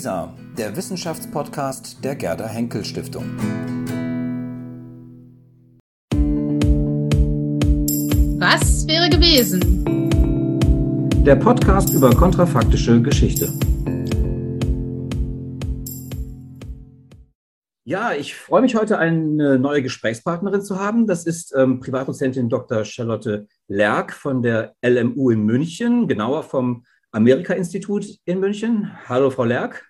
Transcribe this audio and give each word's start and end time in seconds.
WISA, 0.00 0.34
der 0.56 0.74
Wissenschaftspodcast 0.74 2.02
der 2.02 2.16
Gerda 2.16 2.46
Henkel 2.46 2.82
Stiftung. 2.86 3.36
Was 8.38 8.88
wäre 8.88 9.10
gewesen? 9.10 9.60
Der 11.22 11.36
Podcast 11.36 11.92
über 11.92 12.08
kontrafaktische 12.14 13.02
Geschichte. 13.02 13.52
Ja, 17.84 18.14
ich 18.14 18.34
freue 18.34 18.62
mich 18.62 18.74
heute, 18.74 18.96
eine 18.96 19.58
neue 19.58 19.82
Gesprächspartnerin 19.82 20.62
zu 20.62 20.80
haben. 20.80 21.06
Das 21.06 21.26
ist 21.26 21.54
ähm, 21.54 21.78
Privatdozentin 21.78 22.48
Dr. 22.48 22.86
Charlotte 22.86 23.46
Lerck 23.68 24.14
von 24.14 24.40
der 24.40 24.72
LMU 24.80 25.28
in 25.28 25.44
München, 25.44 26.08
genauer 26.08 26.42
vom 26.44 26.84
Amerika-Institut 27.12 28.06
in 28.24 28.40
München. 28.40 28.90
Hallo, 29.06 29.28
Frau 29.28 29.44
Lerck. 29.44 29.89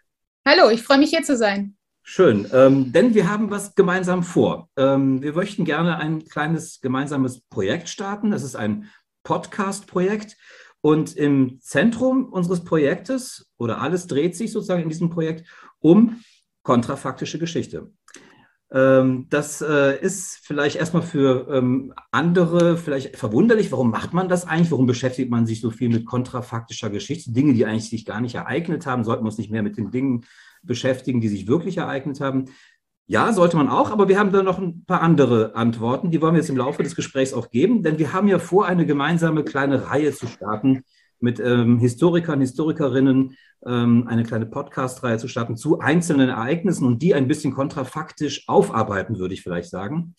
Hallo, 0.52 0.68
ich 0.68 0.82
freue 0.82 0.98
mich 0.98 1.10
hier 1.10 1.22
zu 1.22 1.36
sein. 1.36 1.76
Schön, 2.02 2.48
ähm, 2.52 2.92
denn 2.92 3.14
wir 3.14 3.30
haben 3.30 3.52
was 3.52 3.76
gemeinsam 3.76 4.24
vor. 4.24 4.68
Ähm, 4.76 5.22
wir 5.22 5.32
möchten 5.32 5.64
gerne 5.64 5.98
ein 5.98 6.24
kleines 6.24 6.80
gemeinsames 6.80 7.42
Projekt 7.42 7.88
starten. 7.88 8.32
Das 8.32 8.42
ist 8.42 8.56
ein 8.56 8.90
Podcast-Projekt. 9.22 10.36
Und 10.80 11.14
im 11.14 11.60
Zentrum 11.60 12.24
unseres 12.24 12.64
Projektes 12.64 13.46
oder 13.58 13.80
alles 13.80 14.08
dreht 14.08 14.34
sich 14.34 14.50
sozusagen 14.50 14.82
in 14.82 14.88
diesem 14.88 15.08
Projekt 15.08 15.46
um 15.78 16.20
kontrafaktische 16.64 17.38
Geschichte. 17.38 17.92
Ähm, 18.72 19.26
das 19.30 19.62
äh, 19.62 20.00
ist 20.00 20.38
vielleicht 20.42 20.76
erstmal 20.76 21.02
für 21.02 21.48
ähm, 21.50 21.92
andere 22.12 22.76
vielleicht 22.76 23.16
verwunderlich. 23.16 23.72
Warum 23.72 23.90
macht 23.90 24.12
man 24.12 24.28
das 24.28 24.46
eigentlich? 24.46 24.70
Warum 24.70 24.86
beschäftigt 24.86 25.30
man 25.30 25.46
sich 25.46 25.60
so 25.60 25.70
viel 25.70 25.88
mit 25.88 26.06
kontrafaktischer 26.06 26.90
Geschichte? 26.90 27.32
Dinge, 27.32 27.52
die 27.54 27.66
eigentlich 27.66 27.90
sich 27.90 28.04
gar 28.04 28.20
nicht 28.20 28.36
ereignet 28.36 28.86
haben, 28.86 29.02
sollten 29.02 29.24
wir 29.24 29.28
uns 29.28 29.38
nicht 29.38 29.50
mehr 29.50 29.62
mit 29.62 29.76
den 29.76 29.90
Dingen 29.90 30.24
beschäftigen, 30.62 31.20
die 31.20 31.28
sich 31.28 31.48
wirklich 31.48 31.78
ereignet 31.78 32.20
haben. 32.20 32.44
Ja, 33.06 33.32
sollte 33.32 33.56
man 33.56 33.68
auch, 33.68 33.90
aber 33.90 34.08
wir 34.08 34.20
haben 34.20 34.30
da 34.30 34.44
noch 34.44 34.58
ein 34.58 34.84
paar 34.84 35.00
andere 35.00 35.56
Antworten. 35.56 36.12
Die 36.12 36.22
wollen 36.22 36.34
wir 36.34 36.40
jetzt 36.40 36.50
im 36.50 36.56
Laufe 36.56 36.84
des 36.84 36.94
Gesprächs 36.94 37.32
auch 37.32 37.50
geben, 37.50 37.82
denn 37.82 37.98
wir 37.98 38.12
haben 38.12 38.28
ja 38.28 38.38
vor, 38.38 38.66
eine 38.66 38.86
gemeinsame 38.86 39.42
kleine 39.42 39.90
Reihe 39.90 40.12
zu 40.12 40.28
starten 40.28 40.84
mit 41.20 41.40
ähm, 41.40 41.78
Historikern, 41.78 42.40
Historikerinnen 42.40 43.36
ähm, 43.66 44.06
eine 44.08 44.24
kleine 44.24 44.46
Podcast-Reihe 44.46 45.18
zu 45.18 45.28
starten 45.28 45.56
zu 45.56 45.80
einzelnen 45.80 46.30
Ereignissen 46.30 46.86
und 46.86 47.02
die 47.02 47.14
ein 47.14 47.28
bisschen 47.28 47.52
kontrafaktisch 47.52 48.48
aufarbeiten, 48.48 49.18
würde 49.18 49.34
ich 49.34 49.42
vielleicht 49.42 49.68
sagen. 49.68 50.14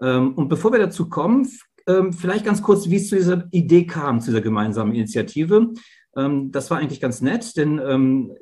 Ähm, 0.00 0.34
und 0.34 0.48
bevor 0.48 0.72
wir 0.72 0.80
dazu 0.80 1.08
kommen, 1.08 1.48
ähm, 1.86 2.12
vielleicht 2.12 2.44
ganz 2.44 2.62
kurz, 2.62 2.88
wie 2.88 2.96
es 2.96 3.08
zu 3.08 3.16
dieser 3.16 3.46
Idee 3.52 3.86
kam, 3.86 4.20
zu 4.20 4.30
dieser 4.30 4.42
gemeinsamen 4.42 4.94
Initiative. 4.94 5.72
das 6.12 6.70
war 6.70 6.78
eigentlich 6.78 7.00
ganz 7.00 7.20
nett, 7.20 7.56
denn 7.56 8.36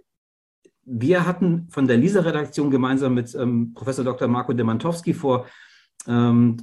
wir 0.84 1.26
hatten 1.26 1.68
von 1.68 1.86
der 1.86 1.98
LISA-Redaktion 1.98 2.70
gemeinsam 2.70 3.12
mit 3.12 3.36
Professor 3.74 4.06
Dr. 4.06 4.26
Marco 4.26 4.54
Demantowski 4.54 5.12
vor, 5.12 5.44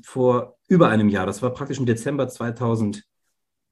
vor 0.04 0.58
über 0.68 0.90
einem 0.90 1.10
Jahr, 1.10 1.28
das 1.28 1.44
war 1.44 1.54
praktisch 1.54 1.78
im 1.78 1.86
Dezember 1.86 2.28
2000, 2.28 3.04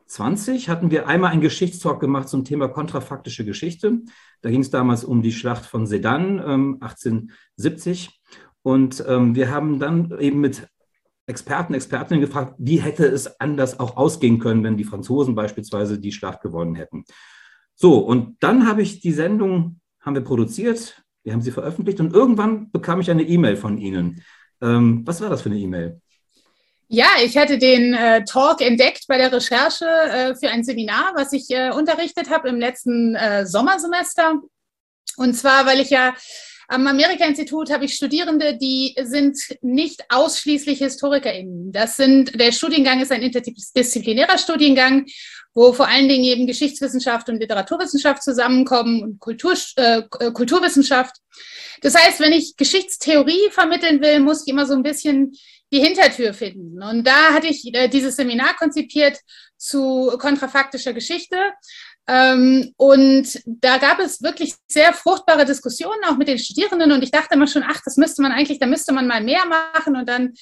20 0.08 0.70
hatten 0.70 0.92
wir 0.92 1.08
einmal 1.08 1.32
einen 1.32 1.42
Geschichtstalk 1.42 2.00
gemacht 2.00 2.30
zum 2.30 2.46
Thema 2.46 2.68
kontrafaktische 2.68 3.46
Geschichte. 3.46 4.00
Da 4.42 4.50
ging 4.50 4.62
es 4.62 4.70
damals 4.70 5.04
um 5.04 5.22
die 5.22 5.32
Schlacht 5.32 5.66
von 5.66 5.88
Sedan 5.88 6.40
ähm, 6.40 6.78
1870. 6.82 8.22
Und 8.62 9.04
ähm, 9.08 9.36
wir 9.36 9.52
haben 9.52 9.80
dann 9.80 10.18
eben 10.20 10.40
mit 10.40 10.68
Experten, 11.26 11.74
Expertinnen 11.74 12.22
gefragt, 12.22 12.56
wie 12.58 12.82
hätte 12.82 13.06
es 13.06 13.40
anders 13.40 13.80
auch 13.80 13.96
ausgehen 13.96 14.40
können, 14.40 14.64
wenn 14.64 14.78
die 14.78 14.84
Franzosen 14.84 15.36
beispielsweise 15.36 16.00
die 16.00 16.12
Schlacht 16.12 16.42
gewonnen 16.42 16.76
hätten. 16.76 17.06
So, 17.76 18.00
und 18.00 18.38
dann 18.42 18.68
habe 18.68 18.82
ich 18.82 19.00
die 19.00 19.14
Sendung, 19.14 19.80
haben 20.02 20.16
wir 20.16 20.24
produziert, 20.24 21.02
wir 21.24 21.34
haben 21.34 21.42
sie 21.42 21.52
veröffentlicht 21.52 22.00
und 22.02 22.14
irgendwann 22.14 22.72
bekam 22.72 23.00
ich 23.00 23.10
eine 23.10 23.24
E-Mail 23.24 23.56
von 23.56 23.78
Ihnen. 23.78 24.22
Ähm, 24.62 25.08
was 25.08 25.22
war 25.22 25.30
das 25.30 25.42
für 25.42 25.50
eine 25.50 25.60
E-Mail? 25.60 26.02
Ja, 26.94 27.08
ich 27.26 27.36
hatte 27.38 27.58
den 27.58 27.96
äh, 27.96 28.24
Talk 28.24 28.62
entdeckt 28.62 29.06
bei 29.08 29.18
der 29.18 29.34
Recherche 29.34 29.88
äh, 29.88 30.36
für 30.36 30.50
ein 30.50 30.64
Seminar, 30.64 31.14
was 31.16 31.34
ich 31.34 31.50
äh, 31.50 31.72
unterrichtet 31.72 32.30
habe 32.30 32.50
im 32.50 32.60
letzten 32.60 33.16
äh, 33.16 33.48
Sommersemester. 33.48 34.36
Und 35.18 35.34
zwar, 35.34 35.66
weil 35.66 35.80
ich 35.80 35.90
ja 35.90 36.14
am 36.68 36.86
Amerika-Institut 36.86 37.72
habe 37.72 37.86
ich 37.86 37.96
Studierende, 37.96 38.60
die 38.60 38.96
sind 39.02 39.40
nicht 39.62 40.04
ausschließlich 40.10 40.84
HistorikerInnen. 40.84 41.72
Das 41.72 41.98
sind, 41.98 42.40
der 42.40 42.52
Studiengang 42.52 43.02
ist 43.02 43.12
ein 43.12 43.24
interdisziplinärer 43.24 44.38
Studiengang, 44.38 45.08
wo 45.56 45.74
vor 45.74 45.88
allen 45.88 46.08
Dingen 46.08 46.26
eben 46.26 46.46
Geschichtswissenschaft 46.46 47.28
und 47.28 47.40
Literaturwissenschaft 47.40 48.22
zusammenkommen 48.22 49.02
und 49.02 49.20
Kultur, 49.20 49.56
äh, 49.78 50.04
Kulturwissenschaft. 50.32 51.16
Das 51.82 51.96
heißt, 51.96 52.20
wenn 52.20 52.34
ich 52.34 52.56
Geschichtstheorie 52.56 53.50
vermitteln 53.50 54.00
will, 54.00 54.20
muss 54.20 54.44
ich 54.44 54.48
immer 54.48 54.68
so 54.68 54.76
ein 54.76 54.84
bisschen 54.84 55.36
die 55.74 55.80
Hintertür 55.80 56.34
finden. 56.34 56.82
Und 56.82 57.06
da 57.06 57.34
hatte 57.34 57.48
ich 57.48 57.74
äh, 57.74 57.88
dieses 57.88 58.16
Seminar 58.16 58.56
konzipiert 58.56 59.20
zu 59.58 60.16
kontrafaktischer 60.20 60.94
Geschichte. 60.94 61.38
Ähm, 62.06 62.74
und 62.78 63.42
da 63.46 63.78
gab 63.78 64.00
es 64.00 64.22
wirklich 64.22 64.54
sehr 64.68 64.94
fruchtbare 64.94 65.46
Diskussionen 65.46 66.04
auch 66.08 66.18
mit 66.18 66.28
den 66.28 66.38
Studierenden. 66.38 66.92
Und 66.92 67.02
ich 67.02 67.12
dachte 67.12 67.34
immer 67.34 67.48
schon, 67.48 67.64
ach, 67.66 67.82
das 67.84 67.98
müsste 67.98 68.22
man 68.22 68.32
eigentlich, 68.32 68.60
da 68.60 68.68
müsste 68.68 68.94
man 68.94 69.08
mal 69.08 69.24
mehr 69.24 69.46
machen. 69.46 69.96
Und 69.96 70.08
dann 70.08 70.34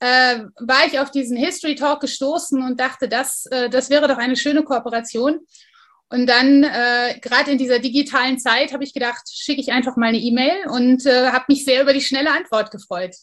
äh, 0.00 0.40
war 0.58 0.86
ich 0.86 0.98
auf 0.98 1.12
diesen 1.12 1.36
History 1.36 1.76
Talk 1.76 2.00
gestoßen 2.00 2.60
und 2.60 2.80
dachte, 2.80 3.08
das, 3.08 3.46
äh, 3.46 3.70
das 3.70 3.90
wäre 3.90 4.08
doch 4.08 4.18
eine 4.18 4.36
schöne 4.36 4.64
Kooperation. 4.64 5.38
Und 6.08 6.26
dann, 6.26 6.64
äh, 6.64 7.20
gerade 7.20 7.52
in 7.52 7.58
dieser 7.58 7.78
digitalen 7.78 8.40
Zeit, 8.40 8.72
habe 8.72 8.82
ich 8.82 8.92
gedacht, 8.92 9.22
schicke 9.32 9.60
ich 9.60 9.70
einfach 9.70 9.96
mal 9.96 10.08
eine 10.08 10.18
E-Mail 10.18 10.68
und 10.68 11.06
äh, 11.06 11.28
habe 11.28 11.44
mich 11.46 11.64
sehr 11.64 11.82
über 11.82 11.92
die 11.92 12.00
schnelle 12.00 12.32
Antwort 12.32 12.72
gefreut. 12.72 13.14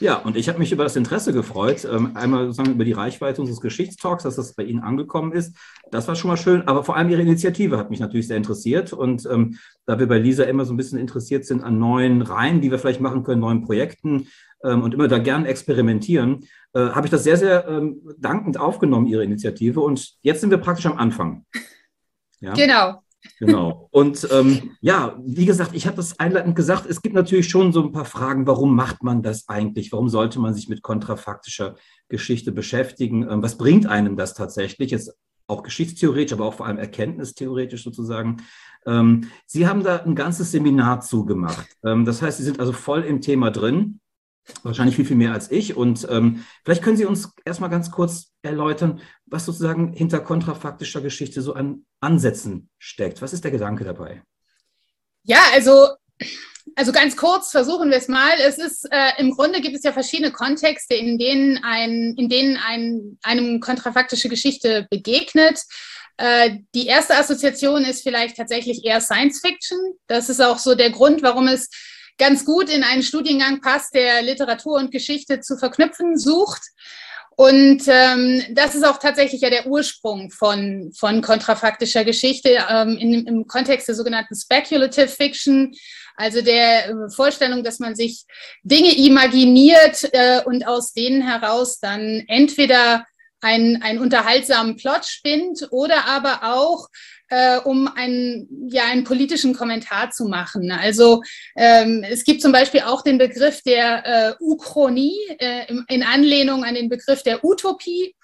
Ja, 0.00 0.16
und 0.16 0.36
ich 0.36 0.48
habe 0.48 0.58
mich 0.58 0.72
über 0.72 0.84
das 0.84 0.96
Interesse 0.96 1.32
gefreut. 1.32 1.86
Ähm, 1.90 2.12
einmal 2.16 2.46
sozusagen 2.46 2.72
über 2.72 2.84
die 2.84 2.92
Reichweite 2.92 3.40
unseres 3.42 3.60
Geschichtstalks, 3.60 4.22
dass 4.22 4.36
das 4.36 4.54
bei 4.54 4.62
Ihnen 4.62 4.80
angekommen 4.80 5.32
ist. 5.32 5.54
Das 5.90 6.08
war 6.08 6.16
schon 6.16 6.28
mal 6.28 6.38
schön, 6.38 6.66
aber 6.66 6.84
vor 6.84 6.96
allem 6.96 7.10
Ihre 7.10 7.20
Initiative 7.20 7.76
hat 7.76 7.90
mich 7.90 8.00
natürlich 8.00 8.26
sehr 8.26 8.38
interessiert. 8.38 8.94
Und 8.94 9.26
ähm, 9.30 9.58
da 9.84 9.98
wir 9.98 10.08
bei 10.08 10.18
Lisa 10.18 10.44
immer 10.44 10.64
so 10.64 10.72
ein 10.72 10.78
bisschen 10.78 10.98
interessiert 10.98 11.44
sind 11.44 11.62
an 11.62 11.78
neuen 11.78 12.22
Reihen, 12.22 12.62
die 12.62 12.70
wir 12.70 12.78
vielleicht 12.78 13.02
machen 13.02 13.24
können, 13.24 13.42
neuen 13.42 13.62
Projekten 13.62 14.28
ähm, 14.64 14.82
und 14.82 14.94
immer 14.94 15.06
da 15.06 15.18
gern 15.18 15.44
experimentieren, 15.44 16.46
äh, 16.72 16.80
habe 16.80 17.06
ich 17.06 17.10
das 17.10 17.22
sehr, 17.22 17.36
sehr 17.36 17.68
ähm, 17.68 18.00
dankend 18.16 18.58
aufgenommen, 18.58 19.06
Ihre 19.06 19.22
Initiative. 19.22 19.80
Und 19.80 20.14
jetzt 20.22 20.40
sind 20.40 20.50
wir 20.50 20.58
praktisch 20.58 20.86
am 20.86 20.96
Anfang. 20.96 21.44
Ja? 22.40 22.54
Genau. 22.54 23.02
Genau. 23.38 23.88
Und 23.90 24.26
ähm, 24.30 24.76
ja, 24.80 25.18
wie 25.24 25.46
gesagt, 25.46 25.74
ich 25.74 25.86
habe 25.86 25.96
das 25.96 26.18
einleitend 26.18 26.56
gesagt, 26.56 26.86
es 26.86 27.02
gibt 27.02 27.14
natürlich 27.14 27.48
schon 27.48 27.72
so 27.72 27.82
ein 27.82 27.92
paar 27.92 28.04
Fragen, 28.04 28.46
warum 28.46 28.74
macht 28.74 29.02
man 29.02 29.22
das 29.22 29.48
eigentlich? 29.48 29.92
Warum 29.92 30.08
sollte 30.08 30.38
man 30.38 30.54
sich 30.54 30.68
mit 30.68 30.82
kontrafaktischer 30.82 31.76
Geschichte 32.08 32.52
beschäftigen? 32.52 33.28
Ähm, 33.28 33.42
was 33.42 33.58
bringt 33.58 33.86
einem 33.86 34.16
das 34.16 34.34
tatsächlich? 34.34 34.90
Jetzt 34.90 35.14
auch 35.46 35.62
geschichtstheoretisch, 35.62 36.32
aber 36.32 36.46
auch 36.46 36.54
vor 36.54 36.66
allem 36.66 36.78
erkenntnistheoretisch 36.78 37.82
sozusagen. 37.82 38.38
Ähm, 38.86 39.30
Sie 39.46 39.66
haben 39.66 39.82
da 39.82 39.96
ein 39.96 40.14
ganzes 40.14 40.52
Seminar 40.52 41.00
zugemacht. 41.00 41.66
Ähm, 41.84 42.04
das 42.04 42.22
heißt, 42.22 42.38
Sie 42.38 42.44
sind 42.44 42.60
also 42.60 42.72
voll 42.72 43.02
im 43.02 43.20
Thema 43.20 43.50
drin 43.50 44.00
wahrscheinlich 44.62 44.96
viel, 44.96 45.04
viel 45.04 45.16
mehr 45.16 45.32
als 45.32 45.50
ich. 45.50 45.76
Und 45.76 46.06
ähm, 46.10 46.44
vielleicht 46.64 46.82
können 46.82 46.96
Sie 46.96 47.04
uns 47.04 47.30
erstmal 47.44 47.70
ganz 47.70 47.90
kurz 47.90 48.32
erläutern, 48.42 49.00
was 49.26 49.46
sozusagen 49.46 49.92
hinter 49.92 50.20
kontrafaktischer 50.20 51.00
Geschichte 51.00 51.42
so 51.42 51.54
an 51.54 51.84
Ansätzen 52.00 52.68
steckt. 52.78 53.22
Was 53.22 53.32
ist 53.32 53.44
der 53.44 53.50
Gedanke 53.50 53.84
dabei? 53.84 54.22
Ja, 55.22 55.40
also, 55.52 55.88
also 56.74 56.92
ganz 56.92 57.16
kurz 57.16 57.50
versuchen 57.50 57.90
wir 57.90 57.98
es 57.98 58.08
mal. 58.08 58.32
Es 58.40 58.58
ist 58.58 58.88
äh, 58.90 59.12
im 59.18 59.32
Grunde 59.32 59.60
gibt 59.60 59.76
es 59.76 59.84
ja 59.84 59.92
verschiedene 59.92 60.32
Kontexte, 60.32 60.94
in 60.94 61.18
denen 61.18 61.62
ein, 61.62 62.14
in 62.16 62.28
denen 62.28 62.56
ein, 62.56 63.18
einem 63.22 63.60
kontrafaktische 63.60 64.28
Geschichte 64.28 64.86
begegnet. 64.90 65.60
Äh, 66.16 66.58
die 66.74 66.86
erste 66.86 67.16
Assoziation 67.16 67.84
ist 67.84 68.02
vielleicht 68.02 68.36
tatsächlich 68.36 68.84
eher 68.84 69.00
Science 69.00 69.40
Fiction. 69.40 69.78
Das 70.06 70.28
ist 70.28 70.40
auch 70.40 70.58
so 70.58 70.74
der 70.74 70.90
Grund, 70.90 71.22
warum 71.22 71.48
es 71.48 71.68
ganz 72.20 72.44
gut 72.44 72.70
in 72.70 72.84
einen 72.84 73.02
Studiengang 73.02 73.60
passt, 73.60 73.94
der 73.94 74.22
Literatur 74.22 74.78
und 74.78 74.92
Geschichte 74.92 75.40
zu 75.40 75.56
verknüpfen 75.56 76.16
sucht. 76.16 76.62
Und 77.34 77.84
ähm, 77.86 78.42
das 78.50 78.74
ist 78.74 78.84
auch 78.84 78.98
tatsächlich 78.98 79.40
ja 79.40 79.48
der 79.48 79.66
Ursprung 79.66 80.30
von, 80.30 80.92
von 80.94 81.22
kontrafaktischer 81.22 82.04
Geschichte 82.04 82.58
ähm, 82.68 82.98
in, 82.98 83.26
im 83.26 83.46
Kontext 83.46 83.88
der 83.88 83.94
sogenannten 83.94 84.34
Speculative 84.34 85.08
Fiction, 85.08 85.72
also 86.16 86.42
der 86.42 86.90
äh, 86.90 86.94
Vorstellung, 87.08 87.64
dass 87.64 87.78
man 87.78 87.96
sich 87.96 88.24
Dinge 88.62 88.94
imaginiert 88.94 90.06
äh, 90.12 90.42
und 90.44 90.66
aus 90.66 90.92
denen 90.92 91.22
heraus 91.22 91.80
dann 91.80 92.24
entweder 92.28 93.06
einen, 93.40 93.82
einen 93.82 93.98
unterhaltsamen 93.98 94.76
Plot 94.76 95.04
spinnt 95.04 95.68
oder 95.70 96.06
aber 96.06 96.40
auch 96.54 96.88
äh, 97.30 97.58
um 97.58 97.88
einen, 97.88 98.48
ja, 98.68 98.84
einen 98.86 99.04
politischen 99.04 99.54
Kommentar 99.54 100.10
zu 100.10 100.26
machen. 100.26 100.70
Also 100.72 101.22
ähm, 101.56 102.04
es 102.08 102.24
gibt 102.24 102.42
zum 102.42 102.52
Beispiel 102.52 102.80
auch 102.80 103.02
den 103.02 103.18
Begriff 103.18 103.62
der 103.62 104.06
äh, 104.06 104.34
Uchronie 104.40 105.16
äh, 105.38 105.72
in 105.88 106.02
Anlehnung 106.02 106.64
an 106.64 106.74
den 106.74 106.88
Begriff 106.88 107.22
der 107.22 107.44
Utopie. 107.44 108.14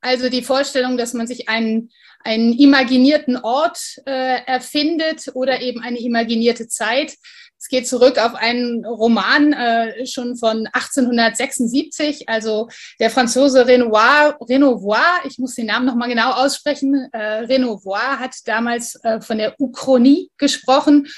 Also 0.00 0.28
die 0.28 0.42
Vorstellung, 0.42 0.96
dass 0.96 1.14
man 1.14 1.26
sich 1.26 1.48
einen, 1.48 1.90
einen 2.24 2.52
imaginierten 2.52 3.36
Ort 3.36 3.78
äh, 4.06 4.44
erfindet 4.44 5.30
oder 5.34 5.60
eben 5.60 5.80
eine 5.80 5.98
imaginierte 5.98 6.68
Zeit. 6.68 7.14
Es 7.60 7.66
geht 7.66 7.88
zurück 7.88 8.18
auf 8.18 8.34
einen 8.36 8.86
Roman 8.86 9.52
äh, 9.52 10.06
schon 10.06 10.36
von 10.36 10.68
1876, 10.72 12.28
also 12.28 12.68
der 13.00 13.10
Franzose 13.10 13.66
Renoir, 13.66 14.38
Renoir 14.48 15.20
ich 15.24 15.38
muss 15.38 15.56
den 15.56 15.66
Namen 15.66 15.86
nochmal 15.86 16.08
genau 16.08 16.30
aussprechen, 16.32 17.08
äh, 17.12 17.18
Renoir 17.18 18.20
hat 18.20 18.34
damals 18.44 18.94
äh, 19.02 19.20
von 19.20 19.38
der 19.38 19.60
Uchronie 19.60 20.30
gesprochen. 20.38 21.08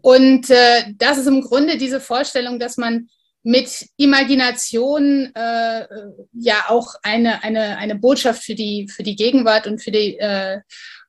Und 0.00 0.48
äh, 0.48 0.92
das 0.96 1.18
ist 1.18 1.26
im 1.26 1.42
Grunde 1.42 1.76
diese 1.76 2.00
Vorstellung, 2.00 2.60
dass 2.60 2.76
man 2.76 3.08
mit 3.42 3.86
Imagination 3.96 5.32
äh, 5.34 5.86
ja 6.32 6.64
auch 6.68 6.94
eine, 7.02 7.42
eine, 7.42 7.78
eine 7.78 7.96
Botschaft 7.96 8.44
für 8.44 8.54
die, 8.54 8.86
für 8.88 9.02
die 9.02 9.16
Gegenwart 9.16 9.66
und 9.66 9.82
für, 9.82 9.90
die, 9.90 10.18
äh, 10.18 10.60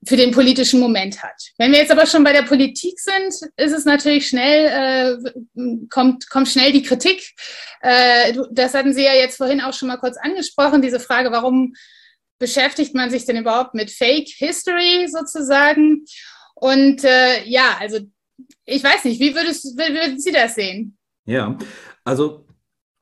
für 0.07 0.17
den 0.17 0.31
politischen 0.31 0.79
Moment 0.79 1.21
hat. 1.21 1.35
Wenn 1.57 1.71
wir 1.71 1.79
jetzt 1.79 1.91
aber 1.91 2.05
schon 2.05 2.23
bei 2.23 2.33
der 2.33 2.41
Politik 2.41 2.99
sind, 2.99 3.51
ist 3.55 3.71
es 3.71 3.85
natürlich 3.85 4.27
schnell, 4.27 5.19
äh, 5.23 5.87
kommt, 5.89 6.29
kommt 6.29 6.47
schnell 6.47 6.71
die 6.71 6.81
Kritik. 6.81 7.35
Äh, 7.81 8.33
das 8.51 8.73
hatten 8.73 8.93
Sie 8.93 9.03
ja 9.03 9.13
jetzt 9.13 9.37
vorhin 9.37 9.61
auch 9.61 9.73
schon 9.73 9.87
mal 9.87 9.97
kurz 9.97 10.17
angesprochen, 10.17 10.81
diese 10.81 10.99
Frage, 10.99 11.31
warum 11.31 11.73
beschäftigt 12.39 12.95
man 12.95 13.11
sich 13.11 13.25
denn 13.25 13.37
überhaupt 13.37 13.75
mit 13.75 13.91
Fake 13.91 14.29
History 14.29 15.07
sozusagen? 15.07 16.03
Und 16.55 17.03
äh, 17.03 17.43
ja, 17.45 17.77
also 17.79 17.99
ich 18.65 18.83
weiß 18.83 19.05
nicht, 19.05 19.19
wie 19.19 19.35
würdest, 19.35 19.77
wie 19.77 19.93
würden 19.93 20.19
Sie 20.19 20.31
das 20.31 20.55
sehen? 20.55 20.97
Ja, 21.25 21.57
also 22.03 22.45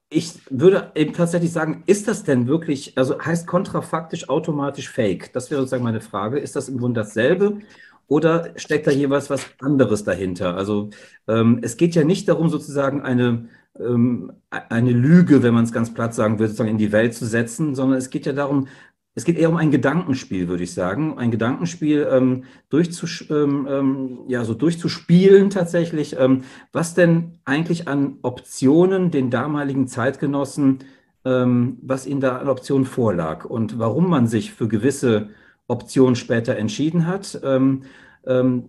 ich 0.10 0.40
würde 0.50 0.92
eben 0.96 1.14
tatsächlich 1.14 1.52
sagen, 1.52 1.84
ist 1.86 2.08
das 2.08 2.24
denn 2.24 2.48
wirklich, 2.48 2.98
also 2.98 3.20
heißt 3.20 3.46
kontrafaktisch 3.46 4.28
automatisch 4.30 4.90
fake? 4.90 5.32
Das 5.34 5.52
wäre 5.52 5.62
sozusagen 5.62 5.84
meine 5.84 6.02
Frage. 6.02 6.40
Ist 6.40 6.56
das 6.56 6.68
im 6.68 6.80
Grunde 6.80 7.02
dasselbe 7.02 7.60
oder 8.08 8.54
steckt 8.56 8.88
da 8.88 8.92
jeweils 8.92 9.30
was 9.30 9.46
anderes 9.60 10.04
dahinter? 10.04 10.56
Also 10.56 10.90
ähm, 11.28 11.60
es 11.62 11.78
geht 11.78 11.94
ja 11.94 12.04
nicht 12.04 12.28
darum, 12.28 12.50
sozusagen 12.50 13.04
eine, 13.04 13.50
ähm, 13.80 14.34
eine 14.50 14.92
Lüge, 14.92 15.44
wenn 15.44 15.54
man 15.54 15.66
es 15.66 15.72
ganz 15.72 15.94
platt 15.94 16.16
sagen 16.16 16.40
will, 16.40 16.48
sozusagen 16.48 16.72
in 16.72 16.80
die 16.80 16.92
Welt 16.92 17.14
zu 17.14 17.28
setzen, 17.28 17.76
sondern 17.76 18.00
es 18.00 18.10
geht 18.10 18.26
ja 18.26 18.34
darum, 18.34 18.68
es 19.16 19.26
geht 19.26 19.38
eher 19.38 19.50
um 19.50 19.58
ein 19.58 19.72
Gedankenspiel, 19.72 20.48
würde 20.48 20.64
ich 20.64 20.74
sagen. 20.74 21.18
Ein 21.18 21.32
Gedankenspiel 21.32 22.08
ähm, 22.12 22.44
durchzus 22.70 23.26
ähm, 23.30 23.68
ähm, 23.70 24.20
ja, 24.28 24.46
so 24.46 24.54
durchzuspielen 24.54 25.50
tatsächlich, 25.50 26.16
ähm, 26.18 26.44
was 26.72 26.94
denn 26.94 27.40
eigentlich 27.44 27.88
an 27.88 28.18
Optionen 28.22 29.12
den 29.12 29.30
damaligen 29.30 29.88
Zeitgenossen, 29.88 30.80
ähm, 31.26 31.80
was 31.82 32.06
ihnen 32.06 32.22
da 32.22 32.38
an 32.38 32.50
Optionen 32.50 32.86
vorlag 32.86 33.46
und 33.46 33.80
warum 33.80 34.10
man 34.10 34.28
sich 34.28 34.54
für 34.54 34.68
gewisse 34.68 35.30
Optionen 35.68 36.16
später 36.16 36.56
entschieden 36.56 37.08
hat. 37.08 37.40
Ähm, 37.44 37.84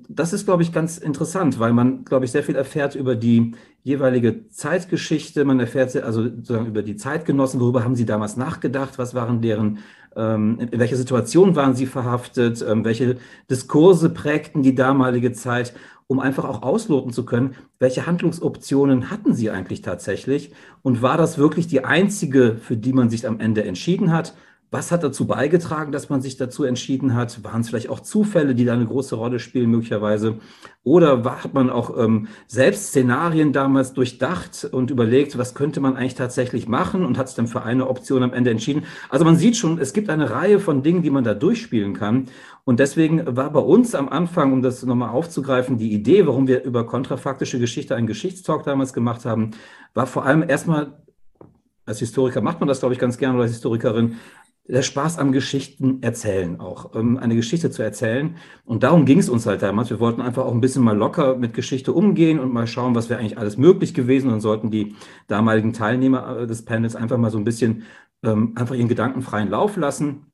das 0.09 0.33
ist, 0.33 0.47
glaube 0.47 0.63
ich, 0.63 0.73
ganz 0.73 0.97
interessant, 0.97 1.59
weil 1.59 1.73
man, 1.73 2.05
glaube 2.05 2.25
ich, 2.25 2.31
sehr 2.31 2.45
viel 2.45 2.55
erfährt 2.55 2.95
über 2.95 3.15
die 3.15 3.53
jeweilige 3.83 4.49
Zeitgeschichte. 4.49 5.45
Man 5.45 5.61
erfährt 5.61 5.95
also 5.97 6.23
sozusagen 6.23 6.67
über 6.67 6.83
die 6.83 6.97
Zeitgenossen, 6.97 7.61
worüber 7.61 7.85
haben 7.85 7.97
sie 7.97 8.07
damals 8.07 8.37
nachgedacht, 8.37 8.97
was 8.97 9.13
waren 9.15 9.43
deren 9.43 9.81
in 10.17 10.79
welcher 10.81 10.97
Situation 10.97 11.55
waren 11.57 11.75
sie 11.75 11.87
verhaftet, 11.87 12.65
ähm, 12.67 12.85
welche 12.85 13.19
Diskurse 13.49 14.11
prägten 14.11 14.63
die 14.63 14.75
damalige 14.75 15.33
Zeit, 15.33 15.73
um 16.09 16.19
einfach 16.19 16.45
auch 16.45 16.63
ausloten 16.63 17.13
zu 17.13 17.25
können, 17.25 17.55
welche 17.79 18.07
Handlungsoptionen 18.07 19.11
hatten 19.11 19.35
sie 19.35 19.51
eigentlich 19.51 19.83
tatsächlich? 19.83 20.53
Und 20.83 21.03
war 21.03 21.17
das 21.17 21.39
wirklich 21.39 21.69
die 21.69 21.85
einzige, 21.85 22.57
für 22.61 22.77
die 22.77 22.93
man 22.93 23.11
sich 23.11 23.27
am 23.29 23.39
Ende 23.39 23.63
entschieden 23.63 24.13
hat? 24.13 24.35
Was 24.73 24.93
hat 24.93 25.03
dazu 25.03 25.27
beigetragen, 25.27 25.91
dass 25.91 26.11
man 26.11 26.23
sich 26.23 26.37
dazu 26.37 26.63
entschieden 26.63 27.17
hat? 27.17 27.43
Waren 27.43 27.63
es 27.63 27.69
vielleicht 27.69 27.89
auch 27.89 27.99
Zufälle, 27.99 28.55
die 28.55 28.65
da 28.65 28.73
eine 28.73 28.87
große 28.87 29.17
Rolle 29.17 29.41
spielen, 29.41 29.69
möglicherweise? 29.69 30.37
Oder 30.85 31.25
hat 31.43 31.55
man 31.55 31.71
auch 31.71 31.99
ähm, 31.99 32.29
selbst 32.47 32.89
Szenarien 32.89 33.53
damals 33.53 33.95
durchdacht 33.95 34.69
und 34.71 34.93
überlegt, 34.93 35.37
was 35.37 35.57
könnte 35.57 35.81
man 35.81 35.97
eigentlich 35.97 36.15
tatsächlich 36.15 36.69
machen 36.69 37.05
und 37.05 37.19
hat 37.19 37.27
es 37.27 37.35
dann 37.35 37.49
für 37.49 37.63
eine 37.63 37.89
Option 37.89 38.23
am 38.23 38.33
Ende 38.33 38.53
entschieden? 38.53 38.85
Also 39.09 39.25
man 39.25 39.35
sieht 39.35 39.57
schon, 39.57 39.81
es 39.81 39.93
gibt 39.93 40.09
eine 40.09 40.31
Reihe 40.31 40.61
von 40.61 40.85
Dingen, 40.85 41.03
die 41.03 41.11
man 41.11 41.25
da 41.25 41.35
durchspielen 41.35 41.95
kann. 41.95 42.27
Und 42.65 42.79
deswegen 42.79 43.37
war 43.37 43.51
bei 43.51 43.61
uns 43.61 43.97
am 43.97 44.09
Anfang, 44.09 44.53
um 44.53 44.63
das 44.63 44.85
nochmal 44.85 45.11
aufzugreifen, 45.11 45.79
die 45.79 45.93
Idee, 45.93 46.29
warum 46.29 46.47
wir 46.47 46.63
über 46.63 46.87
kontrafaktische 46.87 47.59
Geschichte 47.59 47.97
einen 47.97 48.07
Geschichtstalk 48.07 48.63
damals 48.63 48.93
gemacht 48.93 49.25
haben, 49.25 49.51
war 49.95 50.07
vor 50.07 50.25
allem 50.25 50.49
erstmal 50.49 51.01
als 51.87 51.99
Historiker 51.99 52.41
macht 52.41 52.61
man 52.61 52.69
das, 52.69 52.79
glaube 52.79 52.95
ich, 52.95 53.01
ganz 53.01 53.19
gerne 53.19 53.35
oder 53.35 53.43
als 53.43 53.53
Historikerin, 53.53 54.17
der 54.69 54.83
Spaß 54.83 55.19
am 55.19 55.33
Geschichten 55.33 56.03
erzählen 56.03 56.61
auch, 56.61 56.95
ähm, 56.95 57.17
eine 57.19 57.35
Geschichte 57.35 57.71
zu 57.71 57.83
erzählen. 57.83 58.37
Und 58.65 58.83
darum 58.83 59.05
ging 59.05 59.19
es 59.19 59.29
uns 59.29 59.47
halt 59.47 59.63
damals. 59.63 59.91
Wir 59.91 60.01
wollten 60.01 60.21
einfach 60.21 60.45
auch 60.45 60.53
ein 60.53 60.61
bisschen 60.61 60.85
mal 60.85 60.97
locker 60.97 61.37
mit 61.37 61.55
Geschichte 61.55 61.93
umgehen 61.93 62.39
und 62.39 62.53
mal 62.53 62.67
schauen, 62.67 62.95
was 62.95 63.11
wäre 63.11 63.21
eigentlich 63.21 63.39
alles 63.39 63.57
möglich 63.57 63.95
gewesen. 63.95 64.31
Und 64.31 64.41
sollten 64.41 64.71
die 64.71 64.95
damaligen 65.27 65.73
Teilnehmer 65.73 66.41
äh, 66.41 66.47
des 66.47 66.65
Panels 66.65 66.95
einfach 66.97 67.19
mal 67.19 67.31
so 67.31 67.39
ein 67.39 67.45
bisschen 67.45 67.85
ähm, 68.23 68.53
einfach 68.55 68.75
ihren 68.75 68.89
Gedanken 68.89 69.23
freien 69.23 69.51
Lauf 69.51 69.77
lassen. 69.77 70.27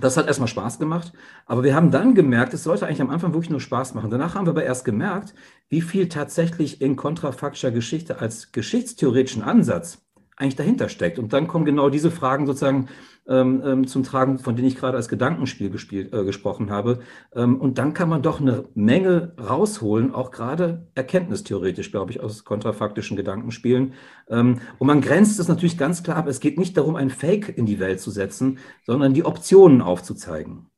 Das 0.00 0.18
hat 0.18 0.26
erstmal 0.26 0.48
Spaß 0.48 0.78
gemacht, 0.78 1.14
aber 1.46 1.64
wir 1.64 1.74
haben 1.74 1.90
dann 1.90 2.14
gemerkt, 2.14 2.52
es 2.52 2.62
sollte 2.62 2.86
eigentlich 2.86 3.00
am 3.00 3.08
Anfang 3.08 3.32
wirklich 3.32 3.48
nur 3.48 3.60
Spaß 3.60 3.94
machen. 3.94 4.10
Danach 4.10 4.34
haben 4.34 4.44
wir 4.46 4.50
aber 4.50 4.64
erst 4.64 4.84
gemerkt, 4.84 5.34
wie 5.70 5.80
viel 5.80 6.10
tatsächlich 6.10 6.82
in 6.82 6.94
kontrafaktischer 6.94 7.70
Geschichte 7.70 8.20
als 8.20 8.52
geschichtstheoretischen 8.52 9.42
Ansatz 9.42 10.02
eigentlich 10.36 10.56
dahinter 10.56 10.90
steckt. 10.90 11.18
Und 11.18 11.32
dann 11.32 11.48
kommen 11.48 11.64
genau 11.64 11.88
diese 11.88 12.10
Fragen 12.10 12.46
sozusagen 12.46 12.88
ähm, 13.28 13.62
ähm, 13.64 13.86
zum 13.86 14.04
Tragen, 14.04 14.38
von 14.38 14.56
denen 14.56 14.68
ich 14.68 14.76
gerade 14.76 14.96
als 14.96 15.08
Gedankenspiel 15.08 15.70
gespielt, 15.70 16.12
äh, 16.12 16.24
gesprochen 16.24 16.70
habe. 16.70 17.00
Ähm, 17.34 17.60
und 17.60 17.78
dann 17.78 17.94
kann 17.94 18.08
man 18.08 18.22
doch 18.22 18.40
eine 18.40 18.64
Menge 18.74 19.34
rausholen, 19.38 20.14
auch 20.14 20.30
gerade 20.30 20.88
erkenntnistheoretisch, 20.94 21.90
glaube 21.90 22.10
ich, 22.10 22.20
aus 22.20 22.44
kontrafaktischen 22.44 23.16
Gedankenspielen. 23.16 23.94
Ähm, 24.30 24.60
und 24.78 24.86
man 24.86 25.00
grenzt 25.00 25.38
es 25.38 25.48
natürlich 25.48 25.78
ganz 25.78 26.02
klar 26.02 26.16
ab. 26.16 26.26
Es 26.26 26.40
geht 26.40 26.58
nicht 26.58 26.76
darum, 26.76 26.96
ein 26.96 27.10
Fake 27.10 27.56
in 27.56 27.66
die 27.66 27.80
Welt 27.80 28.00
zu 28.00 28.10
setzen, 28.10 28.58
sondern 28.86 29.14
die 29.14 29.24
Optionen 29.24 29.82
aufzuzeigen. 29.82 30.70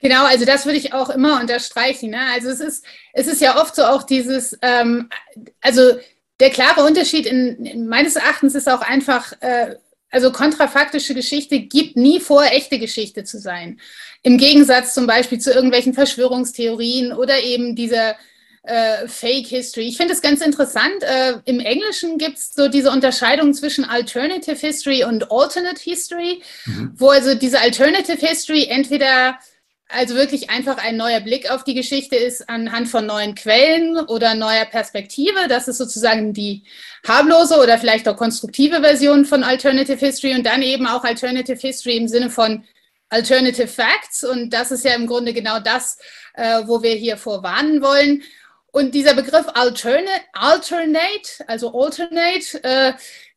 Genau, 0.00 0.24
also 0.24 0.44
das 0.44 0.66
würde 0.66 0.78
ich 0.78 0.92
auch 0.92 1.10
immer 1.10 1.40
unterstreichen. 1.40 2.10
Ne? 2.10 2.20
Also 2.34 2.48
es 2.48 2.58
ist, 2.58 2.84
es 3.12 3.28
ist 3.28 3.40
ja 3.40 3.60
oft 3.60 3.76
so 3.76 3.84
auch 3.84 4.02
dieses, 4.02 4.58
ähm, 4.60 5.08
also 5.60 5.82
der 6.40 6.50
klare 6.50 6.84
Unterschied 6.84 7.24
in, 7.24 7.64
in 7.64 7.86
meines 7.86 8.16
Erachtens 8.16 8.56
ist 8.56 8.68
auch 8.68 8.80
einfach, 8.80 9.32
äh, 9.40 9.76
also 10.12 10.30
kontrafaktische 10.30 11.14
Geschichte 11.14 11.58
gibt 11.58 11.96
nie 11.96 12.20
vor, 12.20 12.44
echte 12.44 12.78
Geschichte 12.78 13.24
zu 13.24 13.38
sein. 13.38 13.80
Im 14.22 14.38
Gegensatz 14.38 14.94
zum 14.94 15.06
Beispiel 15.06 15.40
zu 15.40 15.52
irgendwelchen 15.52 15.94
Verschwörungstheorien 15.94 17.12
oder 17.12 17.42
eben 17.42 17.74
dieser 17.74 18.14
äh, 18.62 19.08
Fake 19.08 19.46
History. 19.46 19.88
Ich 19.88 19.96
finde 19.96 20.12
es 20.12 20.22
ganz 20.22 20.40
interessant. 20.40 21.02
Äh, 21.02 21.38
Im 21.46 21.58
Englischen 21.58 22.18
gibt 22.18 22.38
es 22.38 22.54
so 22.54 22.68
diese 22.68 22.90
Unterscheidung 22.90 23.54
zwischen 23.54 23.84
Alternative 23.84 24.54
History 24.54 25.02
und 25.02 25.32
Alternate 25.32 25.80
History, 25.80 26.42
mhm. 26.66 26.92
wo 26.94 27.08
also 27.08 27.34
diese 27.34 27.60
Alternative 27.60 28.24
History 28.24 28.66
entweder 28.68 29.38
also 29.92 30.14
wirklich 30.14 30.50
einfach 30.50 30.78
ein 30.78 30.96
neuer 30.96 31.20
Blick 31.20 31.50
auf 31.50 31.64
die 31.64 31.74
Geschichte 31.74 32.16
ist 32.16 32.48
anhand 32.48 32.88
von 32.88 33.06
neuen 33.06 33.34
Quellen 33.34 33.96
oder 33.98 34.34
neuer 34.34 34.64
Perspektive. 34.64 35.48
Das 35.48 35.68
ist 35.68 35.78
sozusagen 35.78 36.32
die 36.32 36.64
harmlose 37.06 37.58
oder 37.58 37.78
vielleicht 37.78 38.08
auch 38.08 38.16
konstruktive 38.16 38.80
Version 38.80 39.24
von 39.24 39.44
Alternative 39.44 39.98
History 39.98 40.34
und 40.34 40.46
dann 40.46 40.62
eben 40.62 40.86
auch 40.86 41.04
Alternative 41.04 41.58
History 41.58 41.96
im 41.96 42.08
Sinne 42.08 42.30
von 42.30 42.64
Alternative 43.10 43.68
Facts. 43.68 44.24
Und 44.24 44.50
das 44.50 44.72
ist 44.72 44.84
ja 44.84 44.94
im 44.94 45.06
Grunde 45.06 45.32
genau 45.32 45.60
das, 45.60 45.98
äh, 46.34 46.62
wo 46.66 46.82
wir 46.82 46.94
hier 46.94 47.16
vorwarnen 47.16 47.82
wollen. 47.82 48.22
Und 48.72 48.94
dieser 48.94 49.14
Begriff 49.14 49.46
alternate, 49.52 50.08
alternate 50.32 51.44
also 51.46 51.78
alternate, 51.78 52.64
äh, 52.64 52.92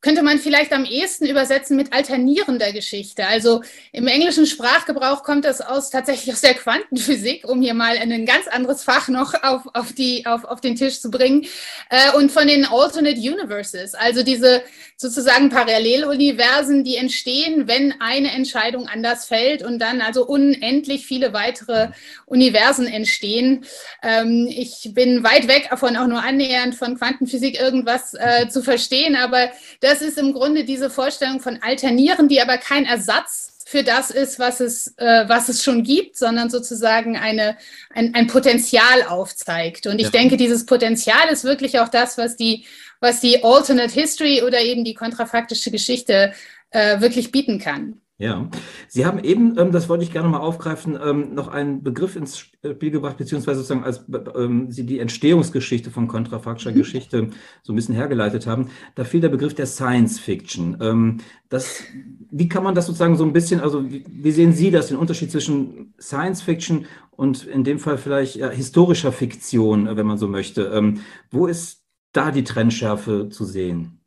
könnte 0.05 0.21
man 0.21 0.38
vielleicht 0.38 0.71
am 0.71 0.85
ehesten 0.85 1.25
übersetzen 1.25 1.75
mit 1.75 1.91
alternierender 1.91 2.71
Geschichte. 2.74 3.25
Also 3.25 3.63
im 3.91 4.05
englischen 4.05 4.45
Sprachgebrauch 4.45 5.24
kommt 5.24 5.45
das 5.45 5.62
aus 5.62 5.89
tatsächlich 5.89 6.31
aus 6.31 6.41
der 6.41 6.53
Quantenphysik, 6.53 7.50
um 7.50 7.59
hier 7.59 7.74
mal 7.74 7.97
ein 7.97 8.24
ganz 8.27 8.47
anderes 8.47 8.83
Fach 8.83 9.07
noch 9.07 9.33
auf, 9.41 9.63
auf, 9.74 9.93
die, 9.93 10.27
auf, 10.27 10.43
auf 10.43 10.62
den 10.62 10.75
Tisch 10.75 11.01
zu 11.01 11.09
bringen. 11.09 11.47
Äh, 11.89 12.15
und 12.15 12.31
von 12.31 12.47
den 12.47 12.65
Alternate 12.65 13.17
Universes, 13.17 13.95
also 13.95 14.21
diese 14.21 14.62
sozusagen 14.97 15.50
Paralleluniversen, 15.50 16.83
die 16.83 16.97
entstehen, 16.97 17.67
wenn 17.67 17.95
eine 18.00 18.31
Entscheidung 18.31 18.88
anders 18.88 19.25
fällt 19.25 19.63
und 19.63 19.79
dann 19.79 20.01
also 20.01 20.25
unendlich 20.25 21.05
viele 21.05 21.33
weitere 21.33 21.89
Universen 22.27 22.88
entstehen. 22.88 23.65
Ähm, 24.03 24.47
ich 24.50 24.91
bin 24.93 25.24
weit 25.24 25.47
weg 25.47 25.67
davon, 25.71 25.97
auch 25.97 26.07
nur 26.07 26.24
annähernd 26.24 26.75
von 26.75 26.97
Quantenphysik 26.97 27.59
irgendwas 27.59 28.13
äh, 28.13 28.47
zu 28.47 28.62
verstehen, 28.62 29.15
aber 29.15 29.50
das 29.81 29.94
das 29.95 30.01
ist 30.01 30.17
im 30.17 30.33
Grunde 30.33 30.65
diese 30.65 30.89
Vorstellung 30.89 31.39
von 31.39 31.61
Alternieren, 31.61 32.27
die 32.27 32.41
aber 32.41 32.57
kein 32.57 32.85
Ersatz 32.85 33.53
für 33.65 33.81
das 33.81 34.11
ist, 34.11 34.39
was 34.39 34.59
es, 34.59 34.93
äh, 34.97 35.23
was 35.27 35.47
es 35.47 35.63
schon 35.63 35.83
gibt, 35.83 36.17
sondern 36.17 36.49
sozusagen 36.49 37.15
eine, 37.17 37.57
ein, 37.91 38.13
ein 38.13 38.27
Potenzial 38.27 39.03
aufzeigt. 39.07 39.87
Und 39.87 39.99
ich 39.99 40.05
ja. 40.05 40.09
denke, 40.11 40.35
dieses 40.35 40.65
Potenzial 40.65 41.29
ist 41.31 41.45
wirklich 41.45 41.79
auch 41.79 41.87
das, 41.87 42.17
was 42.17 42.35
die, 42.35 42.65
was 42.99 43.21
die 43.21 43.43
Alternate 43.43 43.93
History 43.93 44.43
oder 44.43 44.61
eben 44.61 44.83
die 44.83 44.93
kontrafaktische 44.93 45.71
Geschichte 45.71 46.33
äh, 46.71 46.99
wirklich 46.99 47.31
bieten 47.31 47.57
kann. 47.57 48.01
Ja, 48.17 48.50
Sie 48.88 49.05
haben 49.05 49.19
eben, 49.19 49.57
ähm, 49.57 49.74
das 49.74 49.89
wollte 49.89 50.05
ich 50.05 50.12
gerne 50.13 50.29
mal 50.29 50.39
aufgreifen, 50.39 50.98
ähm, 51.03 51.34
noch 51.34 51.50
einen 51.50 51.84
Begriff 51.84 52.15
ins 52.15 52.38
Spiel 52.39 52.89
gebracht, 52.89 53.17
beziehungsweise 53.17 53.60
sozusagen 53.60 53.84
als 53.84 54.05
ähm, 54.36 54.72
Sie 54.72 54.86
die 54.86 55.00
Entstehungsgeschichte 55.00 55.91
von 55.91 56.07
kontrafaktischer 56.07 56.72
mhm. 56.72 56.75
Geschichte 56.75 57.29
so 57.62 57.74
ein 57.74 57.75
bisschen 57.75 57.93
hergeleitet 57.93 58.48
haben. 58.48 58.69
Da 58.95 59.03
fiel 59.03 59.19
der 59.19 59.27
Begriff 59.27 59.53
der 59.53 59.65
Science 59.65 60.19
Fiction. 60.19 61.22
Das, 61.50 61.84
wie 62.31 62.48
kann 62.48 62.63
man 62.63 62.74
das 62.74 62.86
sozusagen 62.86 63.17
so 63.17 63.25
ein 63.25 63.34
bisschen, 63.34 63.60
also 63.60 63.84
wie, 63.89 64.31
sehen 64.31 64.53
Sie 64.53 64.72
das, 64.72 64.88
den 64.88 64.98
Unterschied 64.98 65.31
zwischen 65.31 65.93
Science 66.00 66.41
Fiction 66.41 66.86
und 67.12 67.45
in 67.45 67.65
dem 67.65 67.79
Fall 67.79 67.98
vielleicht 67.98 68.36
historischer 68.36 69.12
Fiktion, 69.12 69.95
wenn 69.95 70.07
man 70.07 70.17
so 70.17 70.27
möchte? 70.27 70.93
Wo 71.31 71.48
ist 71.48 71.84
da 72.13 72.31
die 72.31 72.43
Trennschärfe 72.43 73.29
zu 73.29 73.45
sehen? 73.45 74.04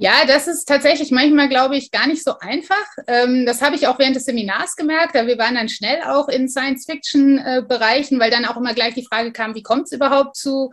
Ja, 0.00 0.24
das 0.28 0.46
ist 0.46 0.66
tatsächlich 0.66 1.10
manchmal, 1.10 1.48
glaube 1.48 1.76
ich, 1.76 1.90
gar 1.90 2.06
nicht 2.06 2.22
so 2.22 2.38
einfach. 2.38 2.86
Ähm, 3.08 3.44
das 3.44 3.60
habe 3.60 3.74
ich 3.74 3.88
auch 3.88 3.98
während 3.98 4.14
des 4.14 4.26
Seminars 4.26 4.76
gemerkt. 4.76 5.14
Wir 5.14 5.38
waren 5.38 5.56
dann 5.56 5.68
schnell 5.68 6.02
auch 6.02 6.28
in 6.28 6.48
Science-Fiction-Bereichen, 6.48 8.20
weil 8.20 8.30
dann 8.30 8.44
auch 8.44 8.56
immer 8.56 8.74
gleich 8.74 8.94
die 8.94 9.04
Frage 9.04 9.32
kam, 9.32 9.56
wie 9.56 9.62
kommt 9.64 9.86
es 9.86 9.92
überhaupt 9.92 10.36
zu 10.36 10.70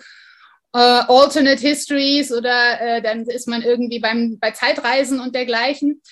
äh, 0.76 0.78
Alternate 0.78 1.60
Histories 1.60 2.32
oder 2.32 2.80
äh, 2.80 3.02
dann 3.02 3.24
ist 3.26 3.48
man 3.48 3.64
irgendwie 3.64 4.00
beim, 4.00 4.38
bei 4.40 4.52
Zeitreisen 4.52 5.20
und 5.20 5.34
dergleichen. 5.34 6.04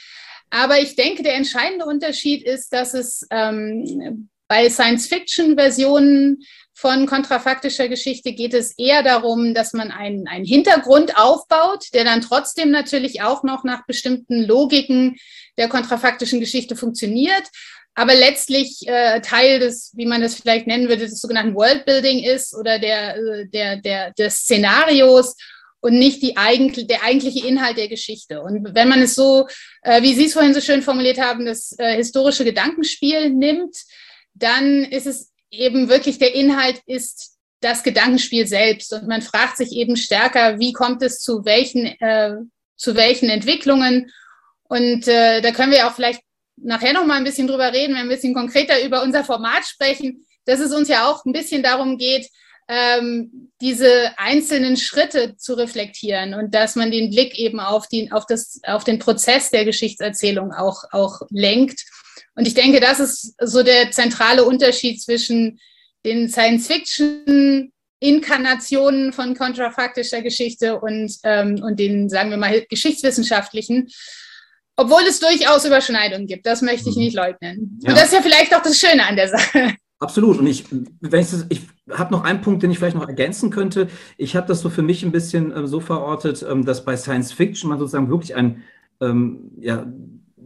Aber 0.50 0.79
ich 0.79 0.96
denke, 0.96 1.22
der 1.22 1.36
entscheidende 1.36 1.86
Unterschied 1.86 2.43
ist, 2.43 2.74
dass 2.74 2.96
es 2.96 3.27
ähm, 3.29 4.29
bei 4.48 4.72
Science-Fiction-Versionen 4.72 6.39
von 6.84 7.06
kontrafaktischer 7.06 7.88
Geschichte 7.88 8.34
geht 8.34 8.54
es 8.54 8.78
eher 8.78 9.04
darum, 9.04 9.54
dass 9.54 9.72
man 9.72 9.90
einen, 9.90 10.28
einen 10.28 10.44
Hintergrund 10.44 11.18
aufbaut, 11.18 11.86
der 11.94 12.04
dann 12.04 12.20
trotzdem 12.20 12.72
natürlich 12.72 13.22
auch 13.22 13.44
noch 13.44 13.63
nach 13.63 13.86
bestimmten 13.86 14.44
Logiken 14.44 15.16
der 15.58 15.70
kontrafaktischen 15.70 16.42
Geschichte 16.42 16.75
funktioniert, 16.75 17.44
aber 17.96 18.13
letztlich 18.16 18.82
äh, 18.86 19.22
Teil 19.22 19.62
des, 19.62 19.94
wie 19.96 20.06
man 20.06 20.20
das 20.20 20.36
vielleicht 20.36 20.68
nennen 20.68 20.90
würde, 20.90 21.06
des 21.08 21.22
sogenannten 21.22 21.56
Worldbuilding 21.56 22.22
ist 22.22 22.54
oder 22.54 22.80
der, 22.80 23.16
äh, 23.16 23.48
der, 23.48 23.78
der, 23.78 24.12
des 24.12 24.40
Szenarios 24.40 25.38
und 25.80 25.98
nicht 25.98 26.22
die 26.22 26.36
eigentlich, 26.36 26.88
der 26.88 27.04
eigentliche 27.04 27.48
Inhalt 27.48 27.78
der 27.78 27.88
Geschichte. 27.88 28.42
Und 28.42 28.75
wenn 28.75 28.90
man 28.90 29.02
es 29.02 29.16
so, 29.16 29.48
äh, 29.84 30.02
wie 30.02 30.16
Sie 30.16 30.25
es 30.25 30.34
vorhin 30.34 30.54
so 30.54 30.60
schön 30.60 30.82
formuliert 30.82 31.18
haben, 31.18 31.46
das 31.46 31.75
äh, 31.78 31.96
historische 31.96 32.44
Gedankenspiel 32.44 33.30
nimmt, 33.30 33.78
dann 34.34 34.84
ist 34.84 35.08
es 35.08 35.33
eben 35.53 35.89
wirklich 35.89 36.17
der 36.17 36.33
Inhalt 36.36 36.81
ist 36.86 37.38
das 37.62 37.83
Gedankenspiel 37.83 38.45
selbst. 38.48 38.93
Und 38.93 39.07
man 39.07 39.22
fragt 39.22 39.57
sich 39.57 39.72
eben 39.72 39.95
stärker, 39.95 40.60
wie 40.60 40.74
kommt 40.74 41.01
es 41.01 41.19
zu 41.19 41.45
welchen, 41.45 41.86
äh, 41.86 42.36
zu 42.75 42.95
welchen 42.95 43.29
Entwicklungen. 43.29 44.12
Und 44.63 45.07
äh, 45.07 45.41
da 45.41 45.51
können 45.51 45.72
wir 45.72 45.88
auch 45.88 45.93
vielleicht 45.93 46.22
nachher 46.57 46.93
noch 46.93 47.05
mal 47.05 47.17
ein 47.17 47.24
bisschen 47.24 47.48
drüber 47.48 47.72
reden, 47.72 47.95
wenn 47.95 48.05
wir 48.05 48.12
ein 48.12 48.15
bisschen 48.15 48.33
konkreter 48.33 48.83
über 48.83 49.01
unser 49.03 49.24
Format 49.24 49.65
sprechen, 49.65 50.25
dass 50.45 50.60
es 50.60 50.74
uns 50.74 50.89
ja 50.89 51.10
auch 51.10 51.25
ein 51.25 51.33
bisschen 51.33 51.63
darum 51.63 51.98
geht, 51.98 52.27
ähm, 52.67 53.51
diese 53.62 54.12
einzelnen 54.17 54.77
Schritte 54.77 55.36
zu 55.38 55.55
reflektieren 55.55 56.33
und 56.33 56.55
dass 56.55 56.75
man 56.75 56.91
den 56.91 57.10
Blick 57.10 57.38
eben 57.38 57.60
auf, 57.60 57.88
die, 57.88 58.12
auf, 58.12 58.25
das, 58.25 58.62
auf 58.65 58.83
den 58.83 59.00
Prozess 59.00 59.50
der 59.50 59.65
Geschichtserzählung 59.65 60.53
auch, 60.53 60.83
auch 60.91 61.22
lenkt 61.29 61.83
und 62.36 62.48
ich 62.48 62.54
denke, 62.54 62.80
das 62.80 63.00
ist 63.00 63.34
so 63.42 63.63
der 63.63 63.90
zentrale 63.92 64.44
Unterschied 64.44 65.02
zwischen 65.02 65.60
den 66.06 66.30
Science-Fiction-Inkarnationen 66.30 69.13
von 69.13 69.36
kontrafaktischer 69.36 70.22
Geschichte 70.22 70.80
und, 70.80 71.16
ähm, 71.24 71.63
und 71.63 71.80
den, 71.80 72.10
sagen 72.10 72.30
wir 72.32 72.38
mal, 72.38 72.66
geschichtswissenschaftlichen. 72.70 73.88
Obwohl 74.75 75.04
es 75.08 75.20
durchaus 75.20 75.66
Überschneidungen 75.66 76.25
gibt, 76.25 76.48
das 76.48 76.63
möchte 76.63 76.90
ich 76.90 76.96
mhm. 76.96 77.04
nicht 77.04 77.16
leugnen. 77.16 77.80
Ja. 77.84 77.92
Und 77.92 77.98
das 77.98 78.06
ist 78.06 78.13
ja 78.13 78.22
vielleicht 78.22 78.56
auch 78.56 78.63
das 78.63 78.80
Schöne 78.80 79.06
an 79.06 79.16
der 79.16 79.30
Sache. 79.30 79.75
Absolut. 80.00 80.40
Und 80.40 80.48
ich, 80.48 80.66
wenn 80.72 81.22
ich, 81.22 81.30
ich 81.50 81.62
habe 81.92 82.12
noch 82.12 82.24
einen 82.24 82.42
Punkt, 82.42 82.63
den 82.63 82.72
ich 82.72 82.80
vielleicht 82.80 82.98
noch 82.98 83.08
ergänzen 83.08 83.52
könnte. 83.52 83.88
Ich 84.18 84.36
habe 84.36 84.48
das 84.48 84.62
so 84.62 84.70
für 84.70 84.82
mich 84.82 85.04
ein 85.04 85.12
bisschen 85.12 85.52
äh, 85.52 85.68
so 85.68 85.80
verortet, 85.80 86.44
ähm, 86.50 86.66
dass 86.66 86.84
bei 86.84 86.98
Science 86.98 87.32
Fiction 87.32 87.70
man 87.70 87.78
sozusagen 87.80 88.10
wirklich 88.10 88.36
ein 88.36 88.63
ähm, 89.00 89.52
ja, 89.60 89.86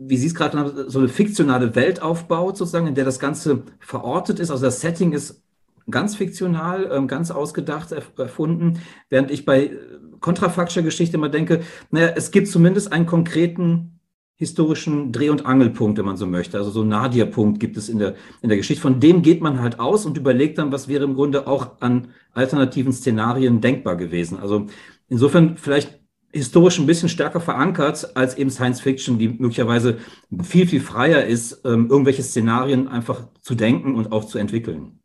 wie 0.09 0.17
Sie 0.17 0.27
es 0.27 0.35
gerade 0.35 0.85
so 0.87 0.99
eine 0.99 1.09
fiktionale 1.09 1.75
Welt 1.75 2.01
aufbaut, 2.01 2.57
sozusagen, 2.57 2.87
in 2.87 2.95
der 2.95 3.05
das 3.05 3.19
Ganze 3.19 3.63
verortet 3.79 4.39
ist. 4.39 4.51
Also 4.51 4.65
das 4.65 4.81
Setting 4.81 5.13
ist 5.13 5.43
ganz 5.89 6.15
fiktional, 6.15 6.89
ähm, 6.91 7.07
ganz 7.07 7.31
ausgedacht, 7.31 7.91
erfunden, 7.91 8.79
während 9.09 9.31
ich 9.31 9.45
bei 9.45 9.71
kontrafaktischer 10.19 10.81
Geschichte 10.81 11.17
immer 11.17 11.29
denke, 11.29 11.61
naja, 11.91 12.13
es 12.15 12.31
gibt 12.31 12.47
zumindest 12.47 12.91
einen 12.91 13.05
konkreten 13.05 13.99
historischen 14.35 15.11
Dreh- 15.11 15.29
und 15.29 15.45
Angelpunkt, 15.45 15.97
wenn 15.97 16.05
man 16.05 16.17
so 16.17 16.27
möchte. 16.27 16.57
Also 16.57 16.69
so 16.69 16.81
einen 16.81 16.89
Nadir-Punkt 16.89 17.59
gibt 17.59 17.75
es 17.75 17.89
in 17.89 17.97
der, 17.97 18.15
in 18.41 18.49
der 18.49 18.57
Geschichte. 18.57 18.81
Von 18.81 18.99
dem 18.99 19.23
geht 19.23 19.41
man 19.41 19.61
halt 19.61 19.79
aus 19.79 20.05
und 20.05 20.15
überlegt 20.15 20.59
dann, 20.59 20.71
was 20.71 20.87
wäre 20.87 21.05
im 21.05 21.15
Grunde 21.15 21.47
auch 21.47 21.81
an 21.81 22.09
alternativen 22.33 22.93
Szenarien 22.93 23.61
denkbar 23.61 23.95
gewesen. 23.95 24.37
Also 24.39 24.67
insofern 25.09 25.57
vielleicht 25.57 25.99
historisch 26.31 26.77
ein 26.79 26.85
bisschen 26.85 27.09
stärker 27.09 27.39
verankert 27.39 28.15
als 28.15 28.37
eben 28.37 28.49
Science 28.49 28.81
Fiction, 28.81 29.17
die 29.17 29.29
möglicherweise 29.29 29.99
viel, 30.43 30.67
viel 30.67 30.81
freier 30.81 31.25
ist, 31.25 31.61
ähm, 31.65 31.87
irgendwelche 31.89 32.23
Szenarien 32.23 32.87
einfach 32.87 33.27
zu 33.41 33.55
denken 33.55 33.95
und 33.95 34.11
auch 34.11 34.25
zu 34.25 34.37
entwickeln. 34.37 34.99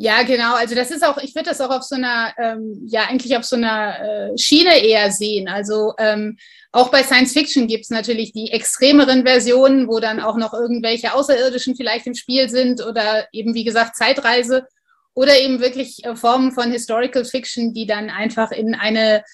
Ja, 0.00 0.22
genau. 0.22 0.54
Also 0.54 0.76
das 0.76 0.92
ist 0.92 1.04
auch, 1.04 1.18
ich 1.18 1.34
würde 1.34 1.50
das 1.50 1.60
auch 1.60 1.70
auf 1.70 1.82
so 1.82 1.96
einer, 1.96 2.32
ähm, 2.38 2.82
ja, 2.86 3.06
eigentlich 3.08 3.36
auf 3.36 3.44
so 3.44 3.56
einer 3.56 4.30
äh, 4.30 4.38
Schiene 4.38 4.78
eher 4.78 5.10
sehen. 5.10 5.48
Also 5.48 5.92
ähm, 5.98 6.38
auch 6.70 6.90
bei 6.90 7.02
Science 7.02 7.32
Fiction 7.32 7.66
gibt 7.66 7.82
es 7.82 7.90
natürlich 7.90 8.32
die 8.32 8.52
extremeren 8.52 9.26
Versionen, 9.26 9.88
wo 9.88 9.98
dann 9.98 10.20
auch 10.20 10.36
noch 10.36 10.54
irgendwelche 10.54 11.14
Außerirdischen 11.14 11.74
vielleicht 11.74 12.06
im 12.06 12.14
Spiel 12.14 12.48
sind 12.48 12.80
oder 12.86 13.26
eben, 13.32 13.54
wie 13.54 13.64
gesagt, 13.64 13.96
Zeitreise 13.96 14.68
oder 15.14 15.36
eben 15.36 15.60
wirklich 15.60 16.04
äh, 16.04 16.14
Formen 16.14 16.52
von 16.52 16.70
Historical 16.70 17.24
Fiction, 17.24 17.74
die 17.74 17.86
dann 17.86 18.08
einfach 18.08 18.52
in 18.52 18.76
eine 18.76 19.24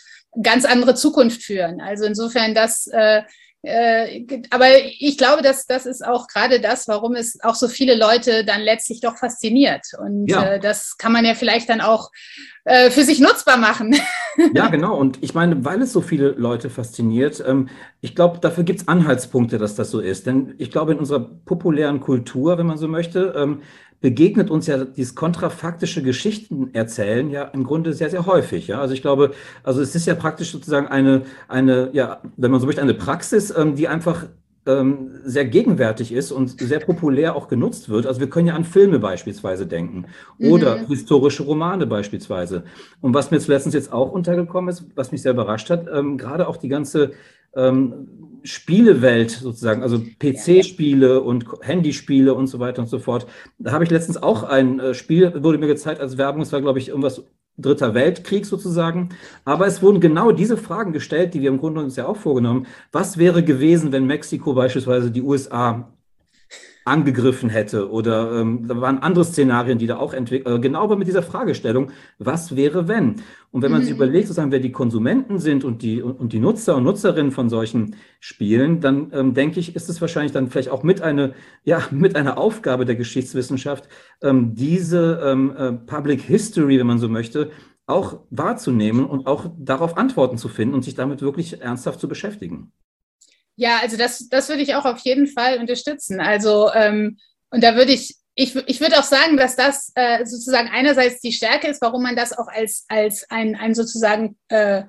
ganz 0.42 0.64
andere 0.64 0.94
Zukunft 0.94 1.42
führen. 1.42 1.80
Also 1.80 2.04
insofern 2.04 2.54
das, 2.54 2.86
äh, 2.88 3.22
äh, 3.64 4.26
aber 4.50 4.66
ich 4.84 5.16
glaube, 5.16 5.42
dass 5.42 5.66
das 5.66 5.86
ist 5.86 6.04
auch 6.04 6.26
gerade 6.28 6.60
das, 6.60 6.86
warum 6.86 7.14
es 7.14 7.38
auch 7.42 7.54
so 7.54 7.68
viele 7.68 7.94
Leute 7.94 8.44
dann 8.44 8.60
letztlich 8.60 9.00
doch 9.00 9.16
fasziniert. 9.16 9.86
Und 9.98 10.26
ja. 10.28 10.54
äh, 10.54 10.60
das 10.60 10.96
kann 10.98 11.12
man 11.12 11.24
ja 11.24 11.34
vielleicht 11.34 11.70
dann 11.70 11.80
auch 11.80 12.10
äh, 12.64 12.90
für 12.90 13.04
sich 13.04 13.20
nutzbar 13.20 13.56
machen. 13.56 13.96
Ja, 14.54 14.68
genau. 14.70 14.96
Und 14.96 15.22
ich 15.22 15.34
meine, 15.34 15.64
weil 15.64 15.80
es 15.80 15.92
so 15.92 16.02
viele 16.02 16.30
Leute 16.30 16.68
fasziniert, 16.68 17.42
ähm, 17.46 17.68
ich 18.00 18.14
glaube, 18.14 18.38
dafür 18.38 18.64
gibt 18.64 18.80
es 18.82 18.88
Anhaltspunkte, 18.88 19.56
dass 19.56 19.74
das 19.76 19.90
so 19.90 20.00
ist. 20.00 20.26
Denn 20.26 20.54
ich 20.58 20.70
glaube, 20.70 20.92
in 20.92 20.98
unserer 20.98 21.20
populären 21.20 22.00
Kultur, 22.00 22.58
wenn 22.58 22.66
man 22.66 22.76
so 22.76 22.88
möchte, 22.88 23.34
ähm, 23.36 23.62
begegnet 24.04 24.50
uns 24.50 24.66
ja 24.66 24.84
dieses 24.84 25.14
kontrafaktische 25.14 26.02
Geschichten 26.02 26.68
erzählen 26.74 27.30
ja 27.30 27.44
im 27.44 27.64
Grunde 27.64 27.94
sehr, 27.94 28.10
sehr 28.10 28.26
häufig. 28.26 28.66
Ja? 28.66 28.78
Also 28.82 28.92
ich 28.92 29.00
glaube, 29.00 29.32
also 29.62 29.80
es 29.80 29.94
ist 29.94 30.04
ja 30.04 30.14
praktisch 30.14 30.52
sozusagen 30.52 30.88
eine, 30.88 31.22
eine, 31.48 31.88
ja, 31.94 32.20
wenn 32.36 32.50
man 32.50 32.60
so 32.60 32.66
möchte, 32.66 32.82
eine 32.82 32.92
Praxis, 32.92 33.50
ähm, 33.56 33.76
die 33.76 33.88
einfach 33.88 34.26
ähm, 34.66 35.10
sehr 35.24 35.44
gegenwärtig 35.44 36.12
ist 36.12 36.32
und 36.32 36.60
sehr 36.60 36.80
populär 36.80 37.36
auch 37.36 37.48
genutzt 37.48 37.88
wird. 37.88 38.06
Also 38.06 38.20
wir 38.20 38.30
können 38.30 38.48
ja 38.48 38.54
an 38.54 38.64
Filme 38.64 38.98
beispielsweise 38.98 39.66
denken 39.66 40.06
oder 40.38 40.78
mhm. 40.78 40.86
historische 40.86 41.42
Romane 41.42 41.86
beispielsweise. 41.86 42.64
Und 43.00 43.14
was 43.14 43.30
mir 43.30 43.40
zuletzt 43.40 43.72
jetzt 43.72 43.92
auch 43.92 44.10
untergekommen 44.10 44.70
ist, 44.70 44.84
was 44.94 45.12
mich 45.12 45.22
sehr 45.22 45.32
überrascht 45.32 45.70
hat, 45.70 45.86
ähm, 45.92 46.16
gerade 46.16 46.48
auch 46.48 46.56
die 46.56 46.68
ganze 46.68 47.12
ähm, 47.54 48.40
Spielewelt 48.42 49.30
sozusagen, 49.30 49.82
also 49.82 49.98
PC-Spiele 49.98 51.22
und 51.22 51.46
Handyspiele 51.62 52.34
und 52.34 52.46
so 52.46 52.58
weiter 52.58 52.82
und 52.82 52.88
so 52.88 52.98
fort. 52.98 53.26
Da 53.58 53.72
habe 53.72 53.84
ich 53.84 53.90
letztens 53.90 54.22
auch 54.22 54.42
ein 54.42 54.80
äh, 54.80 54.94
Spiel, 54.94 55.42
wurde 55.42 55.58
mir 55.58 55.66
gezeigt 55.66 56.00
als 56.00 56.18
Werbung, 56.18 56.42
es 56.42 56.52
war, 56.52 56.60
glaube 56.60 56.78
ich, 56.78 56.88
irgendwas 56.88 57.24
Dritter 57.56 57.94
Weltkrieg 57.94 58.46
sozusagen. 58.46 59.10
Aber 59.44 59.66
es 59.66 59.82
wurden 59.82 60.00
genau 60.00 60.32
diese 60.32 60.56
Fragen 60.56 60.92
gestellt, 60.92 61.34
die 61.34 61.42
wir 61.42 61.50
im 61.50 61.58
Grunde 61.58 61.80
uns 61.80 61.96
ja 61.96 62.06
auch 62.06 62.16
vorgenommen. 62.16 62.66
Was 62.92 63.18
wäre 63.18 63.44
gewesen, 63.44 63.92
wenn 63.92 64.06
Mexiko 64.06 64.54
beispielsweise 64.54 65.10
die 65.10 65.22
USA 65.22 65.93
angegriffen 66.84 67.48
hätte. 67.48 67.90
Oder 67.90 68.40
ähm, 68.40 68.66
da 68.68 68.80
waren 68.80 68.98
andere 68.98 69.24
Szenarien, 69.24 69.78
die 69.78 69.86
da 69.86 69.96
auch 69.96 70.12
entwickelt, 70.12 70.54
äh, 70.54 70.60
genau 70.60 70.82
aber 70.82 70.96
mit 70.96 71.08
dieser 71.08 71.22
Fragestellung, 71.22 71.90
was 72.18 72.56
wäre 72.56 72.88
wenn? 72.88 73.16
Und 73.50 73.62
wenn 73.62 73.72
man 73.72 73.80
mhm. 73.80 73.86
sich 73.86 73.94
überlegt, 73.94 74.26
sozusagen, 74.26 74.52
wer 74.52 74.60
die 74.60 74.72
Konsumenten 74.72 75.38
sind 75.38 75.64
und 75.64 75.82
die, 75.82 76.02
und 76.02 76.32
die 76.32 76.40
Nutzer 76.40 76.76
und 76.76 76.84
Nutzerinnen 76.84 77.32
von 77.32 77.48
solchen 77.48 77.96
Spielen, 78.20 78.80
dann 78.80 79.10
ähm, 79.12 79.32
denke 79.34 79.60
ich, 79.60 79.74
ist 79.74 79.88
es 79.88 80.00
wahrscheinlich 80.00 80.32
dann 80.32 80.48
vielleicht 80.48 80.70
auch 80.70 80.82
mit, 80.82 81.00
eine, 81.00 81.34
ja, 81.64 81.82
mit 81.90 82.16
einer 82.16 82.36
Aufgabe 82.36 82.84
der 82.84 82.96
Geschichtswissenschaft, 82.96 83.88
ähm, 84.22 84.54
diese 84.54 85.20
ähm, 85.24 85.54
äh, 85.56 85.72
Public 85.72 86.20
History, 86.20 86.78
wenn 86.78 86.86
man 86.86 86.98
so 86.98 87.08
möchte, 87.08 87.50
auch 87.86 88.20
wahrzunehmen 88.30 89.04
und 89.04 89.26
auch 89.26 89.50
darauf 89.58 89.96
Antworten 89.96 90.38
zu 90.38 90.48
finden 90.48 90.74
und 90.74 90.84
sich 90.84 90.94
damit 90.94 91.20
wirklich 91.22 91.60
ernsthaft 91.60 92.00
zu 92.00 92.08
beschäftigen. 92.08 92.72
Ja, 93.56 93.78
also 93.82 93.96
das, 93.96 94.28
das 94.28 94.48
würde 94.48 94.62
ich 94.62 94.74
auch 94.74 94.84
auf 94.84 95.00
jeden 95.00 95.26
Fall 95.26 95.58
unterstützen. 95.58 96.20
Also, 96.20 96.72
ähm, 96.72 97.18
und 97.50 97.62
da 97.62 97.76
würde 97.76 97.92
ich, 97.92 98.16
ich, 98.34 98.56
ich 98.66 98.80
würde 98.80 98.98
auch 98.98 99.04
sagen, 99.04 99.36
dass 99.36 99.54
das 99.54 99.92
äh, 99.94 100.24
sozusagen 100.24 100.68
einerseits 100.72 101.20
die 101.20 101.32
Stärke 101.32 101.68
ist, 101.68 101.80
warum 101.80 102.02
man 102.02 102.16
das 102.16 102.36
auch 102.36 102.48
als, 102.48 102.84
als 102.88 103.30
ein, 103.30 103.54
ein 103.54 103.74
sozusagen 103.74 104.36
äh, 104.48 104.82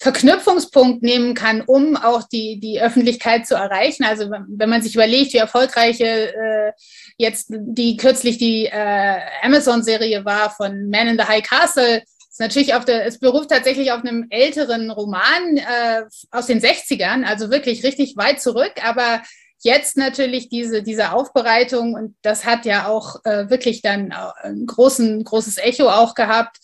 Verknüpfungspunkt 0.00 1.02
nehmen 1.02 1.34
kann, 1.34 1.62
um 1.62 1.96
auch 1.96 2.22
die, 2.24 2.60
die 2.60 2.80
Öffentlichkeit 2.80 3.46
zu 3.46 3.54
erreichen. 3.54 4.04
Also 4.04 4.30
wenn 4.30 4.68
man 4.68 4.82
sich 4.82 4.94
überlegt, 4.94 5.32
wie 5.32 5.38
erfolgreiche 5.38 6.34
äh, 6.34 6.72
jetzt 7.16 7.48
die 7.50 7.96
kürzlich 7.96 8.38
die 8.38 8.66
äh, 8.66 9.20
Amazon-Serie 9.42 10.24
war 10.24 10.50
von 10.50 10.88
Man 10.88 11.08
in 11.08 11.18
the 11.18 11.24
High 11.24 11.42
Castle, 11.42 12.02
ist 12.38 12.40
natürlich 12.40 12.74
auf 12.74 12.84
der, 12.84 13.04
es 13.04 13.18
beruft 13.18 13.50
tatsächlich 13.50 13.90
auf 13.90 14.04
einem 14.04 14.26
älteren 14.30 14.92
Roman 14.92 15.56
äh, 15.56 16.04
aus 16.30 16.46
den 16.46 16.60
60ern, 16.60 17.24
also 17.24 17.50
wirklich 17.50 17.82
richtig 17.82 18.16
weit 18.16 18.40
zurück, 18.40 18.74
aber 18.84 19.22
jetzt 19.60 19.96
natürlich 19.96 20.48
diese, 20.48 20.84
diese 20.84 21.10
Aufbereitung 21.10 21.94
und 21.94 22.14
das 22.22 22.44
hat 22.44 22.64
ja 22.64 22.86
auch 22.86 23.24
äh, 23.24 23.50
wirklich 23.50 23.82
dann 23.82 24.12
ein 24.12 24.66
großen, 24.66 25.24
großes 25.24 25.58
Echo 25.58 25.88
auch 25.88 26.14
gehabt. 26.14 26.58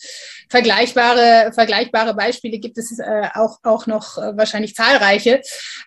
Vergleichbare, 0.49 1.51
vergleichbare 1.53 2.13
Beispiele 2.13 2.59
gibt 2.59 2.77
es 2.77 2.97
äh, 2.97 3.27
auch, 3.33 3.59
auch 3.63 3.85
noch 3.85 4.17
äh, 4.17 4.37
wahrscheinlich 4.37 4.75
zahlreiche. 4.75 5.41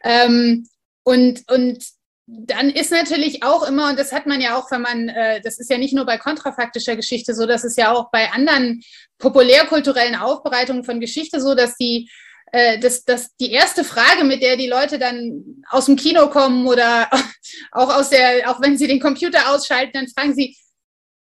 Ähm, 0.04 0.68
und, 1.02 1.50
und 1.50 1.82
dann 2.30 2.68
ist 2.68 2.92
natürlich 2.92 3.42
auch 3.42 3.66
immer, 3.66 3.88
und 3.88 3.98
das 3.98 4.12
hat 4.12 4.26
man 4.26 4.42
ja 4.42 4.58
auch, 4.58 4.70
wenn 4.70 4.82
man, 4.82 5.08
äh, 5.08 5.40
das 5.40 5.58
ist 5.58 5.70
ja 5.70 5.78
nicht 5.78 5.94
nur 5.94 6.04
bei 6.04 6.18
kontrafaktischer 6.18 6.94
Geschichte 6.94 7.34
so, 7.34 7.46
das 7.46 7.64
ist 7.64 7.78
ja 7.78 7.90
auch 7.90 8.10
bei 8.10 8.30
anderen 8.30 8.82
populärkulturellen 9.16 10.14
Aufbereitungen 10.14 10.84
von 10.84 11.00
Geschichte 11.00 11.40
so, 11.40 11.54
dass 11.54 11.76
die 11.76 12.10
äh, 12.52 12.78
dass, 12.78 13.04
dass 13.04 13.34
die 13.36 13.52
erste 13.52 13.82
Frage, 13.82 14.24
mit 14.24 14.42
der 14.42 14.56
die 14.56 14.68
Leute 14.68 14.98
dann 14.98 15.62
aus 15.70 15.86
dem 15.86 15.96
Kino 15.96 16.28
kommen 16.28 16.66
oder 16.66 17.10
auch 17.72 17.94
aus 17.94 18.10
der, 18.10 18.50
auch 18.50 18.60
wenn 18.60 18.76
sie 18.76 18.86
den 18.86 19.00
Computer 19.00 19.50
ausschalten, 19.50 19.92
dann 19.94 20.08
fragen 20.08 20.34
sie, 20.34 20.56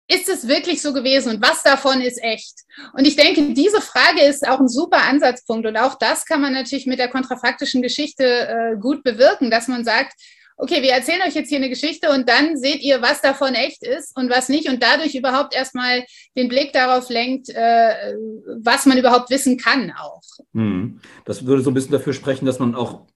ist 0.08 0.30
es 0.30 0.48
wirklich 0.48 0.82
so 0.82 0.94
gewesen 0.94 1.36
und 1.36 1.42
was 1.42 1.64
davon 1.64 2.02
ist 2.02 2.22
echt? 2.22 2.54
Und 2.94 3.08
ich 3.08 3.16
denke, 3.16 3.54
diese 3.54 3.82
Frage 3.82 4.22
ist 4.24 4.48
auch 4.48 4.60
ein 4.60 4.68
super 4.68 5.04
Ansatzpunkt 5.04 5.66
und 5.66 5.78
auch 5.78 5.96
das 5.96 6.26
kann 6.26 6.42
man 6.42 6.54
natürlich 6.54 6.86
mit 6.86 7.00
der 7.00 7.08
kontrafaktischen 7.08 7.82
Geschichte 7.82 8.26
äh, 8.26 8.78
gut 8.80 9.04
bewirken, 9.04 9.50
dass 9.50 9.68
man 9.68 9.86
sagt, 9.86 10.14
okay, 10.62 10.84
wir 10.84 10.92
erzählen 10.92 11.22
euch 11.28 11.34
jetzt 11.34 11.50
hier 11.50 11.58
eine 11.58 11.70
Geschichte 11.70 12.12
und 12.12 12.30
dann 12.30 12.56
seht 12.56 12.82
ihr, 12.82 13.02
was 13.02 13.20
davon 13.20 13.56
echt 13.56 13.82
ist 13.82 14.16
und 14.16 14.30
was 14.30 14.48
nicht 14.48 14.70
und 14.70 14.82
dadurch 14.82 15.16
überhaupt 15.16 15.56
erstmal 15.56 16.06
den 16.38 16.50
Blick 16.50 16.72
darauf 16.72 17.10
lenkt, 17.10 17.50
äh, 17.50 18.14
was 18.62 18.86
man 18.86 19.00
überhaupt 19.00 19.32
wissen 19.32 19.58
kann 19.58 19.92
auch. 19.92 20.22
Hm. 20.54 21.02
Das 21.26 21.48
würde 21.48 21.64
so 21.64 21.72
ein 21.72 21.74
bisschen 21.74 21.92
dafür 21.92 22.14
sprechen, 22.14 22.46
dass 22.46 22.60
man 22.60 22.76
auch 22.76 23.08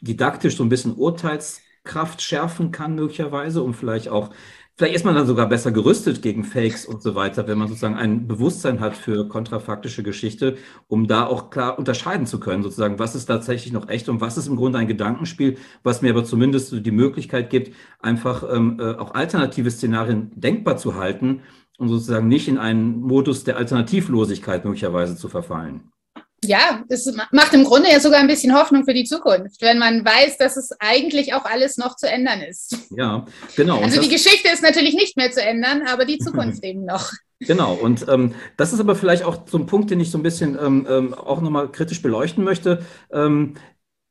didaktisch 0.00 0.56
so 0.56 0.64
ein 0.64 0.70
bisschen 0.70 0.94
Urteilskraft 0.94 2.22
schärfen 2.22 2.72
kann, 2.72 2.94
möglicherweise, 2.94 3.62
um 3.62 3.74
vielleicht 3.74 4.08
auch 4.08 4.30
Vielleicht 4.76 4.96
ist 4.96 5.04
man 5.04 5.14
dann 5.14 5.26
sogar 5.28 5.48
besser 5.48 5.70
gerüstet 5.70 6.20
gegen 6.20 6.42
Fakes 6.42 6.84
und 6.84 7.00
so 7.00 7.14
weiter, 7.14 7.46
wenn 7.46 7.58
man 7.58 7.68
sozusagen 7.68 7.94
ein 7.94 8.26
Bewusstsein 8.26 8.80
hat 8.80 8.96
für 8.96 9.28
kontrafaktische 9.28 10.02
Geschichte, 10.02 10.56
um 10.88 11.06
da 11.06 11.26
auch 11.26 11.50
klar 11.50 11.78
unterscheiden 11.78 12.26
zu 12.26 12.40
können, 12.40 12.64
sozusagen, 12.64 12.98
was 12.98 13.14
ist 13.14 13.26
tatsächlich 13.26 13.72
noch 13.72 13.88
echt 13.88 14.08
und 14.08 14.20
was 14.20 14.36
ist 14.36 14.48
im 14.48 14.56
Grunde 14.56 14.80
ein 14.80 14.88
Gedankenspiel, 14.88 15.58
was 15.84 16.02
mir 16.02 16.10
aber 16.10 16.24
zumindest 16.24 16.74
die 16.84 16.90
Möglichkeit 16.90 17.50
gibt, 17.50 17.72
einfach 18.00 18.42
ähm, 18.52 18.80
äh, 18.80 18.94
auch 18.96 19.14
alternative 19.14 19.70
Szenarien 19.70 20.32
denkbar 20.34 20.76
zu 20.76 20.96
halten 20.96 21.42
und 21.78 21.88
sozusagen 21.88 22.26
nicht 22.26 22.48
in 22.48 22.58
einen 22.58 23.00
Modus 23.00 23.44
der 23.44 23.56
Alternativlosigkeit 23.58 24.64
möglicherweise 24.64 25.16
zu 25.16 25.28
verfallen 25.28 25.92
ja, 26.48 26.84
es 26.88 27.12
macht 27.30 27.54
im 27.54 27.64
Grunde 27.64 27.90
ja 27.90 28.00
sogar 28.00 28.20
ein 28.20 28.26
bisschen 28.26 28.54
Hoffnung 28.54 28.84
für 28.84 28.94
die 28.94 29.04
Zukunft, 29.04 29.60
wenn 29.62 29.78
man 29.78 30.04
weiß, 30.04 30.38
dass 30.38 30.56
es 30.56 30.70
eigentlich 30.78 31.34
auch 31.34 31.44
alles 31.44 31.76
noch 31.76 31.96
zu 31.96 32.08
ändern 32.08 32.40
ist. 32.42 32.76
Ja, 32.90 33.26
genau. 33.56 33.80
Also 33.80 34.00
die 34.00 34.08
Geschichte 34.08 34.48
ist 34.52 34.62
natürlich 34.62 34.94
nicht 34.94 35.16
mehr 35.16 35.30
zu 35.30 35.42
ändern, 35.42 35.82
aber 35.86 36.04
die 36.04 36.18
Zukunft 36.18 36.62
eben 36.64 36.84
noch. 36.84 37.12
Genau, 37.40 37.74
und 37.74 38.06
ähm, 38.08 38.34
das 38.56 38.72
ist 38.72 38.80
aber 38.80 38.94
vielleicht 38.94 39.24
auch 39.24 39.46
so 39.46 39.58
ein 39.58 39.66
Punkt, 39.66 39.90
den 39.90 40.00
ich 40.00 40.10
so 40.10 40.18
ein 40.18 40.22
bisschen 40.22 40.58
ähm, 40.60 40.86
ähm 40.88 41.14
auch 41.14 41.40
nochmal 41.40 41.70
kritisch 41.70 42.00
beleuchten 42.00 42.44
möchte. 42.44 42.84
Ähm, 43.12 43.54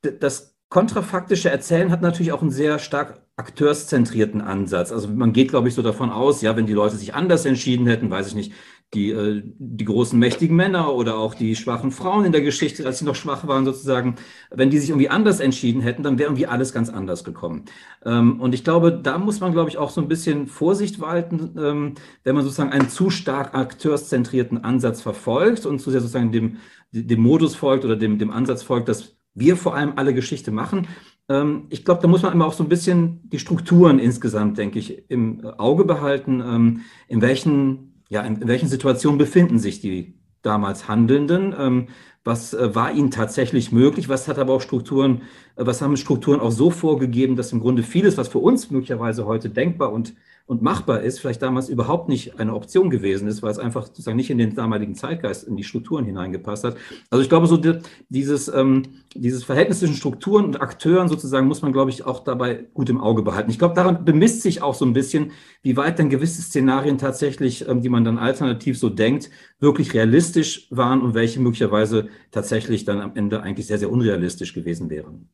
das 0.01 0.55
kontrafaktische 0.69 1.49
Erzählen 1.49 1.91
hat 1.91 2.01
natürlich 2.01 2.31
auch 2.31 2.41
einen 2.41 2.51
sehr 2.51 2.79
stark 2.79 3.21
akteurszentrierten 3.35 4.41
Ansatz. 4.41 4.91
Also 4.91 5.07
man 5.07 5.33
geht, 5.33 5.49
glaube 5.49 5.67
ich, 5.67 5.73
so 5.73 5.81
davon 5.81 6.11
aus, 6.11 6.41
ja, 6.41 6.55
wenn 6.55 6.67
die 6.67 6.73
Leute 6.73 6.95
sich 6.95 7.13
anders 7.13 7.45
entschieden 7.45 7.87
hätten, 7.87 8.09
weiß 8.09 8.27
ich 8.27 8.35
nicht, 8.35 8.53
die, 8.93 9.11
äh, 9.11 9.41
die 9.57 9.85
großen 9.85 10.17
mächtigen 10.17 10.55
Männer 10.55 10.93
oder 10.93 11.17
auch 11.17 11.33
die 11.33 11.55
schwachen 11.55 11.91
Frauen 11.91 12.25
in 12.25 12.31
der 12.31 12.41
Geschichte, 12.41 12.85
als 12.85 12.99
sie 12.99 13.05
noch 13.05 13.15
schwach 13.15 13.47
waren 13.47 13.65
sozusagen, 13.65 14.15
wenn 14.51 14.69
die 14.69 14.77
sich 14.77 14.89
irgendwie 14.89 15.09
anders 15.09 15.39
entschieden 15.39 15.81
hätten, 15.81 16.03
dann 16.03 16.17
wäre 16.17 16.29
irgendwie 16.29 16.47
alles 16.47 16.73
ganz 16.73 16.89
anders 16.89 17.23
gekommen. 17.23 17.65
Ähm, 18.05 18.39
und 18.39 18.53
ich 18.53 18.63
glaube, 18.63 18.91
da 18.91 19.17
muss 19.17 19.39
man, 19.39 19.51
glaube 19.51 19.69
ich, 19.69 19.77
auch 19.77 19.89
so 19.89 20.01
ein 20.01 20.07
bisschen 20.07 20.47
Vorsicht 20.47 20.99
walten, 20.99 21.55
ähm, 21.57 21.93
wenn 22.23 22.35
man 22.35 22.43
sozusagen 22.43 22.71
einen 22.71 22.89
zu 22.89 23.09
stark 23.09 23.55
akteurszentrierten 23.55 24.63
Ansatz 24.63 25.01
verfolgt 25.01 25.65
und 25.65 25.79
zu 25.79 25.91
sehr 25.91 26.01
sozusagen 26.01 26.31
dem, 26.31 26.57
dem 26.91 27.21
Modus 27.21 27.55
folgt 27.55 27.85
oder 27.85 27.95
dem, 27.95 28.19
dem 28.19 28.31
Ansatz 28.31 28.63
folgt, 28.63 28.89
dass 28.89 29.15
wir 29.35 29.57
vor 29.57 29.75
allem 29.75 29.93
alle 29.95 30.13
Geschichte 30.13 30.51
machen. 30.51 30.87
Ähm, 31.29 31.65
ich 31.69 31.85
glaube, 31.85 32.01
da 32.01 32.07
muss 32.07 32.21
man 32.21 32.33
immer 32.33 32.45
auch 32.45 32.53
so 32.53 32.63
ein 32.63 32.69
bisschen 32.69 33.21
die 33.29 33.39
Strukturen 33.39 33.99
insgesamt, 33.99 34.57
denke 34.57 34.79
ich, 34.79 35.09
im 35.09 35.45
Auge 35.45 35.85
behalten, 35.85 36.41
ähm, 36.41 36.81
in 37.07 37.21
welchen 37.21 37.92
ja, 38.13 38.21
in, 38.21 38.41
in 38.41 38.47
welchen 38.47 38.69
Situationen 38.69 39.17
befinden 39.17 39.57
sich 39.57 39.81
die 39.81 40.13
damals 40.43 40.87
Handelnden? 40.87 41.55
Ähm, 41.57 41.87
was 42.23 42.53
äh, 42.53 42.75
war 42.75 42.93
ihnen 42.93 43.09
tatsächlich 43.09 43.71
möglich? 43.71 44.07
Was 44.07 44.27
hat 44.27 44.37
aber 44.37 44.53
auch 44.53 44.61
Strukturen, 44.61 45.23
äh, 45.55 45.65
was 45.65 45.81
haben 45.81 45.97
Strukturen 45.97 46.39
auch 46.39 46.51
so 46.51 46.69
vorgegeben, 46.69 47.35
dass 47.35 47.51
im 47.51 47.59
Grunde 47.59 47.81
vieles, 47.81 48.15
was 48.15 48.27
für 48.27 48.37
uns 48.37 48.69
möglicherweise 48.69 49.25
heute 49.25 49.49
denkbar 49.49 49.91
und 49.91 50.13
und 50.45 50.61
machbar 50.61 51.01
ist, 51.01 51.19
vielleicht 51.19 51.41
damals 51.41 51.69
überhaupt 51.69 52.09
nicht 52.09 52.37
eine 52.37 52.53
Option 52.53 52.89
gewesen 52.89 53.29
ist, 53.29 53.41
weil 53.41 53.51
es 53.51 53.59
einfach 53.59 53.85
sozusagen 53.87 54.17
nicht 54.17 54.29
in 54.29 54.37
den 54.37 54.53
damaligen 54.55 54.93
Zeitgeist, 54.93 55.47
in 55.47 55.55
die 55.55 55.63
Strukturen 55.63 56.03
hineingepasst 56.03 56.65
hat. 56.65 56.75
Also 57.09 57.23
ich 57.23 57.29
glaube, 57.29 57.47
so 57.47 57.55
die, 57.55 57.79
dieses, 58.09 58.49
ähm, 58.49 58.83
dieses 59.15 59.45
Verhältnis 59.45 59.79
zwischen 59.79 59.95
Strukturen 59.95 60.43
und 60.43 60.61
Akteuren 60.61 61.07
sozusagen 61.07 61.47
muss 61.47 61.61
man, 61.61 61.71
glaube 61.71 61.91
ich, 61.91 62.05
auch 62.05 62.25
dabei 62.25 62.65
gut 62.73 62.89
im 62.89 62.99
Auge 62.99 63.21
behalten. 63.21 63.51
Ich 63.51 63.59
glaube, 63.59 63.73
daran 63.73 64.03
bemisst 64.03 64.41
sich 64.41 64.61
auch 64.61 64.73
so 64.73 64.85
ein 64.85 64.93
bisschen, 64.93 65.31
wie 65.61 65.77
weit 65.77 65.97
dann 65.97 66.09
gewisse 66.09 66.41
Szenarien 66.41 66.97
tatsächlich, 66.97 67.67
ähm, 67.67 67.81
die 67.81 67.89
man 67.89 68.03
dann 68.03 68.17
alternativ 68.17 68.77
so 68.77 68.89
denkt, 68.89 69.29
wirklich 69.61 69.93
realistisch 69.93 70.67
waren 70.71 71.01
und 71.01 71.13
welche 71.13 71.39
möglicherweise 71.39 72.09
tatsächlich 72.31 72.83
dann 72.83 72.99
am 72.99 73.15
Ende 73.15 73.41
eigentlich 73.41 73.67
sehr, 73.67 73.79
sehr 73.79 73.91
unrealistisch 73.91 74.53
gewesen 74.53 74.89
wären. 74.89 75.29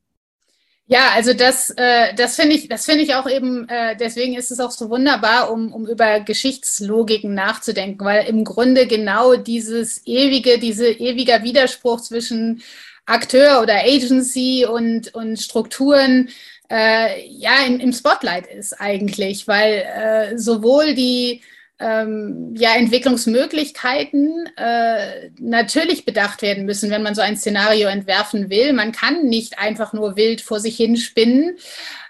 Ja, 0.91 1.11
also 1.13 1.33
das, 1.35 1.69
äh, 1.77 2.15
das 2.15 2.35
finde 2.35 2.55
ich, 2.55 2.67
das 2.67 2.85
finde 2.85 3.03
ich 3.03 3.13
auch 3.13 3.29
eben, 3.29 3.69
äh, 3.69 3.95
deswegen 3.95 4.35
ist 4.35 4.49
es 4.51 4.59
auch 4.59 4.71
so 4.71 4.89
wunderbar, 4.89 5.51
um, 5.51 5.71
um 5.71 5.85
über 5.87 6.19
Geschichtslogiken 6.21 7.31
nachzudenken, 7.35 8.03
weil 8.03 8.27
im 8.27 8.43
Grunde 8.43 8.87
genau 8.87 9.35
dieses 9.35 10.01
ewige, 10.07 10.57
diese 10.57 10.89
ewiger 10.89 11.43
Widerspruch 11.43 12.01
zwischen 12.01 12.63
Akteur 13.05 13.61
oder 13.61 13.75
Agency 13.83 14.65
und, 14.65 15.13
und 15.13 15.37
Strukturen 15.39 16.29
äh, 16.71 17.23
ja 17.27 17.65
im, 17.67 17.79
im 17.79 17.93
Spotlight 17.93 18.47
ist 18.47 18.73
eigentlich, 18.81 19.47
weil 19.47 19.83
äh, 19.95 20.37
sowohl 20.39 20.95
die 20.95 21.41
ähm, 21.79 22.53
ja, 22.57 22.75
Entwicklungsmöglichkeiten 22.75 24.49
äh, 24.57 25.29
natürlich 25.39 26.05
bedacht 26.05 26.41
werden 26.41 26.65
müssen, 26.65 26.91
wenn 26.91 27.03
man 27.03 27.15
so 27.15 27.21
ein 27.21 27.37
Szenario 27.37 27.87
entwerfen 27.87 28.49
will. 28.49 28.73
Man 28.73 28.91
kann 28.91 29.25
nicht 29.25 29.59
einfach 29.59 29.93
nur 29.93 30.15
wild 30.15 30.41
vor 30.41 30.59
sich 30.59 30.75
hin 30.75 30.97
spinnen. 30.97 31.57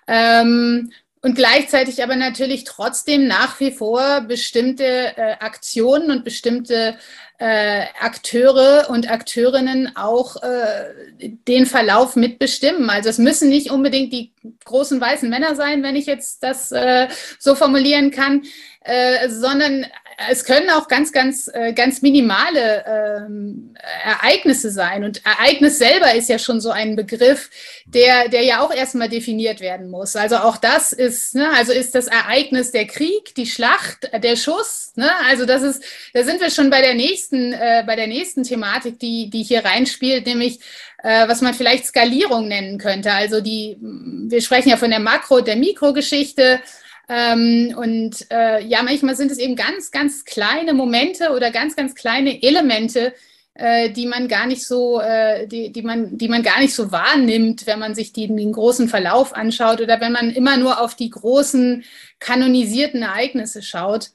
Ähm, 0.07 0.91
und 1.21 1.35
gleichzeitig 1.35 2.01
aber 2.01 2.15
natürlich 2.15 2.63
trotzdem 2.63 3.27
nach 3.27 3.59
wie 3.59 3.71
vor 3.71 4.21
bestimmte 4.21 5.17
äh, 5.17 5.35
Aktionen 5.39 6.11
und 6.11 6.23
bestimmte 6.23 6.95
äh, 7.39 7.85
Akteure 7.99 8.89
und 8.89 9.11
Akteurinnen 9.11 9.95
auch 9.95 10.41
äh, 10.43 10.93
den 11.19 11.65
Verlauf 11.65 12.15
mitbestimmen. 12.15 12.89
Also 12.89 13.09
es 13.09 13.17
müssen 13.17 13.49
nicht 13.49 13.69
unbedingt 13.69 14.13
die 14.13 14.33
großen 14.63 14.99
weißen 14.99 15.29
Männer 15.29 15.55
sein, 15.55 15.83
wenn 15.83 15.97
ich 15.97 16.05
jetzt 16.05 16.41
das 16.41 16.71
äh, 16.71 17.07
so 17.37 17.55
formulieren 17.55 18.11
kann, 18.11 18.43
äh, 18.89 19.29
sondern 19.29 19.85
es 20.29 20.43
können 20.43 20.69
auch 20.71 20.87
ganz, 20.87 21.11
ganz, 21.11 21.49
äh, 21.53 21.73
ganz 21.73 22.01
minimale 22.01 22.83
ähm, 22.85 23.73
Ereignisse 24.03 24.69
sein. 24.69 25.03
Und 25.03 25.21
Ereignis 25.25 25.77
selber 25.77 26.13
ist 26.13 26.27
ja 26.27 26.39
schon 26.39 26.59
so 26.59 26.71
ein 26.71 26.95
Begriff, 26.95 27.49
der, 27.85 28.27
der 28.27 28.43
ja 28.43 28.61
auch 28.61 28.73
erstmal 28.73 29.07
definiert 29.07 29.61
werden 29.61 29.89
muss. 29.89 30.15
Also 30.15 30.37
auch 30.37 30.57
das 30.57 30.91
ist, 30.91 31.35
ne, 31.35 31.49
also 31.55 31.71
ist 31.71 31.95
das 31.95 32.07
Ereignis 32.07 32.71
der 32.71 32.85
Krieg, 32.85 33.33
die 33.35 33.45
Schlacht, 33.45 34.09
der 34.11 34.35
Schuss. 34.35 34.91
Ne? 34.95 35.09
Also 35.27 35.45
das 35.45 35.61
ist, 35.61 35.83
da 36.13 36.23
sind 36.23 36.41
wir 36.41 36.49
schon 36.49 36.69
bei 36.69 36.81
der 36.81 36.95
nächsten, 36.95 37.53
äh, 37.53 37.83
bei 37.85 37.95
der 37.95 38.07
nächsten 38.07 38.43
Thematik, 38.43 38.99
die, 38.99 39.29
die 39.29 39.43
hier 39.43 39.63
reinspielt, 39.63 40.25
nämlich 40.25 40.59
äh, 41.03 41.27
was 41.27 41.41
man 41.41 41.53
vielleicht 41.53 41.85
Skalierung 41.85 42.47
nennen 42.47 42.77
könnte. 42.77 43.13
Also 43.13 43.39
die, 43.39 43.77
wir 43.79 44.41
sprechen 44.41 44.69
ja 44.69 44.77
von 44.77 44.89
der 44.89 44.99
Makro-, 44.99 45.41
der 45.41 45.55
Mikrogeschichte. 45.55 46.59
Ähm, 47.09 47.73
und 47.75 48.27
äh, 48.31 48.63
ja, 48.63 48.83
manchmal 48.83 49.15
sind 49.15 49.31
es 49.31 49.39
eben 49.39 49.55
ganz, 49.55 49.89
ganz 49.89 50.25
kleine 50.25 50.73
Momente 50.73 51.31
oder 51.31 51.49
ganz, 51.49 51.75
ganz 51.75 51.95
kleine 51.95 52.43
Elemente, 52.43 53.13
äh, 53.55 53.89
die 53.89 54.05
man 54.05 54.27
gar 54.27 54.45
nicht 54.45 54.65
so, 54.65 55.01
äh, 55.01 55.47
die, 55.47 55.71
die, 55.71 55.81
man, 55.81 56.17
die 56.19 56.29
man 56.29 56.43
gar 56.43 56.59
nicht 56.59 56.75
so 56.75 56.91
wahrnimmt, 56.91 57.65
wenn 57.65 57.79
man 57.79 57.95
sich 57.95 58.13
die, 58.13 58.27
den 58.27 58.51
großen 58.51 58.87
Verlauf 58.87 59.33
anschaut 59.33 59.81
oder 59.81 59.99
wenn 59.99 60.11
man 60.11 60.29
immer 60.29 60.57
nur 60.57 60.79
auf 60.81 60.95
die 60.95 61.09
großen 61.09 61.83
kanonisierten 62.19 63.01
Ereignisse 63.01 63.63
schaut. 63.63 64.11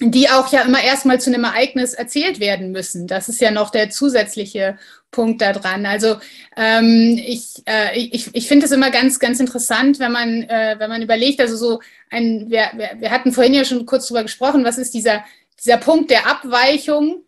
Die 0.00 0.28
auch 0.28 0.52
ja 0.52 0.62
immer 0.62 0.82
erstmal 0.82 1.20
zu 1.20 1.30
einem 1.30 1.44
Ereignis 1.44 1.94
erzählt 1.94 2.38
werden 2.38 2.70
müssen. 2.70 3.06
Das 3.06 3.28
ist 3.28 3.40
ja 3.40 3.50
noch 3.50 3.70
der 3.70 3.88
zusätzliche 3.88 4.78
Punkt 5.10 5.40
daran. 5.40 5.86
Also 5.86 6.16
ähm, 6.56 7.18
ich, 7.24 7.62
äh, 7.66 7.98
ich, 7.98 8.34
ich 8.34 8.46
finde 8.46 8.66
es 8.66 8.72
immer 8.72 8.90
ganz, 8.90 9.18
ganz 9.18 9.40
interessant, 9.40 9.98
wenn 9.98 10.12
man, 10.12 10.42
äh, 10.42 10.76
wenn 10.78 10.90
man 10.90 11.00
überlegt, 11.00 11.40
also 11.40 11.56
so 11.56 11.80
ein, 12.10 12.50
wir, 12.50 12.70
wir, 12.74 12.90
wir 12.98 13.10
hatten 13.10 13.32
vorhin 13.32 13.54
ja 13.54 13.64
schon 13.64 13.86
kurz 13.86 14.06
drüber 14.06 14.22
gesprochen, 14.22 14.64
was 14.64 14.76
ist 14.76 14.92
dieser, 14.92 15.24
dieser 15.58 15.78
Punkt 15.78 16.10
der 16.10 16.26
Abweichung 16.26 17.24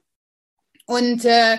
und 0.85 1.25
äh, 1.25 1.57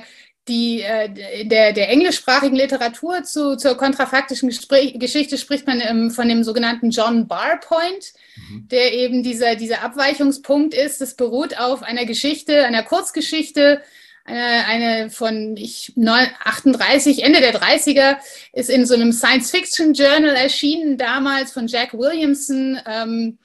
die, 0.50 0.82
äh, 0.82 1.46
der, 1.46 1.72
der 1.72 1.90
englischsprachigen 1.90 2.58
Literatur 2.58 3.24
zu, 3.24 3.56
zur 3.56 3.76
kontrafaktischen 3.76 4.50
Gespräch, 4.50 5.00
Geschichte 5.00 5.38
spricht 5.38 5.68
man 5.68 5.80
ähm, 5.80 6.12
von 6.12 6.28
dem 6.28 6.44
sogenannten 6.44 6.90
John 6.90 7.28
Barr 7.28 7.60
Point, 7.60 8.14
mhm. 8.50 8.68
der 8.68 8.94
eben 8.94 9.24
dieser, 9.24 9.56
dieser 9.56 9.84
Abweichungspunkt 9.84 10.74
ist. 10.74 11.00
Das 11.00 11.16
beruht 11.16 11.58
auf 11.58 11.84
einer 11.84 12.06
Geschichte, 12.06 12.66
einer 12.66 12.84
Kurzgeschichte, 12.84 13.82
eine, 14.26 14.66
eine 14.66 15.10
von 15.10 15.56
ich, 15.56 15.94
38, 15.98 17.24
Ende 17.24 17.40
der 17.40 17.60
30er, 17.60 18.18
ist 18.54 18.70
in 18.70 18.86
so 18.86 18.96
einem 18.96 19.12
Science-Fiction-Journal 19.12 20.36
erschienen, 20.36 20.98
damals 20.98 21.52
von 21.52 21.68
Jack 21.68 21.94
Williamson, 21.94 22.80
ähm, 22.86 23.38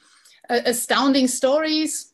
Astounding 0.49 1.29
Stories. 1.29 2.14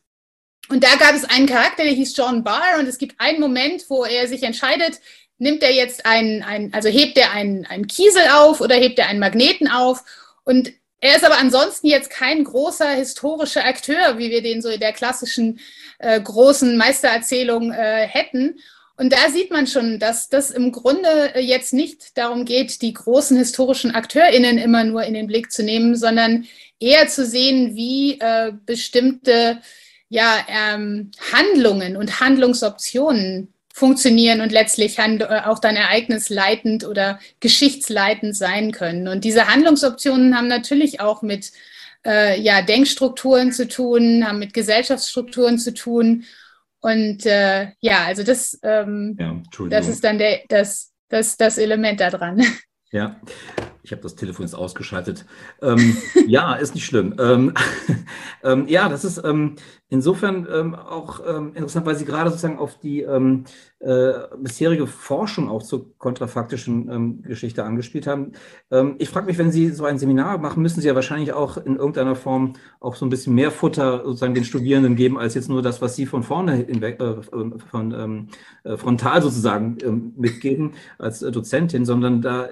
Und 0.71 0.85
da 0.85 0.95
gab 0.95 1.13
es 1.15 1.25
einen 1.25 1.47
Charakter, 1.47 1.83
der 1.83 1.91
hieß 1.91 2.15
John 2.15 2.45
Barr 2.45 2.79
und 2.79 2.87
es 2.87 2.97
gibt 2.97 3.19
einen 3.19 3.41
Moment, 3.41 3.89
wo 3.89 4.05
er 4.05 4.27
sich 4.29 4.41
entscheidet, 4.43 5.01
nimmt 5.37 5.63
er 5.63 5.73
jetzt 5.73 6.05
einen, 6.05 6.43
einen 6.43 6.73
also 6.73 6.87
hebt 6.87 7.17
er 7.17 7.31
einen, 7.31 7.65
einen 7.65 7.87
Kiesel 7.87 8.23
auf 8.31 8.61
oder 8.61 8.75
hebt 8.75 8.97
er 8.97 9.07
einen 9.07 9.19
Magneten 9.19 9.67
auf 9.67 10.03
und 10.45 10.71
er 11.01 11.17
ist 11.17 11.25
aber 11.25 11.39
ansonsten 11.39 11.87
jetzt 11.87 12.09
kein 12.09 12.43
großer 12.43 12.89
historischer 12.91 13.65
Akteur, 13.65 14.17
wie 14.17 14.29
wir 14.29 14.41
den 14.41 14.61
so 14.61 14.69
in 14.69 14.79
der 14.79 14.93
klassischen 14.93 15.59
äh, 15.99 16.21
großen 16.21 16.77
Meistererzählung 16.77 17.71
äh, 17.71 18.07
hätten. 18.07 18.59
Und 18.97 19.11
da 19.11 19.29
sieht 19.29 19.49
man 19.49 19.65
schon, 19.65 19.97
dass 19.97 20.29
das 20.29 20.51
im 20.51 20.71
Grunde 20.71 21.33
äh, 21.33 21.41
jetzt 21.41 21.73
nicht 21.73 22.17
darum 22.19 22.45
geht, 22.45 22.83
die 22.83 22.93
großen 22.93 23.35
historischen 23.35 23.95
AkteurInnen 23.95 24.59
immer 24.59 24.83
nur 24.83 25.03
in 25.03 25.15
den 25.15 25.25
Blick 25.25 25.51
zu 25.51 25.63
nehmen, 25.63 25.95
sondern 25.95 26.45
eher 26.79 27.07
zu 27.07 27.25
sehen, 27.25 27.75
wie 27.75 28.19
äh, 28.19 28.53
bestimmte 28.65 29.59
ja, 30.11 30.45
ähm, 30.49 31.09
Handlungen 31.31 31.95
und 31.95 32.19
Handlungsoptionen 32.19 33.53
funktionieren 33.73 34.41
und 34.41 34.51
letztlich 34.51 34.99
äh, 34.99 35.41
auch 35.45 35.59
dann 35.59 35.77
ereignisleitend 35.77 36.85
oder 36.85 37.17
geschichtsleitend 37.39 38.35
sein 38.35 38.73
können. 38.73 39.07
Und 39.07 39.23
diese 39.23 39.47
Handlungsoptionen 39.47 40.35
haben 40.35 40.49
natürlich 40.49 40.99
auch 40.99 41.21
mit 41.21 41.53
äh, 42.05 42.37
ja, 42.41 42.61
Denkstrukturen 42.61 43.53
zu 43.53 43.69
tun, 43.69 44.27
haben 44.27 44.39
mit 44.39 44.53
Gesellschaftsstrukturen 44.53 45.57
zu 45.57 45.73
tun. 45.73 46.25
Und 46.81 47.25
äh, 47.25 47.69
ja, 47.79 48.03
also 48.03 48.23
das, 48.23 48.59
ähm, 48.63 49.15
ja, 49.17 49.41
das 49.69 49.87
ist 49.87 50.03
dann 50.03 50.17
der, 50.17 50.41
das, 50.49 50.91
das, 51.07 51.37
das 51.37 51.57
Element 51.57 52.01
daran. 52.01 52.43
Ja, 52.91 53.15
ich 53.83 53.91
habe 53.91 54.01
das 54.01 54.15
Telefon 54.15 54.45
jetzt 54.45 54.55
ausgeschaltet. 54.55 55.25
Ähm, 55.61 55.97
ja, 56.27 56.53
ist 56.53 56.75
nicht 56.75 56.85
schlimm. 56.85 57.15
Ähm, 57.19 57.53
ähm, 58.43 58.67
ja, 58.67 58.89
das 58.89 59.03
ist 59.03 59.21
ähm, 59.23 59.55
insofern 59.89 60.47
ähm, 60.51 60.75
auch 60.75 61.21
ähm, 61.27 61.53
interessant, 61.55 61.85
weil 61.85 61.95
Sie 61.95 62.05
gerade 62.05 62.29
sozusagen 62.29 62.59
auf 62.59 62.77
die 62.77 63.01
äh, 63.01 64.13
bisherige 64.37 64.87
Forschung 64.87 65.49
auch 65.49 65.63
zur 65.63 65.97
kontrafaktischen 65.97 67.23
Geschichte 67.23 67.63
angespielt 67.63 68.05
haben. 68.05 68.33
ich 68.99 69.09
frage 69.09 69.25
mich, 69.25 69.39
wenn 69.39 69.51
Sie 69.51 69.69
so 69.69 69.85
ein 69.85 69.97
Seminar 69.97 70.37
machen, 70.37 70.61
müssen 70.61 70.81
Sie 70.81 70.87
ja 70.87 70.93
wahrscheinlich 70.93 71.33
auch 71.33 71.57
in 71.57 71.77
irgendeiner 71.77 72.15
Form 72.15 72.53
auch 72.79 72.95
so 72.95 73.07
ein 73.07 73.09
bisschen 73.09 73.33
mehr 73.33 73.49
Futter 73.49 74.03
sozusagen 74.05 74.35
den 74.35 74.43
Studierenden 74.43 74.95
geben, 74.95 75.17
als 75.17 75.33
jetzt 75.33 75.49
nur 75.49 75.63
das, 75.63 75.81
was 75.81 75.95
Sie 75.95 76.05
von 76.05 76.21
vorne 76.21 76.53
hinweg, 76.53 77.01
äh, 77.01 77.23
von 77.23 78.27
äh, 78.63 78.77
frontal 78.77 79.21
sozusagen 79.23 80.13
mitgeben 80.15 80.73
als 80.99 81.23
äh, 81.23 81.31
Dozentin, 81.31 81.85
sondern 81.85 82.21
da 82.21 82.49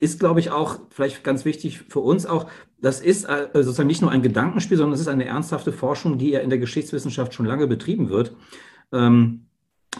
ist, 0.00 0.20
glaube 0.20 0.40
ich, 0.40 0.50
auch 0.50 0.80
vielleicht 0.90 1.24
ganz 1.24 1.44
wichtig 1.44 1.80
für 1.88 2.00
uns 2.00 2.26
auch, 2.26 2.50
das 2.80 3.00
ist 3.00 3.24
äh, 3.24 3.48
sozusagen 3.54 3.86
nicht 3.86 4.02
nur 4.02 4.10
ein 4.10 4.22
Gedankenspiel, 4.22 4.76
sondern 4.76 4.94
es 4.94 5.00
ist 5.00 5.08
eine 5.08 5.24
ernsthafte 5.24 5.72
Forschung, 5.72 6.18
die 6.18 6.30
ja 6.30 6.40
in 6.40 6.50
der 6.50 6.58
Geschichtswissenschaft 6.58 7.32
schon 7.32 7.46
lange 7.46 7.66
betrieben 7.66 8.10
wird. 8.10 8.36
Ähm, 8.92 9.46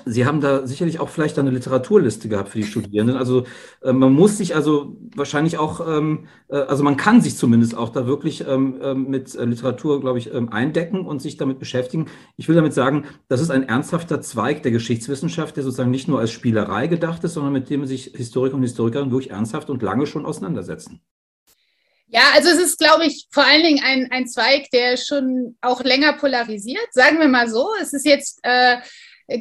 Sie 0.04 0.26
haben 0.26 0.40
da 0.40 0.66
sicherlich 0.66 1.00
auch 1.00 1.09
vielleicht 1.09 1.38
eine 1.38 1.50
Literaturliste 1.50 2.28
gehabt 2.28 2.50
für 2.50 2.59
die 2.59 2.64
Studierenden. 2.64 3.16
Also 3.16 3.44
äh, 3.83 3.92
man 3.92 4.12
muss 4.12 4.38
sich 4.38 4.54
also 4.54 4.96
wahrscheinlich 5.14 5.59
auch, 5.59 5.87
ähm, 5.87 6.26
äh, 6.48 6.57
also 6.57 6.83
man 6.83 6.96
kann 6.96 7.20
sich 7.20 7.37
zumindest 7.37 7.76
auch 7.76 7.90
da 7.90 8.07
wirklich 8.07 8.46
ähm, 8.46 8.80
äh, 8.80 8.94
mit 8.94 9.35
Literatur, 9.35 10.00
glaube 10.00 10.18
ich, 10.18 10.33
ähm, 10.33 10.52
eindecken 10.52 11.07
und 11.07 11.22
sich 11.22 11.37
damit 11.37 11.59
beschäftigen. 11.59 12.07
Ich 12.37 12.48
will 12.48 12.57
damit 12.57 12.74
sagen, 12.74 13.04
das 13.28 13.40
ist 13.40 13.50
ein 13.50 13.68
ernsthafter 13.68 14.20
Zweig 14.20 14.62
der 14.62 14.72
Geschichtswissenschaft, 14.72 15.57
der 15.57 15.64
sozusagen 15.64 15.90
nicht 15.90 16.09
nur 16.09 16.20
als 16.20 16.30
Spielerei 16.30 16.87
gedacht 16.87 17.24
ist, 17.24 17.35
sondern 17.35 17.52
mit 17.52 17.70
dem 17.70 17.87
sich 17.87 18.12
Historiker 18.14 18.57
und 18.57 18.62
Historikerinnen 18.62 19.12
wirklich 19.12 19.30
ernsthaft 19.30 19.70
und 19.70 19.83
lange 19.83 20.07
schon 20.07 20.26
auseinandersetzen. 20.26 21.00
Ja, 22.14 22.22
also 22.33 22.48
es 22.50 22.61
ist, 22.61 22.78
glaube 22.78 23.07
ich, 23.07 23.26
vor 23.33 23.44
allen 23.44 23.64
Dingen 23.64 23.83
ein, 23.83 24.09
ein 24.12 24.28
Zweig, 24.28 24.70
der 24.70 24.96
schon 24.96 25.57
auch 25.61 25.83
länger 25.83 26.12
polarisiert. 26.12 26.87
Sagen 26.92 27.18
wir 27.18 27.26
mal 27.26 27.48
so, 27.48 27.70
es 27.80 27.92
ist 27.92 28.07
jetzt 28.07 28.38
äh, 28.44 28.76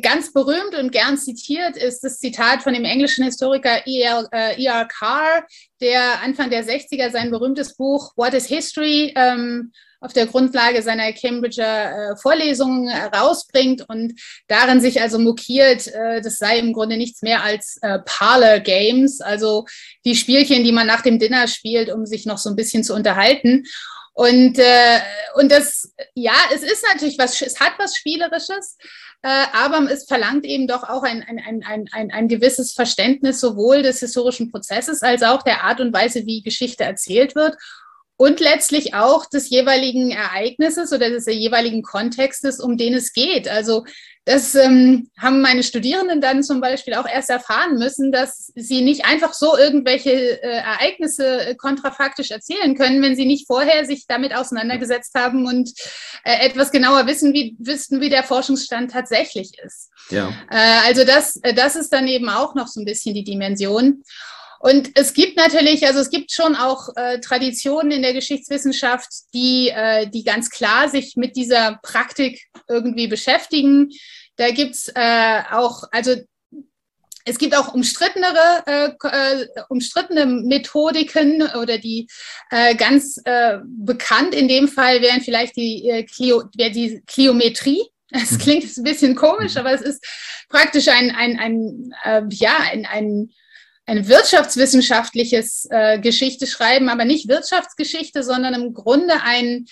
Ganz 0.02 0.32
berühmt 0.32 0.76
und 0.80 0.92
gern 0.94 1.18
zitiert 1.18 1.76
ist 1.76 2.02
das 2.06 2.20
Zitat 2.20 2.64
von 2.64 2.74
dem 2.74 2.86
englischen 2.86 3.26
Historiker 3.26 3.86
E.R. 3.86 4.30
Äh, 4.32 4.64
e 4.64 4.86
Carr, 4.88 5.46
der 5.82 6.22
Anfang 6.22 6.50
der 6.50 6.66
60er 6.66 7.12
sein 7.12 7.32
berühmtes 7.32 7.76
Buch 7.76 8.14
What 8.16 8.34
is 8.34 8.46
History 8.46 9.14
ähm, 9.18 9.74
auf 10.04 10.14
der 10.14 10.28
Grundlage 10.28 10.82
seiner 10.82 11.12
Cambridger 11.14 12.12
äh, 12.12 12.16
Vorlesungen 12.18 12.90
rausbringt 12.90 13.88
und 13.90 14.14
darin 14.48 14.82
sich 14.82 15.02
also 15.02 15.18
mokiert, 15.18 15.88
äh, 15.88 16.22
das 16.22 16.38
sei 16.38 16.60
im 16.60 16.74
Grunde 16.74 16.98
nichts 16.98 17.22
mehr 17.22 17.44
als 17.44 17.78
äh, 17.82 18.00
Parlor 18.06 18.60
Games, 18.60 19.22
also 19.22 19.66
die 20.06 20.16
Spielchen, 20.16 20.64
die 20.64 20.74
man 20.74 20.88
nach 20.88 21.02
dem 21.02 21.20
Dinner 21.20 21.48
spielt, 21.48 21.92
um 21.92 22.06
sich 22.06 22.26
noch 22.26 22.38
so 22.38 22.50
ein 22.50 22.56
bisschen 22.56 22.84
zu 22.84 22.94
unterhalten. 22.94 23.64
Und, 24.14 24.60
äh, 24.60 25.00
und 25.36 25.52
das, 25.52 25.92
ja, 26.14 26.36
es 26.54 26.62
ist 26.62 26.86
natürlich 26.92 27.18
was, 27.18 27.42
es 27.42 27.60
hat 27.60 27.74
was 27.80 27.96
Spielerisches, 27.96 28.78
aber 29.24 29.90
es 29.90 30.04
verlangt 30.06 30.46
eben 30.46 30.68
doch 30.68 30.84
auch 30.84 31.04
ein, 31.04 31.24
ein, 31.24 31.64
ein, 31.66 31.88
ein, 31.92 32.12
ein 32.12 32.28
gewisses 32.28 32.74
Verständnis 32.74 33.40
sowohl 33.40 33.82
des 33.82 34.02
historischen 34.02 34.52
Prozesses 34.52 35.02
als 35.02 35.24
auch 35.24 35.44
der 35.44 35.64
Art 35.64 35.80
und 35.80 35.94
Weise, 35.94 36.26
wie 36.26 36.42
Geschichte 36.42 36.84
erzählt 36.84 37.34
wird 37.34 37.56
und 38.18 38.40
letztlich 38.40 38.94
auch 38.94 39.26
des 39.26 39.50
jeweiligen 39.50 40.12
Ereignisses 40.12 40.92
oder 40.92 41.10
des 41.10 41.26
jeweiligen 41.26 41.84
Kontextes, 41.84 42.60
um 42.60 42.78
den 42.78 42.94
es 42.94 43.14
geht. 43.14 43.48
Also 43.48 43.86
das 44.26 44.56
ähm, 44.56 45.10
haben 45.20 45.42
meine 45.42 45.64
Studierenden 45.64 46.22
dann 46.22 46.44
zum 46.44 46.62
Beispiel 46.62 46.94
auch 46.94 47.08
erst 47.08 47.30
erfahren 47.30 47.78
müssen, 47.78 48.12
dass 48.12 48.54
sie 48.56 48.82
nicht 48.82 49.06
einfach 49.06 49.34
so 49.34 49.58
irgendwelche 49.58 50.12
äh, 50.12 50.60
Ereignisse 50.60 51.48
äh, 51.48 51.56
kontrafaktisch 51.56 52.32
erzählen 52.32 52.76
können, 52.76 53.02
wenn 53.02 53.18
sie 53.18 53.26
nicht 53.26 53.48
vorher 53.48 53.86
sich 53.86 54.06
damit 54.08 54.34
auseinandergesetzt 54.34 55.14
haben 55.16 55.46
und 55.46 55.72
äh, 56.24 56.46
etwas 56.46 56.72
genauer 56.72 57.06
wissen, 57.06 57.34
wie, 57.34 57.58
wissen, 57.60 58.00
wie 58.00 58.10
der 58.10 58.24
Forschungsstand 58.24 58.92
tatsächlich 58.92 59.52
ist. 59.64 59.90
Ja. 60.10 60.30
Äh, 60.50 60.88
also 60.88 61.04
das, 61.04 61.36
äh, 61.44 61.54
das 61.54 61.76
ist 61.76 61.92
dann 61.92 62.08
eben 62.08 62.30
auch 62.30 62.56
noch 62.56 62.68
so 62.68 62.80
ein 62.80 62.86
bisschen 62.86 63.14
die 63.14 63.26
Dimension. 63.26 64.04
Und 64.64 64.92
es 64.96 65.14
gibt 65.14 65.36
natürlich, 65.36 65.86
also 65.86 66.00
es 66.00 66.10
gibt 66.10 66.32
schon 66.32 66.56
auch 66.56 66.88
äh, 66.96 67.20
Traditionen 67.20 67.92
in 67.92 68.02
der 68.02 68.14
Geschichtswissenschaft, 68.14 69.10
die, 69.34 69.68
äh, 69.68 70.10
die 70.10 70.24
ganz 70.24 70.50
klar 70.50 70.88
sich 70.88 71.18
mit 71.18 71.36
dieser 71.36 71.82
Praktik 71.84 72.42
irgendwie 72.70 73.08
beschäftigen. 73.08 73.90
Da 74.38 74.52
gibt's 74.52 74.90
äh, 74.96 75.42
auch, 75.52 75.84
also 75.92 76.16
es 77.26 77.38
gibt 77.38 77.58
auch 77.58 77.74
umstrittenere, 77.74 78.64
äh, 78.66 78.90
äh, 79.10 79.48
umstrittene 79.68 80.28
Methodiken 80.28 81.42
oder 81.62 81.78
die 81.78 82.08
äh, 82.50 82.74
ganz 82.76 83.20
äh, 83.26 83.58
bekannt 83.66 84.34
in 84.34 84.48
dem 84.48 84.70
Fall 84.70 85.02
wären 85.02 85.20
vielleicht 85.20 85.58
die, 85.58 85.90
äh, 85.90 86.04
Clio, 86.04 86.46
wär 86.56 86.70
die 86.70 87.04
Kliometrie. 87.06 87.84
Es 88.12 88.32
mhm. 88.32 88.38
klingt 88.38 88.78
ein 88.78 88.84
bisschen 88.84 89.16
komisch, 89.16 89.56
mhm. 89.56 89.60
aber 89.60 89.74
es 89.74 89.82
ist 89.82 90.06
praktisch 90.48 90.88
ein, 90.88 91.12
ein, 91.12 91.38
ein 91.38 91.94
äh, 92.06 92.22
ja, 92.30 92.60
ein, 92.72 92.86
ein 92.86 93.30
ein 93.86 94.08
wirtschaftswissenschaftliches 94.08 95.68
äh, 95.70 96.00
Geschichte 96.00 96.48
schreiben, 96.48 96.90
aber 96.90 97.06
nicht 97.06 97.28
Wirtschaftsgeschichte, 97.28 98.24
sondern 98.24 98.54
im 98.54 98.74
Grunde 98.74 99.16
ein 99.24 99.66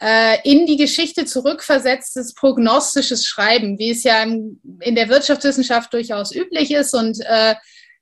äh, 0.00 0.38
in 0.44 0.66
die 0.66 0.76
Geschichte 0.76 1.24
zurückversetztes 1.24 2.34
prognostisches 2.34 3.24
Schreiben, 3.24 3.78
wie 3.78 3.90
es 3.90 4.04
ja 4.04 4.22
im, 4.22 4.60
in 4.80 4.94
der 4.94 5.08
Wirtschaftswissenschaft 5.08 5.92
durchaus 5.92 6.34
üblich 6.34 6.70
ist. 6.70 6.94
Und 6.94 7.18
äh, 7.24 7.54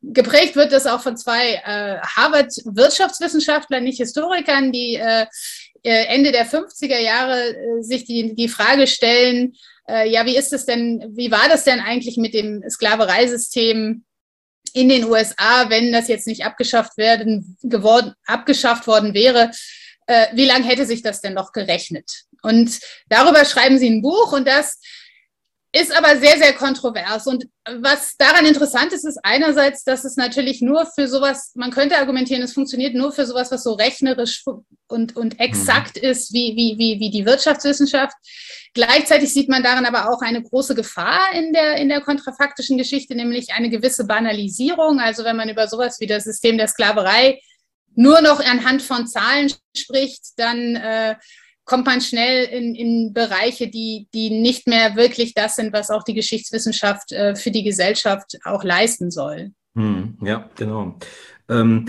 geprägt 0.03 0.57
wird 0.57 0.73
das 0.73 0.87
auch 0.87 1.03
von 1.03 1.17
zwei 1.17 1.55
äh, 1.55 1.99
Harvard-Wirtschaftswissenschaftlern, 2.01 3.85
nicht 3.85 3.99
Historikern, 3.99 4.73
die 4.73 4.97
äh, 4.97 5.27
äh 5.85 6.07
Ende 6.07 6.33
der 6.33 6.47
50er 6.47 6.99
Jahre 6.99 7.55
äh, 7.55 7.83
sich 7.83 8.05
die, 8.05 8.35
die 8.35 8.49
Frage 8.49 8.89
stellen, 8.89 9.55
äh, 9.89 10.09
ja, 10.11 10.27
wie 10.27 10.37
ist 10.37 10.53
es 10.53 10.67
denn, 10.67 11.13
wie 11.15 11.31
war 11.31 11.49
das 11.49 11.65
denn 11.65 11.79
eigentlich 11.79 12.17
mit 12.17 12.35
dem 12.35 12.65
Sklavereisystem 12.69 14.05
in 14.75 14.89
den 14.89 15.05
USA, 15.05 15.71
wenn 15.71 15.93
das 15.93 16.09
jetzt 16.09 16.27
nicht 16.27 16.45
abgeschafft 16.45 16.99
werden 16.99 17.57
geworden, 17.63 18.13
abgeschafft 18.27 18.87
worden 18.87 19.15
wäre, 19.15 19.51
äh, 20.07 20.27
wie 20.35 20.47
lange 20.47 20.67
hätte 20.67 20.85
sich 20.85 21.01
das 21.01 21.21
denn 21.21 21.35
noch 21.35 21.53
gerechnet? 21.53 22.25
Und 22.43 22.81
darüber 23.09 23.45
schreiben 23.45 23.79
sie 23.79 23.89
ein 23.89 24.03
Buch 24.03 24.33
und 24.33 24.47
das 24.47 24.81
ist 25.75 25.93
aber 25.97 26.17
sehr, 26.21 26.39
sehr 26.39 26.53
kontrovers. 26.53 27.27
Und 27.27 27.47
was 27.69 28.17
daran 28.17 28.47
interessant 28.47 28.93
ist, 28.93 29.05
ist 29.05 29.19
einerseits, 29.25 29.83
dass 29.83 30.05
es 30.05 30.17
natürlich 30.17 30.63
nur 30.63 30.87
für 30.87 31.09
sowas, 31.09 31.51
man 31.57 31.73
könnte 31.73 31.99
argumentieren, 31.99 32.43
es 32.43 32.53
funktioniert 32.53 32.95
nur 32.95 33.11
für 33.11 33.27
sowas, 33.27 33.51
was 33.51 33.65
so 33.65 33.73
rechnerisch 33.73 34.45
und, 34.87 35.17
und 35.17 35.41
exakt 35.41 35.97
mhm. 35.97 36.09
ist, 36.09 36.33
wie, 36.33 36.55
wie, 36.55 36.79
wie, 36.79 37.01
wie 37.01 37.11
die 37.11 37.27
Wirtschaftswissenschaft. 37.27 38.15
Gleichzeitig 38.73 39.33
sieht 39.33 39.49
man 39.49 39.65
daran 39.65 39.85
aber 39.85 40.11
auch 40.11 40.21
eine 40.21 40.45
große 40.45 40.77
Gefahr 40.77 41.35
in 41.35 41.53
der, 41.53 41.77
in 41.79 41.89
der 41.89 42.03
kontrafaktischen 42.03 42.79
Geschichte, 42.79 43.17
nämlich 43.17 43.53
eine 43.53 43.69
gewisse 43.69 44.07
Banalisierung. 44.07 45.01
Also 45.01 45.25
wenn 45.25 45.37
man 45.37 45.49
über 45.49 45.67
sowas 45.67 45.99
wie 45.99 46.07
das 46.07 46.23
System 46.23 46.57
der 46.57 46.69
Sklaverei 46.69 47.41
nur 47.97 48.21
noch 48.21 48.39
anhand 48.39 48.81
von 48.83 49.09
Zahlen 49.09 49.53
spricht, 49.77 50.23
dann 50.37 50.77
äh, 50.77 51.17
kommt 51.65 51.87
man 51.87 52.01
schnell 52.01 52.45
in, 52.45 52.75
in 52.75 53.13
Bereiche, 53.13 53.69
die, 53.69 54.09
die 54.13 54.31
nicht 54.31 54.67
mehr 54.67 54.97
wirklich 54.97 55.35
das 55.35 55.57
sind, 55.57 55.73
was 55.73 55.91
auch 55.91 56.03
die 56.03 56.15
Geschichtswissenschaft 56.15 57.13
äh, 57.13 57.35
für 57.35 57.51
die 57.51 57.63
Gesellschaft 57.63 58.39
auch 58.45 58.65
leisten 58.65 59.11
soll. 59.11 59.53
Hm, 59.75 60.19
ja, 60.23 60.49
genau. 60.57 60.99
Ähm, 61.49 61.87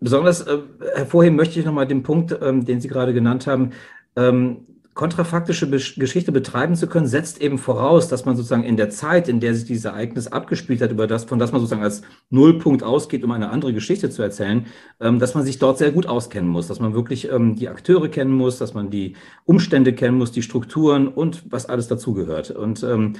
besonders 0.00 0.42
äh, 0.42 0.58
hervorheben 0.94 1.36
möchte 1.36 1.58
ich 1.58 1.66
nochmal 1.66 1.86
den 1.86 2.02
Punkt, 2.02 2.36
ähm, 2.40 2.64
den 2.64 2.80
Sie 2.80 2.88
gerade 2.88 3.14
genannt 3.14 3.46
haben. 3.46 3.72
Ähm, 4.16 4.66
kontrafaktische 4.94 5.68
Geschichte 5.68 6.30
betreiben 6.30 6.76
zu 6.76 6.86
können, 6.86 7.08
setzt 7.08 7.42
eben 7.42 7.58
voraus, 7.58 8.08
dass 8.08 8.24
man 8.24 8.36
sozusagen 8.36 8.62
in 8.62 8.76
der 8.76 8.90
Zeit, 8.90 9.28
in 9.28 9.40
der 9.40 9.54
sich 9.54 9.64
dieses 9.64 9.86
Ereignis 9.86 10.28
abgespielt 10.28 10.80
hat, 10.80 10.92
über 10.92 11.08
das, 11.08 11.24
von 11.24 11.40
das 11.40 11.50
man 11.50 11.60
sozusagen 11.60 11.82
als 11.82 12.02
Nullpunkt 12.30 12.84
ausgeht, 12.84 13.24
um 13.24 13.32
eine 13.32 13.50
andere 13.50 13.72
Geschichte 13.74 14.08
zu 14.08 14.22
erzählen, 14.22 14.66
ähm, 15.00 15.18
dass 15.18 15.34
man 15.34 15.44
sich 15.44 15.58
dort 15.58 15.78
sehr 15.78 15.90
gut 15.90 16.06
auskennen 16.06 16.48
muss, 16.48 16.68
dass 16.68 16.78
man 16.78 16.94
wirklich 16.94 17.28
ähm, 17.30 17.56
die 17.56 17.68
Akteure 17.68 18.08
kennen 18.08 18.32
muss, 18.32 18.58
dass 18.58 18.72
man 18.74 18.90
die 18.90 19.16
Umstände 19.44 19.92
kennen 19.94 20.16
muss, 20.16 20.30
die 20.30 20.42
Strukturen 20.42 21.08
und 21.08 21.42
was 21.50 21.66
alles 21.66 21.88
dazugehört. 21.88 22.52
Und 22.52 22.84
ähm, 22.84 23.14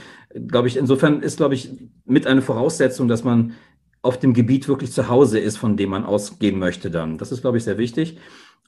glaube 0.46 0.68
ich, 0.68 0.76
insofern 0.76 1.22
ist, 1.22 1.38
glaube 1.38 1.54
ich, 1.54 1.72
mit 2.04 2.28
eine 2.28 2.42
Voraussetzung, 2.42 3.08
dass 3.08 3.24
man 3.24 3.54
auf 4.00 4.18
dem 4.18 4.34
Gebiet 4.34 4.68
wirklich 4.68 4.92
zu 4.92 5.08
Hause 5.08 5.38
ist, 5.40 5.56
von 5.56 5.76
dem 5.76 5.90
man 5.90 6.04
ausgehen 6.04 6.58
möchte 6.58 6.90
dann. 6.90 7.18
Das 7.18 7.32
ist, 7.32 7.40
glaube 7.40 7.56
ich, 7.56 7.64
sehr 7.64 7.78
wichtig. 7.78 8.18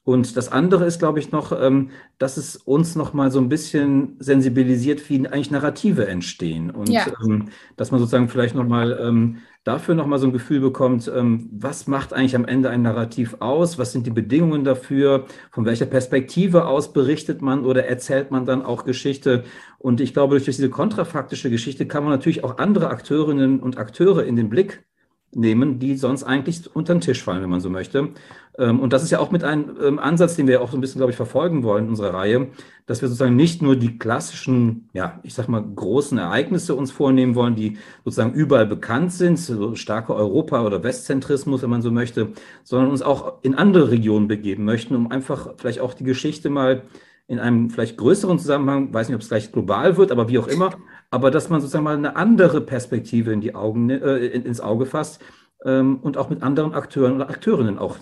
Und 0.07 0.37
das 0.37 0.53
andere 0.53 0.85
ist, 0.85 1.01
glaube 1.01 1.19
ich, 1.19 1.33
noch, 1.33 1.51
ähm, 1.61 1.90
dass 2.19 2.37
es 2.37 2.55
uns 2.55 2.95
noch 2.95 3.12
mal 3.12 3.33
so 3.33 3.40
ein 3.40 3.49
bisschen 3.49 4.14
sensibilisiert, 4.21 5.11
wie 5.11 5.27
eigentlich 5.27 5.51
Narrative 5.51 6.07
entstehen. 6.07 6.71
Und 6.71 6.90
ja. 6.90 7.07
ähm, 7.25 7.49
dass 7.77 7.90
man 7.90 7.99
sozusagen 7.99 8.29
vielleicht 8.29 8.55
noch 8.55 8.69
mal 8.69 8.97
ähm, 9.03 9.38
dafür 9.64 9.97
noch 9.97 10.07
mal 10.07 10.21
so 10.21 10.29
ein 10.29 10.33
Gefühl 10.33 10.61
bekommt, 10.61 11.11
ähm, 11.12 11.51
was 11.51 11.88
macht 11.88 12.12
eigentlich 12.12 12.37
am 12.37 12.45
Ende 12.45 12.71
ein 12.71 12.83
Narrativ 12.83 13.38
aus? 13.40 13.81
Was 13.81 13.90
sind 13.90 14.07
die 14.07 14.12
Bedingungen 14.12 14.62
dafür? 14.62 15.27
Von 15.51 15.64
welcher 15.64 15.87
Perspektive 15.87 16.66
aus 16.66 16.92
berichtet 16.92 17.42
man 17.42 17.64
oder 17.64 17.87
erzählt 17.87 18.31
man 18.31 18.47
dann 18.47 18.64
auch 18.64 18.85
Geschichte? 18.85 19.42
Und 19.79 20.01
ich 20.01 20.12
glaube, 20.12 20.37
durch 20.37 20.45
diese 20.45 20.71
kontrafaktische 20.71 21.51
Geschichte 21.51 21.85
kann 21.85 22.05
man 22.05 22.12
natürlich 22.12 22.45
auch 22.45 22.59
andere 22.59 22.90
Akteurinnen 22.90 23.59
und 23.59 23.77
Akteure 23.77 24.25
in 24.25 24.37
den 24.37 24.51
Blick 24.51 24.85
nehmen, 25.33 25.79
die 25.79 25.97
sonst 25.97 26.25
eigentlich 26.25 26.75
unter 26.75 26.95
den 26.95 27.01
Tisch 27.01 27.23
fallen, 27.23 27.43
wenn 27.43 27.51
man 27.51 27.61
so 27.61 27.69
möchte. 27.69 28.11
Ähm, 28.59 28.81
und 28.81 28.93
das 28.93 29.03
ist 29.03 29.11
ja 29.11 29.19
auch 29.19 29.31
mit 29.31 29.45
einem 29.45 29.77
ähm, 29.83 29.99
Ansatz, 29.99 30.37
den 30.37 30.47
wir 30.47 30.62
auch 30.62 30.71
so 30.71 30.77
ein 30.77 30.81
bisschen, 30.81 30.99
glaube 30.99 31.11
ich, 31.11 31.17
verfolgen 31.17 31.62
wollen 31.62 31.85
in 31.85 31.91
unserer 31.91 32.15
Reihe, 32.15 32.49
dass 32.87 33.03
wir 33.03 33.09
sozusagen 33.09 33.37
nicht 33.37 33.61
nur 33.61 33.77
die 33.77 33.99
klassischen, 33.99 34.89
ja, 34.93 35.21
ich 35.23 35.35
sag 35.35 35.49
mal, 35.49 35.62
großen 35.62 36.17
Ereignisse 36.19 36.75
uns 36.75 36.91
vornehmen 36.91 37.35
wollen, 37.35 37.55
die 37.55 37.79
sozusagen 38.05 38.33
überall 38.33 38.67
bekannt 38.67 39.12
sind, 39.12 39.39
so 39.39 39.75
starke 39.75 40.15
Europa- 40.15 40.65
oder 40.65 40.83
Westzentrismus, 40.83 41.62
wenn 41.62 41.71
man 41.71 41.83
so 41.83 41.91
möchte, 41.91 42.33
sondern 42.65 42.91
uns 42.91 43.03
auch 43.03 43.43
in 43.43 43.55
andere 43.55 43.91
Regionen 43.91 44.29
begeben 44.29 44.65
möchten, 44.65 44.97
um 44.97 45.11
einfach 45.11 45.55
vielleicht 45.59 45.81
auch 45.81 45.95
die 45.95 46.05
Geschichte 46.05 46.49
mal 46.49 46.83
in 47.29 47.41
einem 47.41 47.71
vielleicht 47.71 47.97
größeren 47.97 48.39
Zusammenhang, 48.39 48.95
weiß 48.95 49.09
nicht, 49.09 49.17
ob 49.17 49.23
es 49.23 49.29
gleich 49.29 49.51
global 49.51 49.97
wird, 49.97 50.12
aber 50.12 50.29
wie 50.29 50.39
auch 50.39 50.47
immer, 50.47 50.71
aber 51.11 51.31
dass 51.31 51.49
man 51.49 51.61
sozusagen 51.61 51.85
mal 51.85 51.97
eine 51.97 52.16
andere 52.16 52.61
Perspektive 52.61 53.33
in 53.33 53.40
die 53.40 53.55
Augen, 53.55 53.90
äh, 53.90 54.27
ins 54.27 54.61
Auge 54.61 54.87
fasst 54.87 55.21
ähm, 55.64 55.99
und 56.01 56.16
auch 56.16 56.31
mit 56.31 56.42
anderen 56.42 56.75
Akteuren 56.75 57.16
oder 57.16 57.29
Akteurinnen 57.29 57.79
auch 57.79 57.99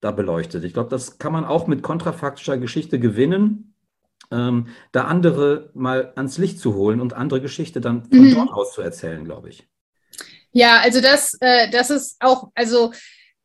da 0.00 0.10
beleuchtet. 0.10 0.64
Ich 0.64 0.72
glaube, 0.72 0.90
das 0.90 1.18
kann 1.18 1.32
man 1.32 1.44
auch 1.44 1.66
mit 1.66 1.82
kontrafaktischer 1.82 2.58
Geschichte 2.58 2.98
gewinnen, 2.98 3.74
ähm, 4.30 4.68
da 4.92 5.04
andere 5.04 5.70
mal 5.74 6.12
ans 6.16 6.38
Licht 6.38 6.60
zu 6.60 6.74
holen 6.74 7.00
und 7.00 7.14
andere 7.14 7.40
Geschichte 7.40 7.80
dann 7.80 8.04
von 8.04 8.20
mhm. 8.20 8.34
dort 8.34 8.50
aus 8.50 8.72
zu 8.72 8.82
erzählen, 8.82 9.24
glaube 9.24 9.48
ich. 9.48 9.68
Ja, 10.52 10.80
also 10.80 11.00
das, 11.00 11.36
äh, 11.40 11.70
das 11.70 11.90
ist 11.90 12.16
auch, 12.20 12.50
also 12.54 12.92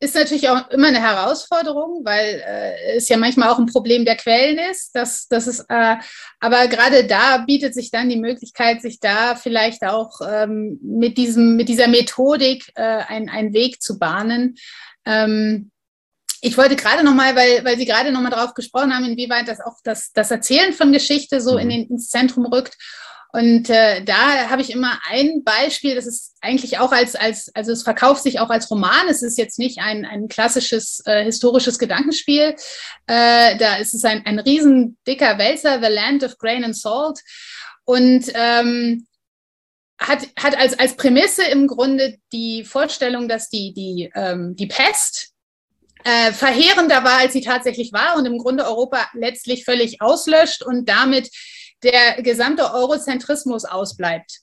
ist 0.04 0.16
natürlich 0.16 0.50
auch 0.50 0.70
immer 0.70 0.90
eine 0.90 1.02
Herausforderung, 1.02 2.02
weil 2.04 2.44
äh, 2.46 2.98
es 2.98 3.08
ja 3.10 3.18
manchmal 3.18 3.50
auch 3.50 3.58
ein 3.58 3.66
Problem 3.66 4.06
der 4.06 4.18
Quellen 4.18 4.60
ist. 4.70 4.92
Das, 4.94 5.28
das 5.28 5.48
ist 5.48 5.66
äh, 5.70 5.96
aber 6.40 6.68
gerade 6.68 7.06
da 7.06 7.38
bietet 7.38 7.74
sich 7.74 7.90
dann 7.90 8.10
die 8.10 8.20
Möglichkeit, 8.20 8.82
sich 8.82 9.00
da 9.00 9.36
vielleicht 9.36 9.84
auch 9.84 10.20
ähm, 10.30 10.80
mit, 10.84 11.18
diesem, 11.18 11.56
mit 11.56 11.70
dieser 11.70 11.88
Methodik 11.88 12.72
äh, 12.76 12.82
einen 12.82 13.54
Weg 13.54 13.82
zu 13.82 13.98
bahnen. 13.98 14.56
Ähm, 15.06 15.72
ich 16.42 16.58
wollte 16.58 16.76
gerade 16.76 17.06
nochmal, 17.06 17.38
weil, 17.38 17.64
weil 17.64 17.78
Sie 17.78 17.86
gerade 17.86 18.12
nochmal 18.12 18.32
drauf 18.32 18.54
gesprochen 18.54 18.94
haben, 18.94 19.06
inwieweit 19.06 19.48
das 19.48 19.62
auch 19.62 19.78
das, 19.86 20.12
das 20.12 20.30
Erzählen 20.30 20.74
von 20.74 20.92
Geschichte 20.92 21.40
so 21.40 21.58
in 21.58 21.68
mhm. 21.68 21.72
den, 21.72 21.90
ins 21.92 22.10
Zentrum 22.10 22.46
rückt. 22.46 22.76
Und 23.36 23.68
äh, 23.72 24.04
da 24.04 24.52
habe 24.52 24.62
ich 24.62 24.70
immer 24.70 25.00
ein 25.10 25.44
Beispiel, 25.44 25.96
das 25.96 26.06
ist 26.06 26.36
eigentlich 26.40 26.78
auch 26.78 26.92
als, 26.92 27.16
als, 27.16 27.50
also 27.56 27.72
es 27.72 27.82
verkauft 27.82 28.22
sich 28.22 28.40
auch 28.40 28.52
als 28.52 28.70
Roman. 28.70 29.08
Es 29.10 29.24
ist 29.24 29.40
jetzt 29.40 29.58
nicht 29.58 29.80
ein, 29.80 30.06
ein 30.06 30.28
klassisches 30.28 31.02
äh, 31.06 31.24
historisches 31.24 31.80
Gedankenspiel. 31.80 32.56
Äh, 33.08 33.58
da 33.58 33.78
ist 33.78 33.96
es 33.96 34.06
ein, 34.06 34.24
ein 34.28 34.38
riesen 34.38 35.00
dicker 35.08 35.40
Wälzer, 35.40 35.82
The 35.82 35.92
Land 35.92 36.24
of 36.24 36.38
Grain 36.38 36.64
and 36.64 36.78
Salt. 36.78 37.22
Und 37.86 38.32
ähm, 38.36 39.08
hat, 40.00 40.28
hat 40.40 40.56
als, 40.56 40.78
als 40.78 40.96
Prämisse 40.96 41.44
im 41.46 41.66
Grunde 41.66 42.18
die 42.32 42.64
Vorstellung, 42.64 43.28
dass 43.28 43.50
die, 43.50 43.74
die, 43.74 44.12
ähm, 44.14 44.56
die 44.56 44.68
Pest 44.68 45.32
äh, 46.04 46.34
verheerender 46.34 47.04
war, 47.04 47.18
als 47.20 47.34
sie 47.34 47.42
tatsächlich 47.42 47.94
war 47.94 48.16
und 48.16 48.28
im 48.28 48.38
Grunde 48.38 48.66
Europa 48.66 49.08
letztlich 49.14 49.66
völlig 49.66 50.02
auslöscht 50.02 50.62
und 50.62 50.88
damit 50.88 51.30
der 51.84 52.22
gesamte 52.22 52.74
Eurozentrismus 52.74 53.66
ausbleibt. 53.66 54.40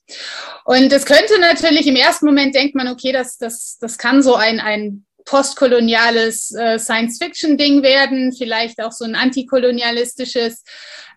Und 0.65 0.93
es 0.93 1.07
könnte 1.07 1.39
natürlich 1.41 1.87
im 1.87 1.97
ersten 1.97 2.27
Moment 2.27 2.55
denkt 2.55 2.75
man, 2.75 2.89
okay, 2.89 3.13
das, 3.13 3.39
das, 3.39 3.79
das 3.81 3.99
kann 3.99 4.23
so 4.23 4.35
ein, 4.35 4.61
ein 4.61 5.05
postkoloniales 5.25 6.53
äh, 6.55 6.79
Science-Fiction-Ding 6.79 7.83
werden, 7.83 8.33
vielleicht 8.33 8.81
auch 8.81 8.93
so 8.93 9.05
ein 9.05 9.15
antikolonialistisches. 9.15 10.65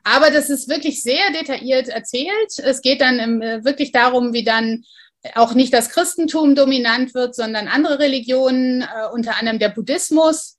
Aber 0.03 0.29
das 0.31 0.49
ist 0.49 0.69
wirklich 0.69 1.01
sehr 1.01 1.31
detailliert 1.31 1.87
erzählt. 1.87 2.59
Es 2.63 2.81
geht 2.81 3.01
dann 3.01 3.19
im, 3.19 3.41
äh, 3.41 3.63
wirklich 3.63 3.91
darum, 3.91 4.33
wie 4.33 4.43
dann 4.43 4.83
auch 5.35 5.53
nicht 5.53 5.73
das 5.73 5.89
Christentum 5.89 6.53
dominant 6.53 7.13
wird, 7.13 7.35
sondern 7.35 7.67
andere 7.67 7.99
Religionen, 7.99 8.81
äh, 8.81 8.85
unter 9.13 9.37
anderem 9.37 9.59
der 9.59 9.69
Buddhismus. 9.69 10.57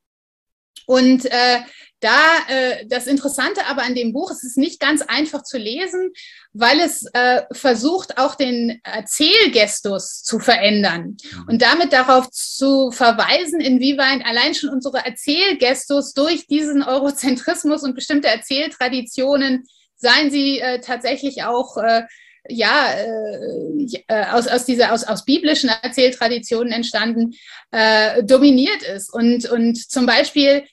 Und 0.86 1.26
äh, 1.26 1.58
da 2.00 2.18
äh, 2.48 2.86
das 2.86 3.06
Interessante 3.06 3.66
aber 3.66 3.82
an 3.82 3.94
dem 3.94 4.12
Buch, 4.12 4.30
es 4.30 4.42
ist 4.42 4.58
nicht 4.58 4.80
ganz 4.80 5.02
einfach 5.02 5.42
zu 5.42 5.58
lesen, 5.58 6.12
weil 6.52 6.80
es 6.80 7.06
äh, 7.14 7.42
versucht, 7.52 8.18
auch 8.18 8.34
den 8.34 8.80
Erzählgestus 8.84 10.22
zu 10.22 10.38
verändern 10.38 11.16
mhm. 11.32 11.44
und 11.48 11.62
damit 11.62 11.92
darauf 11.92 12.30
zu 12.30 12.90
verweisen, 12.90 13.60
inwieweit 13.60 14.24
allein 14.26 14.54
schon 14.54 14.70
unsere 14.70 14.98
Erzählgestus 14.98 16.12
durch 16.12 16.46
diesen 16.46 16.82
Eurozentrismus 16.82 17.82
und 17.82 17.94
bestimmte 17.94 18.28
Erzähltraditionen, 18.28 19.64
seien 19.96 20.30
sie 20.30 20.60
äh, 20.60 20.80
tatsächlich 20.80 21.44
auch 21.44 21.76
äh, 21.78 22.02
ja, 22.48 22.92
äh, 22.92 24.02
äh, 24.08 24.24
aus, 24.32 24.46
aus 24.48 24.64
dieser, 24.66 24.92
aus, 24.92 25.04
aus 25.04 25.24
biblischen 25.24 25.70
Erzähltraditionen 25.82 26.72
entstanden, 26.72 27.32
äh, 27.70 28.22
dominiert 28.22 28.82
ist. 28.82 29.12
Und, 29.12 29.48
und 29.50 29.76
zum 29.90 30.06
Beispiel 30.06 30.64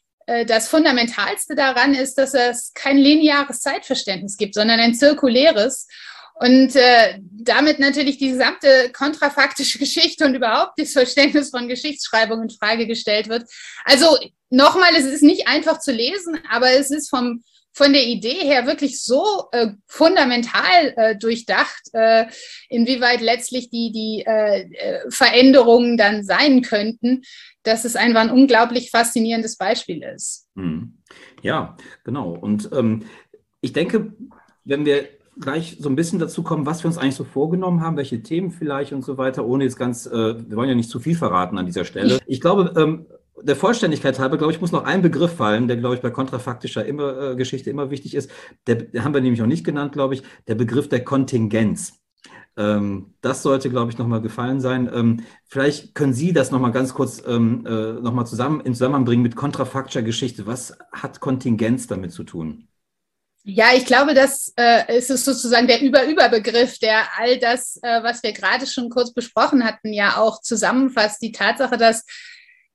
das 0.46 0.68
Fundamentalste 0.68 1.56
daran 1.56 1.94
ist, 1.94 2.18
dass 2.18 2.34
es 2.34 2.72
kein 2.74 2.98
lineares 2.98 3.60
Zeitverständnis 3.60 4.38
gibt, 4.38 4.56
sondern 4.56 4.80
ein 4.80 4.94
zirkuläres. 4.94 5.88
Und 6.36 6.76
äh, 6.76 7.20
damit 7.22 7.78
natürlich 7.78 8.18
die 8.18 8.30
gesamte 8.30 8.92
kontrafaktische 8.92 9.78
Geschichte 9.80 10.26
und 10.26 10.34
überhaupt 10.34 10.80
das 10.80 10.94
Verständnis 10.94 11.52
von 11.52 11.68
Geschichtsschreibung 11.68 12.42
in 12.42 12.50
Frage 12.50 12.88
gestellt 12.88 13.30
wird. 13.30 13.44
Also 13.86 14.18
nochmal, 14.50 14.96
es 14.96 15.06
ist 15.06 15.22
nicht 15.22 15.48
einfach 15.48 15.80
zu 15.80 15.92
lesen, 15.92 16.40
aber 16.50 16.72
es 16.72 16.90
ist 16.90 17.10
vom, 17.10 17.44
von 17.74 17.94
der 17.94 18.06
Idee 18.06 18.40
her 18.42 18.66
wirklich 18.66 19.02
so 19.02 19.24
äh, 19.52 19.70
fundamental 19.88 20.94
äh, 20.96 21.16
durchdacht, 21.18 21.82
äh, 21.94 22.26
inwieweit 22.70 23.22
letztlich 23.22 23.70
die, 23.70 23.92
die 23.92 24.24
äh, 24.26 24.70
äh, 24.74 25.00
Veränderungen 25.10 25.98
dann 25.98 26.24
sein 26.24 26.62
könnten, 26.62 27.22
dass 27.64 27.86
es 27.86 27.96
einfach 27.96 28.22
ein 28.22 28.32
unglaublich 28.32 28.90
faszinierendes 28.90 29.58
Beispiel 29.58 30.04
ist. 30.04 30.48
Hm. 30.56 30.98
Ja, 31.42 31.78
genau. 32.04 32.32
Und 32.32 32.70
ähm, 32.74 33.04
ich 33.62 33.74
denke, 33.74 34.14
wenn 34.66 34.86
wir 34.86 35.08
gleich 35.40 35.78
so 35.80 35.90
ein 35.90 35.96
bisschen 35.96 36.20
dazu 36.20 36.44
kommen, 36.44 36.66
was 36.66 36.84
wir 36.84 36.88
uns 36.88 36.98
eigentlich 36.98 37.16
so 37.16 37.24
vorgenommen 37.24 37.82
haben, 37.82 37.98
welche 37.98 38.22
Themen 38.22 38.52
vielleicht 38.52 38.94
und 38.94 39.04
so 39.04 39.18
weiter, 39.18 39.46
ohne 39.46 39.64
jetzt 39.64 39.78
ganz, 39.78 40.06
äh, 40.06 40.12
wir 40.12 40.58
wollen 40.58 40.70
ja 40.70 40.76
nicht 40.76 40.90
zu 40.90 41.00
viel 41.00 41.16
verraten 41.16 41.58
an 41.58 41.66
dieser 41.66 41.86
Stelle. 41.86 42.20
Ich 42.28 42.42
glaube, 42.42 42.74
ähm, 42.78 43.06
der 43.42 43.56
Vollständigkeit 43.56 44.20
halber, 44.20 44.38
glaube 44.38 44.54
ich, 44.54 44.62
muss 44.62 44.72
noch 44.72 44.84
ein 44.84 45.02
Begriff 45.02 45.36
fallen, 45.36 45.68
der, 45.68 45.78
glaube 45.78 45.96
ich, 45.96 46.02
bei 46.02 46.10
kontrafaktischer 46.10 46.86
immer, 46.86 47.32
äh, 47.32 47.36
Geschichte 47.36 47.70
immer 47.70 47.90
wichtig 47.90 48.16
ist. 48.16 48.30
Der, 48.68 48.76
der, 48.76 49.04
haben 49.04 49.14
wir 49.14 49.22
nämlich 49.22 49.40
noch 49.40 49.48
nicht 49.48 49.66
genannt, 49.66 49.94
glaube 49.94 50.14
ich, 50.14 50.24
der 50.48 50.56
Begriff 50.56 50.90
der 50.90 51.04
Kontingenz. 51.04 51.94
Ähm, 52.58 53.14
das 53.22 53.44
sollte, 53.44 53.70
glaube 53.70 53.92
ich, 53.92 53.98
nochmal 53.98 54.22
gefallen 54.22 54.60
sein. 54.60 54.90
Ähm, 54.94 55.24
vielleicht 55.46 55.96
können 55.96 56.14
Sie 56.14 56.34
das 56.34 56.52
nochmal 56.52 56.72
ganz 56.72 56.94
kurz 56.94 57.24
ähm, 57.26 57.66
äh, 57.66 57.94
nochmal 57.94 58.28
zusammen, 58.28 58.62
in 58.62 58.74
Zusammenhang 58.74 59.06
bringen 59.06 59.24
mit 59.24 59.36
kontrafaktischer 59.36 60.04
Geschichte. 60.04 60.46
Was 60.46 60.78
hat 60.92 61.20
Kontingenz 61.20 61.88
damit 61.88 62.12
zu 62.12 62.24
tun? 62.24 62.68
Ja, 63.44 63.70
ich 63.76 63.86
glaube, 63.86 64.14
das 64.14 64.54
äh, 64.56 64.98
ist 64.98 65.08
sozusagen 65.08 65.66
der 65.66 65.82
Über-Über-Begriff, 65.82 66.78
der 66.78 67.06
all 67.18 67.40
das, 67.40 67.80
äh, 67.82 68.04
was 68.04 68.22
wir 68.22 68.34
gerade 68.34 68.68
schon 68.68 68.90
kurz 68.90 69.14
besprochen 69.14 69.66
hatten, 69.66 69.94
ja 69.94 70.18
auch 70.18 70.42
zusammenfasst. 70.42 71.24
Die 71.24 71.32
Tatsache, 71.32 71.78
dass, 71.78 72.06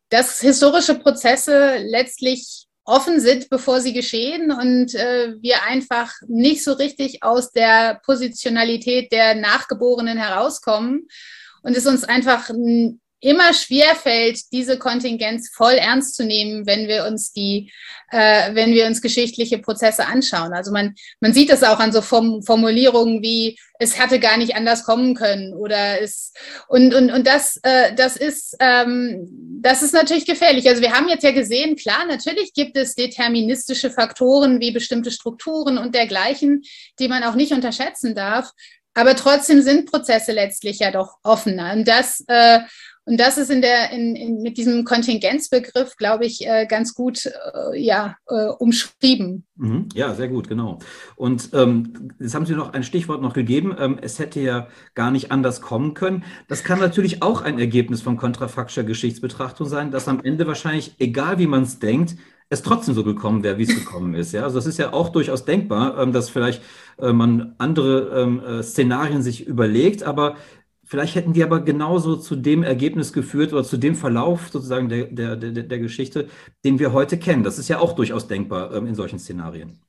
dass 0.09 0.41
historische 0.41 0.95
Prozesse 0.95 1.79
letztlich 1.79 2.67
offen 2.85 3.21
sind, 3.21 3.51
bevor 3.51 3.81
sie 3.81 3.93
geschehen 3.93 4.53
und 4.53 4.95
äh, 4.95 5.35
wir 5.41 5.65
einfach 5.65 6.13
nicht 6.29 6.63
so 6.63 6.73
richtig 6.73 7.23
aus 7.23 7.51
der 7.51 8.01
Positionalität 8.05 9.11
der 9.11 9.35
Nachgeborenen 9.35 10.17
herauskommen 10.17 11.09
und 11.63 11.77
es 11.77 11.87
uns 11.87 12.05
einfach 12.05 12.49
immer 13.21 13.55
schwer 13.55 13.95
fällt, 13.95 14.53
diese 14.53 14.79
Kontingenz 14.79 15.51
voll 15.55 15.75
ernst 15.75 16.17
zu 16.17 16.25
nehmen, 16.25 16.67
wenn 16.67 16.87
wir 16.87 17.07
uns 17.07 17.33
die, 17.33 17.73
äh, 18.11 18.55
wenn 18.55 18.73
wir 18.73 18.87
uns 18.87 19.01
geschichtliche 19.01 19.59
Prozesse 19.59 20.07
anschauen. 20.07 20.53
Also 20.53 20.71
man, 20.71 20.95
man 21.21 21.33
sieht 21.33 21.51
das 21.51 21.63
auch 21.63 21.79
an 21.79 21.93
so 21.93 22.03
Form, 22.03 22.43
Formulierungen 22.43 23.23
wie 23.23 23.59
es 23.79 23.99
hatte 23.99 24.19
gar 24.21 24.37
nicht 24.37 24.55
anders 24.55 24.85
kommen 24.85 25.15
können 25.15 25.53
oder 25.53 26.01
es 26.01 26.33
und 26.69 26.95
und 26.95 27.11
und 27.11 27.27
das 27.27 27.59
äh, 27.63 27.95
das 27.95 28.17
ist 28.17 28.57
ähm, 28.61 29.29
das 29.61 29.83
ist 29.83 29.93
natürlich 29.93 30.27
gefährlich. 30.27 30.69
Also 30.69 30.83
wir 30.83 30.93
haben 30.93 31.09
jetzt 31.09 31.25
ja 31.25 31.33
gesehen, 31.33 31.77
klar, 31.77 32.07
natürlich 32.07 32.53
gibt 32.55 32.77
es 32.77 32.95
deterministische 32.95 33.91
Faktoren 33.91 34.61
wie 34.61 34.71
bestimmte 34.71 35.11
Strukturen 35.11 35.79
und 35.79 35.95
dergleichen, 35.95 36.63
die 36.99 37.09
man 37.09 37.23
auch 37.25 37.35
nicht 37.35 37.53
unterschätzen 37.53 38.15
darf. 38.15 38.51
Aber 38.95 39.15
trotzdem 39.15 39.61
sind 39.61 39.91
Prozesse 39.91 40.33
letztlich 40.33 40.79
ja 40.79 40.91
doch 40.91 41.17
offener. 41.23 41.75
Und 41.75 41.87
das 41.87 42.25
äh, 42.29 42.61
und 43.07 43.21
das 43.21 43.39
ist 43.39 43.53
in 43.53 43.63
der, 43.63 43.93
in, 43.93 44.17
in, 44.17 44.43
mit 44.43 44.59
diesem 44.59 44.85
Kontingenzbegriff, 44.85 45.97
glaube 45.97 46.27
ich, 46.27 46.45
äh, 46.45 46.67
ganz 46.67 46.93
gut 46.93 47.27
äh, 47.27 47.81
ja, 47.81 48.17
äh, 48.29 48.49
umschrieben. 48.59 49.45
Mhm. 49.55 49.89
Ja, 49.95 50.13
sehr 50.15 50.27
gut, 50.27 50.49
genau. 50.49 50.81
Und 51.15 51.51
ähm, 51.53 52.11
jetzt 52.19 52.35
haben 52.35 52.47
Sie 52.47 52.55
noch 52.55 52.73
ein 52.73 52.83
Stichwort 52.83 53.23
noch 53.23 53.33
gegeben. 53.33 53.77
Ähm, 53.79 53.99
es 54.03 54.19
hätte 54.19 54.41
ja 54.41 54.67
gar 54.97 55.13
nicht 55.13 55.31
anders 55.31 55.61
kommen 55.61 55.95
können. 55.95 56.25
Das 56.49 56.65
kann 56.65 56.81
natürlich 56.81 57.23
auch 57.23 57.43
ein 57.43 57.61
Ergebnis 57.61 58.03
von 58.03 58.17
kontrafaktischer 58.17 58.83
Geschichtsbetrachtung 58.83 59.69
sein, 59.69 59.93
dass 59.93 60.09
am 60.09 60.21
Ende 60.25 60.49
wahrscheinlich, 60.49 60.97
egal 60.99 61.39
wie 61.39 61.47
man 61.47 61.63
es 61.63 61.79
denkt, 61.79 62.17
es 62.49 62.63
trotzdem 62.63 62.95
so 62.95 63.03
gekommen 63.03 63.43
wäre, 63.43 63.59
wie 63.59 63.65
es 63.65 63.75
gekommen 63.75 64.15
ist. 64.15 64.33
Ja? 64.33 64.45
Also 64.45 64.57
das 64.57 64.67
ist 64.67 64.79
ja 64.79 64.93
auch 64.93 65.09
durchaus 65.09 65.45
denkbar, 65.45 65.99
ähm, 65.99 66.13
dass 66.13 66.31
vielleicht 66.31 66.63
äh, 66.99 67.13
man 67.13 67.55
andere 67.59 68.23
ähm, 68.23 68.41
äh, 68.41 68.63
Szenarien 68.63 69.23
sich 69.23 69.47
überlegt, 69.47 70.05
aber 70.05 70.37
Vielleicht 70.87 71.17
hätten 71.17 71.33
die 71.33 71.43
aber 71.43 71.63
genauso 71.63 72.17
zu 72.17 72.37
dem 72.37 72.63
Ergebnis 72.63 73.13
geführt 73.13 73.53
oder 73.53 73.65
zu 73.65 73.77
dem 73.77 73.97
Verlauf 73.97 74.49
sozusagen 74.51 74.89
der, 74.89 75.07
der, 75.07 75.37
der, 75.37 75.65
der 75.65 75.79
Geschichte, 75.81 76.29
den 76.65 76.79
wir 76.79 76.93
heute 76.93 77.19
kennen. 77.19 77.43
Das 77.43 77.59
ist 77.59 77.69
ja 77.69 77.81
auch 77.81 77.95
durchaus 77.95 78.29
denkbar 78.29 78.73
ähm, 78.73 78.87
in 78.87 78.95
solchen 78.95 79.19
Szenarien. 79.19 79.81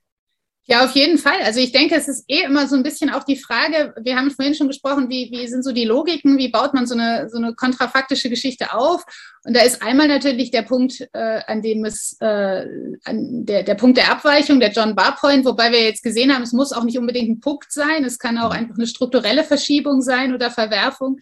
Ja, 0.70 0.84
auf 0.84 0.96
jeden 0.96 1.18
Fall. 1.18 1.42
Also 1.46 1.62
ich 1.62 1.72
denke, 1.72 1.96
es 1.96 2.10
ist 2.10 2.26
eh 2.28 2.42
immer 2.42 2.68
so 2.68 2.76
ein 2.76 2.84
bisschen 2.84 3.10
auch 3.10 3.24
die 3.24 3.38
Frage, 3.38 3.94
wir 4.02 4.18
haben 4.18 4.32
vorhin 4.32 4.54
schon 4.54 4.68
gesprochen, 4.68 5.10
wie, 5.10 5.30
wie 5.32 5.48
sind 5.48 5.64
so 5.64 5.72
die 5.72 5.86
Logiken, 5.86 6.38
wie 6.38 6.50
baut 6.50 6.74
man 6.74 6.86
so 6.86 6.94
eine, 6.94 7.30
so 7.30 7.38
eine 7.38 7.56
kontrafaktische 7.56 8.30
Geschichte 8.30 8.74
auf? 8.74 9.06
Und 9.46 9.56
da 9.56 9.62
ist 9.62 9.82
einmal 9.82 10.10
natürlich 10.10 10.52
der 10.52 10.64
Punkt, 10.64 11.08
äh, 11.14 11.40
an 11.48 11.62
dem 11.62 11.86
es, 11.86 12.18
äh, 12.20 12.66
an 13.06 13.46
der, 13.46 13.64
der 13.64 13.76
Punkt 13.76 13.98
der 13.98 14.12
Abweichung, 14.12 14.60
der 14.60 14.72
John 14.72 14.94
Barr 14.94 15.16
Point, 15.16 15.46
wobei 15.46 15.72
wir 15.72 15.82
jetzt 15.86 16.04
gesehen 16.04 16.36
haben, 16.36 16.44
es 16.44 16.52
muss 16.52 16.74
auch 16.74 16.84
nicht 16.84 16.98
unbedingt 16.98 17.30
ein 17.30 17.40
Punkt 17.40 17.72
sein, 17.72 18.04
es 18.04 18.20
kann 18.20 18.38
auch 18.38 18.52
einfach 18.52 18.76
eine 18.76 18.88
strukturelle 18.88 19.46
Verschiebung 19.46 20.02
sein 20.02 20.34
oder 20.34 20.52
Verwerfung. 20.52 21.18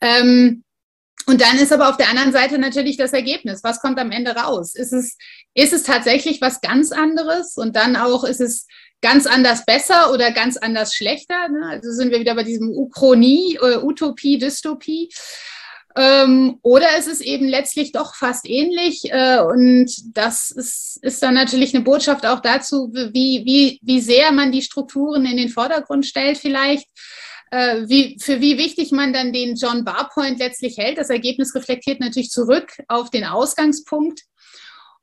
Ähm, 0.00 0.64
und 1.26 1.40
dann 1.40 1.58
ist 1.58 1.72
aber 1.72 1.88
auf 1.88 1.96
der 1.96 2.08
anderen 2.08 2.32
Seite 2.32 2.58
natürlich 2.58 2.96
das 2.96 3.12
Ergebnis. 3.12 3.62
Was 3.62 3.80
kommt 3.80 3.98
am 3.98 4.10
Ende 4.10 4.32
raus? 4.32 4.74
Ist 4.74 4.92
es, 4.92 5.16
ist 5.54 5.72
es 5.72 5.82
tatsächlich 5.82 6.40
was 6.40 6.60
ganz 6.60 6.92
anderes? 6.92 7.56
Und 7.56 7.76
dann 7.76 7.96
auch, 7.96 8.24
ist 8.24 8.40
es 8.40 8.66
ganz 9.00 9.26
anders 9.26 9.64
besser 9.64 10.12
oder 10.12 10.32
ganz 10.32 10.56
anders 10.56 10.94
schlechter? 10.94 11.48
Ne? 11.48 11.66
Also 11.68 11.90
sind 11.92 12.10
wir 12.10 12.20
wieder 12.20 12.34
bei 12.34 12.44
diesem 12.44 12.70
Uchronie, 12.70 13.58
äh, 13.62 13.78
Utopie, 13.78 14.38
Dystopie. 14.38 15.10
Ähm, 15.94 16.58
oder 16.62 16.86
es 16.96 17.20
eben 17.20 17.46
letztlich 17.46 17.92
doch 17.92 18.14
fast 18.14 18.48
ähnlich. 18.48 19.02
Äh, 19.12 19.40
und 19.40 19.92
das 20.16 20.50
ist, 20.50 20.98
ist 21.02 21.22
dann 21.22 21.34
natürlich 21.34 21.74
eine 21.74 21.84
Botschaft 21.84 22.26
auch 22.26 22.40
dazu, 22.40 22.90
wie, 22.92 23.42
wie, 23.44 23.78
wie 23.82 24.00
sehr 24.00 24.32
man 24.32 24.52
die 24.52 24.62
Strukturen 24.62 25.26
in 25.26 25.36
den 25.36 25.50
Vordergrund 25.50 26.06
stellt 26.06 26.38
vielleicht 26.38 26.88
äh, 27.52 27.86
wie, 27.86 28.16
für 28.18 28.40
wie 28.40 28.56
wichtig 28.56 28.92
man 28.92 29.12
dann 29.12 29.32
den 29.32 29.56
John 29.56 29.84
Barr 29.84 30.08
Point 30.12 30.38
letztlich 30.38 30.78
hält. 30.78 30.96
Das 30.96 31.10
Ergebnis 31.10 31.54
reflektiert 31.54 32.00
natürlich 32.00 32.30
zurück 32.30 32.72
auf 32.88 33.10
den 33.10 33.24
Ausgangspunkt. 33.24 34.22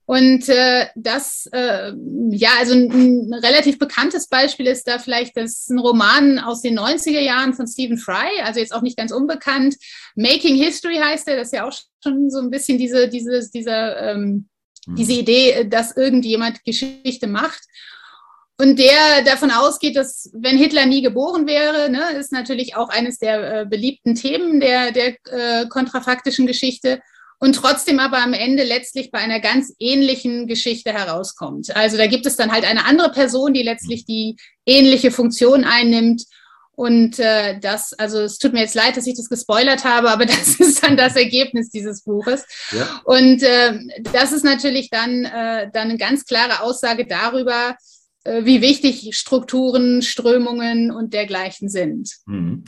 Und 0.06 0.50
äh, 0.50 0.88
das, 0.96 1.48
äh, 1.52 1.94
ja, 2.32 2.50
also 2.58 2.74
ein, 2.74 2.92
ein, 2.92 3.34
relativ 3.36 3.78
bekanntes 3.78 4.28
Beispiel 4.28 4.66
ist 4.66 4.88
da 4.88 4.98
vielleicht 4.98 5.38
das 5.38 5.70
ein 5.70 5.78
Roman 5.78 6.40
aus 6.40 6.64
den 6.64 6.80
90er 6.80 7.20
Jahren 7.20 7.54
von 7.54 7.68
Stephen 7.68 8.00
Fry, 8.00 8.42
also 8.44 8.60
jetzt 8.60 8.74
auch 8.74 8.82
nicht 8.82 8.98
ganz 8.98 9.12
unbekannt. 9.12 9.76
Making 10.16 10.56
History 10.56 10.96
heißt 10.96 11.28
er, 11.28 11.38
das 11.38 11.50
ist 11.50 11.54
ja 11.54 11.68
auch 11.68 11.74
schon 12.04 12.32
so 12.32 12.40
ein 12.40 12.50
bisschen 12.50 12.80
diese, 12.80 13.08
diese, 13.08 13.48
diese, 13.54 13.72
ähm, 13.72 14.50
mhm. 14.88 14.96
diese 14.96 15.14
Idee, 15.14 15.66
dass 15.70 15.96
irgendjemand 15.96 16.66
Geschichte 16.66 17.28
macht 17.28 17.62
und 18.62 18.78
der 18.78 19.24
davon 19.24 19.52
ausgeht, 19.52 19.96
dass 19.96 20.30
wenn 20.34 20.58
Hitler 20.58 20.86
nie 20.86 21.02
geboren 21.02 21.48
wäre, 21.48 21.90
ne, 21.90 22.12
ist 22.20 22.34
natürlich 22.34 22.76
auch 22.76 22.90
eines 22.90 23.18
der 23.18 23.62
äh, 23.62 23.66
beliebten 23.66 24.16
Themen 24.16 24.60
der, 24.60 24.92
der 24.92 25.16
äh, 25.32 25.68
kontrafaktischen 25.70 26.46
Geschichte 26.46 27.00
und 27.40 27.54
trotzdem 27.56 28.00
aber 28.00 28.18
am 28.18 28.34
Ende 28.34 28.64
letztlich 28.64 29.12
bei 29.12 29.20
einer 29.20 29.40
ganz 29.40 29.74
ähnlichen 29.80 30.46
Geschichte 30.46 30.92
herauskommt. 30.92 31.74
Also 31.74 31.96
da 31.96 32.08
gibt 32.08 32.26
es 32.26 32.36
dann 32.36 32.52
halt 32.52 32.66
eine 32.66 32.86
andere 32.86 33.14
Person, 33.14 33.54
die 33.54 33.64
letztlich 33.64 34.04
die 34.04 34.36
ähnliche 34.66 35.12
Funktion 35.12 35.64
einnimmt. 35.64 36.26
Und 36.74 37.18
äh, 37.20 37.60
das, 37.60 37.94
also 37.94 38.20
es 38.20 38.40
tut 38.40 38.52
mir 38.52 38.62
jetzt 38.62 38.76
leid, 38.76 38.98
dass 38.98 39.08
ich 39.08 39.16
das 39.16 39.30
gespoilert 39.30 39.86
habe, 39.86 40.10
aber 40.10 40.26
das 40.26 40.60
ist 40.60 40.84
dann 40.84 40.98
das 40.98 41.16
Ergebnis 41.16 41.70
dieses 41.70 42.04
Buches. 42.04 42.44
Ja. 42.72 43.02
Und 43.06 43.42
äh, 43.42 43.80
das 44.12 44.34
ist 44.34 44.44
natürlich 44.44 44.90
dann, 44.90 45.24
äh, 45.24 45.70
dann 45.72 45.90
eine 45.90 45.98
ganz 45.98 46.26
klare 46.26 46.62
Aussage 46.62 47.06
darüber, 47.06 47.78
wie 48.26 48.62
wichtig 48.62 49.16
Strukturen, 49.16 50.02
Strömungen 50.02 50.92
und 50.92 51.14
dergleichen 51.14 51.70
sind. 51.70 52.18
Mhm. 52.26 52.64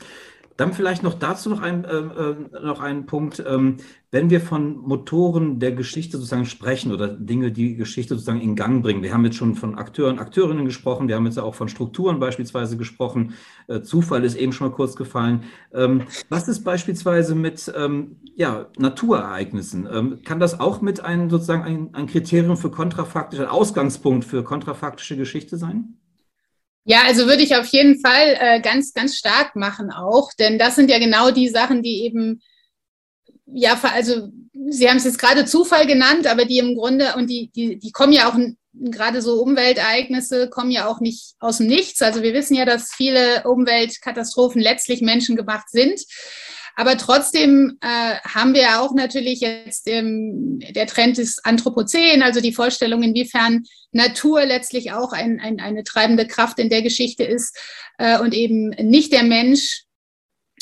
Dann 0.62 0.74
vielleicht 0.74 1.02
noch 1.02 1.16
dazu 1.16 1.50
noch 1.50 1.60
ein, 1.60 1.86
äh, 1.86 2.36
noch 2.64 2.82
ein 2.82 3.08
Punkt. 3.08 3.44
Ähm, 3.48 3.78
wenn 4.12 4.30
wir 4.30 4.40
von 4.40 4.78
Motoren 4.78 5.58
der 5.60 5.72
Geschichte 5.72 6.18
sozusagen 6.18 6.46
sprechen 6.46 6.94
oder 6.94 7.08
Dinge, 7.08 7.52
die 7.52 7.76
Geschichte 7.76 8.14
sozusagen 8.14 8.42
in 8.42 8.56
Gang 8.56 8.84
bringen, 8.84 9.02
wir 9.02 9.12
haben 9.12 9.26
jetzt 9.26 9.38
schon 9.38 9.56
von 9.56 9.74
Akteuren, 9.74 10.20
Akteurinnen 10.20 10.66
gesprochen, 10.66 11.08
wir 11.08 11.16
haben 11.16 11.26
jetzt 11.26 11.40
auch 11.40 11.56
von 11.56 11.68
Strukturen 11.68 12.20
beispielsweise 12.20 12.78
gesprochen, 12.78 13.34
äh, 13.70 13.82
Zufall 13.82 14.24
ist 14.24 14.36
eben 14.36 14.54
schon 14.54 14.68
mal 14.68 14.76
kurz 14.76 14.96
gefallen. 14.96 15.46
Ähm, 15.74 16.04
was 16.30 16.48
ist 16.48 16.64
beispielsweise 16.64 17.34
mit 17.34 17.74
ähm, 17.76 18.18
ja, 18.36 18.68
Naturereignissen? 18.78 19.90
Ähm, 19.92 20.20
kann 20.24 20.40
das 20.40 20.60
auch 20.60 20.80
mit 20.82 21.04
einem 21.04 21.32
sozusagen 21.32 21.64
ein, 21.64 21.90
ein 21.96 22.06
Kriterium 22.06 22.56
für 22.56 22.70
kontrafaktische, 22.70 23.42
ein 23.42 23.50
Ausgangspunkt 23.50 24.26
für 24.26 24.44
kontrafaktische 24.44 25.18
Geschichte 25.18 25.58
sein? 25.58 25.98
Ja, 26.84 27.04
also 27.06 27.28
würde 27.28 27.44
ich 27.44 27.56
auf 27.56 27.68
jeden 27.68 28.00
Fall 28.00 28.38
äh, 28.40 28.60
ganz, 28.60 28.94
ganz 28.94 29.16
stark 29.16 29.56
machen 29.56 29.92
auch, 29.92 30.32
denn 30.34 30.58
das 30.58 30.76
sind 30.76 30.90
ja 30.90 30.98
genau 30.98 31.32
die 31.32 31.48
Sachen, 31.48 31.84
die 31.84 32.04
eben 32.04 32.42
ja, 33.54 33.80
also 33.84 34.30
Sie 34.70 34.90
haben 34.90 34.98
es 34.98 35.06
jetzt 35.06 35.20
gerade 35.20 35.46
Zufall 35.46 35.88
genannt, 35.88 36.28
aber 36.28 36.46
die 36.46 36.60
im 36.60 36.76
Grunde, 36.76 37.16
und 37.16 37.30
die, 37.30 37.52
die, 37.54 37.78
die 37.78 37.92
kommen 37.92 38.14
ja 38.14 38.30
auch, 38.30 38.38
gerade 38.74 39.22
so 39.22 39.42
Umweltereignisse 39.42 40.50
kommen 40.50 40.72
ja 40.72 40.88
auch 40.88 41.00
nicht 41.00 41.36
aus 41.40 41.58
dem 41.58 41.68
Nichts. 41.68 42.02
Also 42.02 42.22
wir 42.22 42.34
wissen 42.34 42.56
ja, 42.56 42.66
dass 42.66 42.94
viele 42.94 43.44
Umweltkatastrophen 43.44 44.62
letztlich 44.62 45.02
menschengemacht 45.02 45.70
sind. 45.70 46.02
Aber 46.76 46.98
trotzdem 46.98 47.78
äh, 47.82 48.16
haben 48.24 48.54
wir 48.54 48.62
ja 48.62 48.80
auch 48.82 48.94
natürlich 48.94 49.42
jetzt 49.42 49.88
ähm, 49.88 50.60
der 50.60 50.88
Trend 50.88 51.18
ist 51.20 51.46
Anthropozän, 51.46 52.24
also 52.24 52.42
die 52.42 52.54
Vorstellung, 52.54 53.04
inwiefern 53.04 53.64
Natur 53.92 54.46
letztlich 54.46 54.92
auch 54.92 55.12
ein, 55.12 55.40
ein, 55.40 55.60
eine 55.60 55.84
treibende 55.84 56.28
Kraft 56.28 56.60
in 56.60 56.70
der 56.70 56.82
Geschichte 56.82 57.24
ist 57.24 57.58
äh, 57.98 58.20
und 58.20 58.34
eben 58.34 58.70
nicht 58.70 59.12
der 59.12 59.24
Mensch 59.24 59.84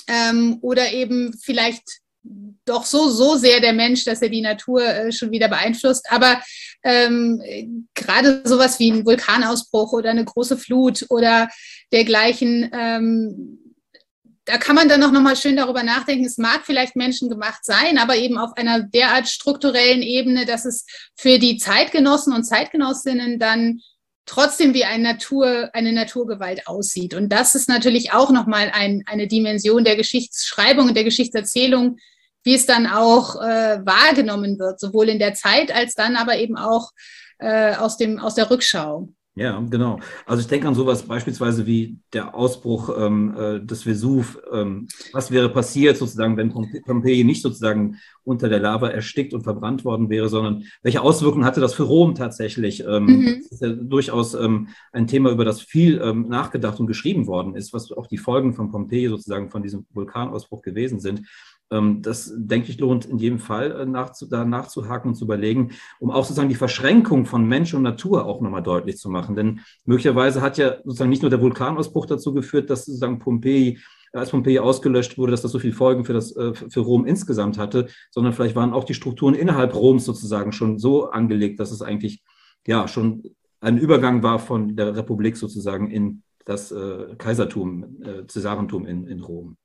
ähm, 0.08 0.58
oder 0.62 0.92
eben 0.92 1.34
vielleicht 1.40 1.84
doch 2.66 2.86
so, 2.86 3.10
so 3.10 3.36
sehr 3.36 3.60
der 3.60 3.74
Mensch, 3.74 4.06
dass 4.06 4.22
er 4.22 4.30
die 4.30 4.42
Natur 4.42 4.86
äh, 4.86 5.12
schon 5.12 5.32
wieder 5.32 5.48
beeinflusst. 5.48 6.12
Aber 6.12 6.42
ähm, 6.84 7.88
gerade 7.96 8.42
sowas 8.46 8.80
wie 8.80 8.92
ein 8.92 9.06
Vulkanausbruch 9.06 9.94
oder 9.94 10.12
eine 10.12 10.26
große 10.26 10.58
Flut 10.58 11.06
oder 11.10 11.50
dergleichen, 11.92 12.70
ähm, 12.74 13.69
da 14.50 14.58
kann 14.58 14.76
man 14.76 14.90
dann 14.90 15.04
auch 15.04 15.12
nochmal 15.12 15.36
schön 15.36 15.58
darüber 15.58 15.84
nachdenken, 15.84 16.26
es 16.26 16.40
mag 16.40 16.62
vielleicht 16.66 16.96
menschengemacht 16.96 17.64
sein, 17.64 18.00
aber 18.00 18.16
eben 18.16 18.40
auf 18.40 18.58
einer 18.58 18.82
derart 18.82 19.28
strukturellen 19.28 20.02
Ebene, 20.02 20.48
dass 20.48 20.66
es 20.66 20.88
für 21.16 21.38
die 21.38 21.58
Zeitgenossen 21.58 22.34
und 22.34 22.46
Zeitgenossinnen 22.46 23.38
dann 23.38 23.82
trotzdem 24.26 24.74
wie 24.74 24.86
eine, 24.86 25.04
Natur, 25.04 25.70
eine 25.74 25.94
Naturgewalt 25.94 26.66
aussieht. 26.66 27.14
Und 27.14 27.30
das 27.30 27.54
ist 27.54 27.70
natürlich 27.70 28.12
auch 28.12 28.32
nochmal 28.32 28.72
ein, 28.74 29.04
eine 29.06 29.28
Dimension 29.28 29.84
der 29.84 29.96
Geschichtsschreibung 29.96 30.88
und 30.88 30.96
der 30.96 31.04
Geschichtserzählung, 31.04 31.98
wie 32.44 32.56
es 32.56 32.66
dann 32.66 32.88
auch 32.88 33.36
äh, 33.36 33.86
wahrgenommen 33.86 34.58
wird, 34.58 34.80
sowohl 34.80 35.10
in 35.10 35.20
der 35.20 35.36
Zeit 35.36 35.72
als 35.72 35.94
dann 35.94 36.16
aber 36.16 36.38
eben 36.38 36.58
auch 36.58 36.90
äh, 37.38 37.76
aus, 37.76 37.98
dem, 37.98 38.18
aus 38.18 38.34
der 38.34 38.50
Rückschau. 38.50 39.10
Ja, 39.40 39.58
genau. 39.70 40.02
Also 40.26 40.42
ich 40.42 40.48
denke 40.48 40.68
an 40.68 40.76
sowas 40.76 41.04
beispielsweise 41.04 41.66
wie 41.66 41.98
der 42.12 42.36
Ausbruch 42.36 42.94
ähm, 43.00 43.34
äh, 43.40 43.62
des 43.62 43.86
Vesuv. 43.86 44.38
Ähm, 44.52 44.90
was 45.14 45.32
wäre 45.32 45.48
passiert 45.48 45.96
sozusagen, 45.96 46.36
wenn 46.36 46.52
Pompeji 46.52 47.24
nicht 47.24 47.42
sozusagen 47.42 47.96
unter 48.26 48.50
der 48.50 48.60
Lava 48.60 48.90
erstickt 48.90 49.34
und 49.34 49.44
verbrannt 49.44 49.86
worden 49.86 50.10
wäre, 50.10 50.28
sondern 50.28 50.66
welche 50.84 51.02
Auswirkungen 51.02 51.46
hatte 51.46 51.62
das 51.62 51.74
für 51.74 51.84
Rom 51.84 52.16
tatsächlich? 52.16 52.84
Ähm, 52.86 53.06
mhm. 53.06 53.36
Das 53.44 53.52
ist 53.54 53.62
ja 53.62 53.70
durchaus 53.70 54.34
ähm, 54.34 54.68
ein 54.92 55.08
Thema, 55.08 55.32
über 55.32 55.46
das 55.46 55.62
viel 55.62 56.02
ähm, 56.04 56.28
nachgedacht 56.28 56.78
und 56.82 56.88
geschrieben 56.88 57.26
worden 57.26 57.56
ist, 57.56 57.72
was 57.72 57.94
auch 57.94 58.08
die 58.08 58.18
Folgen 58.18 58.54
von 58.54 58.72
Pompeji 58.72 59.08
sozusagen 59.08 59.52
von 59.52 59.64
diesem 59.64 59.86
Vulkanausbruch 59.94 60.62
gewesen 60.62 61.00
sind. 61.00 61.22
Ähm, 61.72 62.02
das, 62.02 62.34
denke 62.36 62.70
ich, 62.70 62.80
lohnt 62.80 63.06
in 63.06 63.18
jedem 63.18 63.40
Fall 63.40 63.72
äh, 63.72 63.86
nachzu, 63.86 64.28
da 64.28 64.46
nachzuhaken 64.46 65.10
und 65.10 65.16
zu 65.16 65.26
überlegen, 65.26 65.72
um 66.00 66.12
auch 66.12 66.24
sozusagen 66.24 66.50
die 66.50 66.56
Verschränkung 66.56 67.26
von 67.26 67.46
Mensch 67.46 67.74
und 67.74 67.84
Natur 67.84 68.26
auch 68.26 68.42
nochmal 68.42 68.64
deutlich 68.64 68.98
zu 68.98 69.10
machen. 69.10 69.36
Denn 69.36 69.62
möglicherweise 69.86 70.42
hat 70.42 70.58
ja 70.58 70.78
sozusagen 70.84 71.10
nicht 71.10 71.22
nur 71.22 71.30
der 71.30 71.42
Vulkanausbruch 71.42 72.06
dazu 72.06 72.34
geführt, 72.34 72.70
dass 72.70 72.86
sozusagen 72.86 73.20
Pompeji 73.20 73.80
als 74.12 74.32
Pompeji 74.32 74.60
ausgelöscht 74.60 75.18
wurde, 75.18 75.32
dass 75.32 75.44
das 75.44 75.52
so 75.52 75.60
viele 75.60 75.74
Folgen 75.74 76.06
für, 76.06 76.14
das, 76.14 76.36
äh, 76.36 76.54
für 76.54 76.80
Rom 76.80 77.06
insgesamt 77.06 77.58
hatte, 77.58 77.88
sondern 78.10 78.34
vielleicht 78.34 78.56
waren 78.56 78.74
auch 78.74 78.84
die 78.84 78.96
Strukturen 78.96 79.36
innerhalb 79.36 79.76
Roms 79.76 80.06
sozusagen 80.06 80.52
schon 80.52 80.80
so 80.80 81.12
angelegt, 81.12 81.60
dass 81.60 81.72
es 81.72 81.82
eigentlich 81.82 82.24
ja 82.66 82.88
schon 82.88 83.24
ein 83.62 83.78
Übergang 83.78 84.24
war 84.24 84.40
von 84.40 84.76
der 84.76 84.96
Republik 84.96 85.38
sozusagen 85.38 85.92
in 85.92 86.24
das 86.46 86.72
äh, 86.72 87.16
Kaisertum, 87.18 88.02
äh, 88.02 88.26
Cäsarentum 88.28 88.86
in, 88.86 89.06
in 89.06 89.20
Rom. 89.20 89.58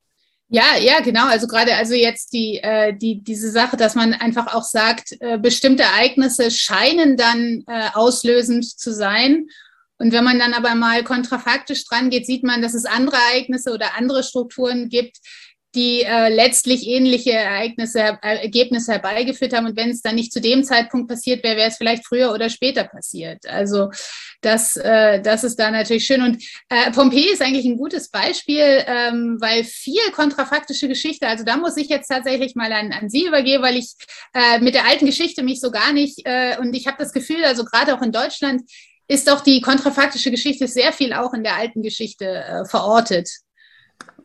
Ja, 0.48 0.76
ja, 0.78 1.00
genau. 1.00 1.26
Also 1.26 1.46
gerade 1.46 1.74
also 1.74 1.94
jetzt 1.94 2.32
die, 2.32 2.58
äh, 2.58 2.94
die, 2.96 3.22
diese 3.22 3.50
Sache, 3.50 3.76
dass 3.76 3.94
man 3.94 4.12
einfach 4.12 4.54
auch 4.54 4.62
sagt, 4.62 5.16
äh, 5.20 5.38
bestimmte 5.38 5.82
Ereignisse 5.82 6.50
scheinen 6.50 7.16
dann 7.16 7.64
äh, 7.66 7.88
auslösend 7.94 8.64
zu 8.64 8.92
sein. 8.92 9.46
Und 9.98 10.12
wenn 10.12 10.24
man 10.24 10.38
dann 10.38 10.54
aber 10.54 10.74
mal 10.74 11.02
kontrafaktisch 11.02 11.84
dran 11.86 12.10
geht, 12.10 12.26
sieht 12.26 12.42
man, 12.44 12.60
dass 12.62 12.74
es 12.74 12.84
andere 12.84 13.16
Ereignisse 13.16 13.72
oder 13.72 13.96
andere 13.96 14.22
Strukturen 14.22 14.88
gibt, 14.88 15.18
die 15.74 16.02
äh, 16.02 16.28
letztlich 16.28 16.86
ähnliche 16.86 17.32
Ereignisse, 17.32 18.18
äh, 18.22 18.42
Ergebnisse 18.42 18.92
herbeigeführt 18.92 19.52
haben. 19.52 19.66
Und 19.66 19.76
wenn 19.76 19.90
es 19.90 20.02
dann 20.02 20.14
nicht 20.14 20.32
zu 20.32 20.40
dem 20.40 20.64
Zeitpunkt 20.64 21.08
passiert 21.08 21.42
wäre, 21.44 21.56
wäre 21.56 21.68
es 21.68 21.76
vielleicht 21.76 22.06
früher 22.06 22.32
oder 22.32 22.48
später 22.50 22.84
passiert. 22.84 23.46
Also 23.46 23.90
das, 24.40 24.76
äh, 24.76 25.20
das 25.20 25.44
ist 25.44 25.56
da 25.56 25.70
natürlich 25.70 26.06
schön. 26.06 26.22
Und 26.22 26.42
äh, 26.68 26.90
Pompeji 26.92 27.32
ist 27.32 27.42
eigentlich 27.42 27.66
ein 27.66 27.76
gutes 27.76 28.10
Beispiel, 28.10 28.84
ähm, 28.86 29.38
weil 29.40 29.64
viel 29.64 30.10
kontrafaktische 30.12 30.88
Geschichte, 30.88 31.26
also 31.26 31.44
da 31.44 31.56
muss 31.56 31.76
ich 31.76 31.88
jetzt 31.88 32.08
tatsächlich 32.08 32.54
mal 32.54 32.72
an, 32.72 32.92
an 32.92 33.08
Sie 33.08 33.26
übergeben, 33.26 33.62
weil 33.62 33.76
ich 33.76 33.94
äh, 34.34 34.60
mit 34.60 34.74
der 34.74 34.86
alten 34.86 35.06
Geschichte 35.06 35.42
mich 35.42 35.60
so 35.60 35.70
gar 35.70 35.92
nicht, 35.92 36.20
äh, 36.24 36.56
und 36.58 36.74
ich 36.74 36.86
habe 36.86 36.96
das 36.98 37.12
Gefühl, 37.12 37.44
also 37.44 37.64
gerade 37.64 37.94
auch 37.94 38.02
in 38.02 38.12
Deutschland, 38.12 38.62
ist 39.08 39.28
doch 39.28 39.40
die 39.40 39.60
kontrafaktische 39.60 40.30
Geschichte 40.30 40.66
sehr 40.66 40.92
viel 40.92 41.12
auch 41.12 41.34
in 41.34 41.44
der 41.44 41.56
alten 41.56 41.82
Geschichte 41.82 42.26
äh, 42.26 42.64
verortet. 42.64 43.28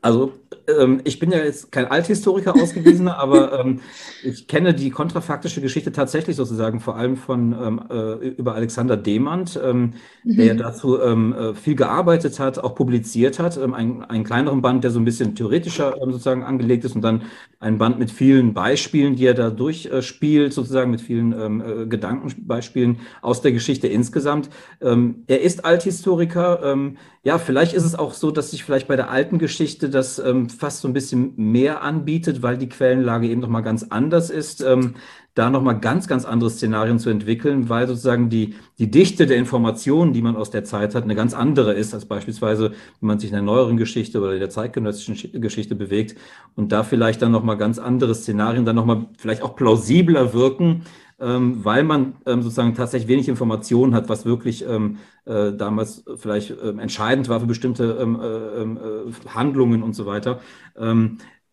Also 0.02 0.40
ähm, 0.80 1.02
ich 1.04 1.20
bin 1.20 1.32
ja 1.32 1.40
jetzt 1.40 1.72
kein 1.72 1.88
Althistoriker 1.88 2.56
ausgewiesener, 2.56 3.18
aber 3.20 3.60
ähm, 3.60 3.80
ich 4.24 4.48
kenne 4.48 4.74
die 4.74 4.90
kontrafaktische 4.90 5.62
Geschichte 5.62 5.92
tatsächlich 5.92 6.36
sozusagen 6.36 6.80
vor 6.80 6.96
allem 6.96 7.18
von 7.18 7.54
ähm, 7.54 7.82
äh, 7.90 8.28
über 8.30 8.56
Alexander 8.56 8.98
Demand, 8.98 9.60
ähm, 9.64 9.94
mhm. 10.24 10.38
der 10.38 10.56
dazu 10.56 11.02
ähm, 11.02 11.34
äh, 11.34 11.54
viel 11.54 11.76
gearbeitet 11.76 12.40
hat, 12.40 12.60
auch 12.60 12.76
publiziert 12.76 13.40
hat. 13.40 13.58
Ähm, 13.58 13.74
ein, 13.74 14.04
einen 14.04 14.24
kleineren 14.24 14.62
Band, 14.62 14.84
der 14.84 14.92
so 14.92 15.00
ein 15.00 15.06
bisschen 15.06 15.36
theoretischer 15.36 15.96
sozusagen 16.00 16.44
angelegt 16.44 16.86
ist 16.86 16.96
und 16.96 17.02
dann 17.02 17.24
ein 17.60 17.78
Band 17.78 18.00
mit 18.00 18.12
vielen 18.12 18.54
Beispielen, 18.54 19.16
die 19.16 19.26
er 19.26 19.34
da 19.34 19.50
durchspielt, 19.50 20.54
sozusagen 20.54 20.92
mit 20.92 21.02
vielen 21.02 21.34
äh, 21.34 21.86
Gedankenbeispielen 21.86 23.00
aus 23.22 23.42
der 23.42 23.52
Geschichte 23.52 23.88
insgesamt. 23.88 24.50
er 24.80 25.42
ist 25.42 25.66
Althistoriker. 25.66 26.78
ja, 27.24 27.38
vielleicht 27.38 27.74
ist 27.74 27.84
es 27.84 27.96
auch 27.96 28.14
so, 28.14 28.32
dass 28.32 28.52
sich 28.52 28.64
vielleicht 28.64 28.88
bei 28.88 28.96
der 28.96 29.10
alten 29.10 29.40
Geschichte 29.40 29.90
das 29.90 30.22
fast 30.60 30.82
so 30.82 30.88
ein 30.88 30.94
bisschen 30.94 31.34
mehr 31.38 31.82
anbietet, 31.82 32.44
weil 32.44 32.58
die 32.58 32.70
Quellenlage 32.70 33.28
eben 33.28 33.42
nochmal 33.42 33.64
ganz 33.64 33.84
anders 33.90 34.30
ist, 34.30 34.62
ähm, 34.62 34.96
da 35.34 35.50
nochmal 35.50 35.80
ganz, 35.80 36.08
ganz 36.08 36.26
andere 36.26 36.50
Szenarien 36.50 37.00
zu 37.00 37.10
entwickeln, 37.10 37.70
weil 37.70 37.88
sozusagen 37.88 38.30
die, 38.30 38.56
die 38.78 38.92
Dichte 38.92 39.26
der 39.26 39.38
Informationen, 39.38 40.12
die 40.12 40.22
man 40.22 40.36
aus 40.36 40.52
der 40.52 40.66
Zeit 40.66 40.96
hat, 40.96 41.04
eine 41.04 41.16
ganz 41.16 41.34
andere 41.34 41.74
ist, 41.74 41.94
als 41.94 42.06
beispielsweise, 42.06 42.72
wenn 43.00 43.08
man 43.08 43.20
sich 43.20 43.30
in 43.30 43.36
der 43.36 43.44
neueren 43.44 43.78
Geschichte 43.78 44.20
oder 44.20 44.38
der 44.38 44.50
zeitgenössischen 44.50 45.40
Geschichte 45.40 45.76
bewegt 45.76 46.18
und 46.56 46.74
da 46.74 46.84
vielleicht 46.84 47.22
dann 47.22 47.32
nochmal 47.32 47.58
ganz 47.58 47.80
andere 47.80 48.14
Szenarien 48.16 48.66
dann 48.66 48.76
nochmal 48.76 49.06
vielleicht 49.18 49.42
auch 49.42 49.56
plausibler 49.56 50.34
wirken, 50.34 50.84
weil 51.20 51.84
man 51.84 52.14
ähm, 52.26 52.42
sozusagen 52.42 52.76
tatsächlich 52.76 53.10
wenig 53.10 53.28
Informationen 53.28 53.94
hat, 53.94 54.10
was 54.10 54.26
wirklich 54.26 54.66
ähm, 54.68 54.98
äh, 55.26 55.52
damals 55.54 56.04
vielleicht 56.16 56.54
ähm, 56.64 56.80
entscheidend 56.80 57.30
war 57.30 57.40
für 57.40 57.46
bestimmte 57.46 57.98
ähm, 58.02 58.20
äh, 58.20 58.62
ähm, 58.62 58.78
äh, 58.78 59.30
Handlungen 59.30 59.84
und 59.84 59.94
so 59.94 60.06
weiter. 60.06 60.40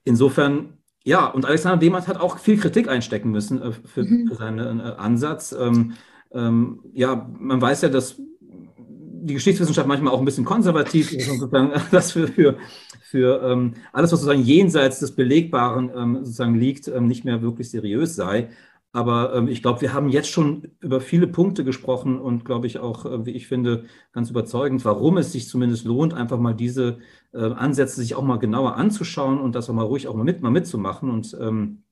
insofern, 0.05 0.75
ja, 1.05 1.27
und 1.27 1.45
Alexander 1.45 1.79
Demand 1.79 2.09
hat 2.09 2.21
auch 2.21 2.39
viel 2.39 2.59
Kritik 2.59 2.89
einstecken 2.89 3.31
müssen 3.31 3.61
äh, 3.61 3.73
für, 3.73 4.05
mhm. 4.05 4.29
für, 4.29 4.35
seinen 4.37 4.81
äh, 4.81 4.83
Ansatz. 4.97 5.55
ja, 6.33 7.31
man 7.39 7.61
weiß 7.61 7.83
ja, 7.83 7.89
dass 7.89 8.17
die 9.27 9.35
Geschichtswissenschaft 9.35 9.89
manchmal 9.89 10.13
auch 10.13 10.19
ein 10.19 10.25
bisschen 10.25 10.45
konservativ 10.45 11.13
ist 11.13 11.29
und 11.29 11.39
sozusagen 11.39 11.73
das 11.91 12.13
für, 12.13 12.29
für, 12.29 12.59
für 13.03 13.43
ähm, 13.43 13.75
alles, 13.93 14.13
was 14.13 14.21
sozusagen 14.21 14.43
jenseits 14.43 15.01
des 15.01 15.13
Belegbaren 15.13 15.91
ähm, 15.95 16.17
sozusagen 16.19 16.55
liegt, 16.55 16.89
ähm, 16.89 17.07
nicht 17.07 17.25
mehr 17.25 17.43
wirklich 17.43 17.71
seriös 17.71 18.15
sei. 18.15 18.49
Aber 18.97 19.35
ähm, 19.35 19.47
ich 19.47 19.61
glaube, 19.61 19.83
wir 19.83 19.93
haben 19.93 20.09
jetzt 20.09 20.31
schon 20.31 20.73
über 20.81 21.03
viele 21.03 21.27
Punkte 21.27 21.65
gesprochen 21.65 22.19
und 22.19 22.47
glaube 22.47 22.67
ich 22.67 22.79
auch, 22.79 23.05
äh, 23.05 23.27
wie 23.27 23.33
ich 23.33 23.47
finde, 23.47 23.85
ganz 24.13 24.31
überzeugend, 24.31 24.87
warum 24.87 25.19
es 25.19 25.33
sich 25.33 25.51
zumindest 25.51 25.85
lohnt, 25.85 26.15
einfach 26.15 26.39
mal 26.39 26.55
diese 26.55 27.01
äh, 27.35 27.43
Ansätze 27.43 28.01
sich 28.01 28.15
auch 28.15 28.23
mal 28.23 28.39
genauer 28.39 28.77
anzuschauen 28.77 29.39
und 29.39 29.55
das 29.55 29.69
auch 29.69 29.75
mal 29.75 29.83
ruhig 29.83 30.09
auch 30.09 30.15
mal, 30.15 30.25
mit, 30.25 30.41
mal 30.41 30.49
mitzumachen 30.49 31.11
und 31.11 31.37
ähm, 31.39 31.83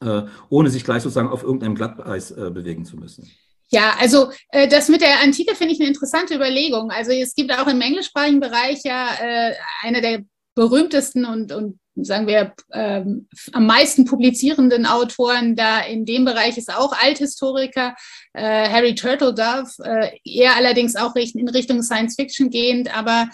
äh, 0.00 0.22
ohne 0.48 0.70
sich 0.70 0.82
gleich 0.82 1.04
sozusagen 1.04 1.28
auf 1.28 1.44
irgendeinem 1.44 1.76
Glatteis 1.76 2.32
äh, 2.32 2.50
bewegen 2.50 2.84
zu 2.84 2.96
müssen. 2.96 3.30
Ja, 3.68 3.94
also 4.00 4.32
äh, 4.48 4.66
das 4.66 4.88
mit 4.88 5.02
der 5.02 5.20
Antike 5.22 5.54
finde 5.54 5.74
ich 5.74 5.78
eine 5.78 5.88
interessante 5.88 6.34
Überlegung. 6.34 6.90
Also 6.90 7.12
es 7.12 7.36
gibt 7.36 7.52
auch 7.52 7.68
im 7.68 7.80
englischsprachigen 7.80 8.40
Bereich 8.40 8.80
ja 8.82 9.06
äh, 9.22 9.54
einer 9.82 10.00
der 10.00 10.24
berühmtesten 10.60 11.24
und, 11.24 11.52
und 11.52 11.80
sagen 11.96 12.26
wir, 12.26 12.52
ähm, 12.74 13.28
am 13.52 13.64
meisten 13.64 14.04
publizierenden 14.04 14.84
Autoren 14.84 15.56
da 15.56 15.80
in 15.80 16.04
dem 16.04 16.26
Bereich 16.26 16.58
ist 16.58 16.70
auch 16.70 16.92
Althistoriker, 16.92 17.94
äh, 18.34 18.68
Harry 18.68 18.94
Turtledove, 18.94 19.70
äh, 19.82 20.10
eher 20.22 20.56
allerdings 20.56 20.96
auch 20.96 21.16
in 21.16 21.48
Richtung 21.48 21.82
Science 21.82 22.14
Fiction 22.14 22.50
gehend, 22.50 22.94
aber 22.94 23.30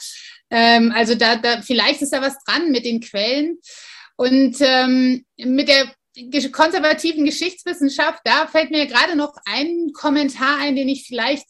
ähm, 0.50 0.92
also 0.94 1.16
da, 1.16 1.34
da 1.34 1.62
vielleicht 1.62 2.00
ist 2.00 2.12
da 2.12 2.22
was 2.22 2.36
dran 2.44 2.70
mit 2.70 2.84
den 2.84 3.00
Quellen. 3.00 3.58
Und 4.14 4.58
ähm, 4.60 5.26
mit 5.36 5.68
der 5.68 5.90
konservativen 6.52 7.24
Geschichtswissenschaft, 7.24 8.20
da 8.24 8.46
fällt 8.46 8.70
mir 8.70 8.86
gerade 8.86 9.16
noch 9.16 9.34
ein 9.46 9.90
Kommentar 9.92 10.58
ein, 10.60 10.76
den 10.76 10.88
ich 10.88 11.06
vielleicht 11.06 11.46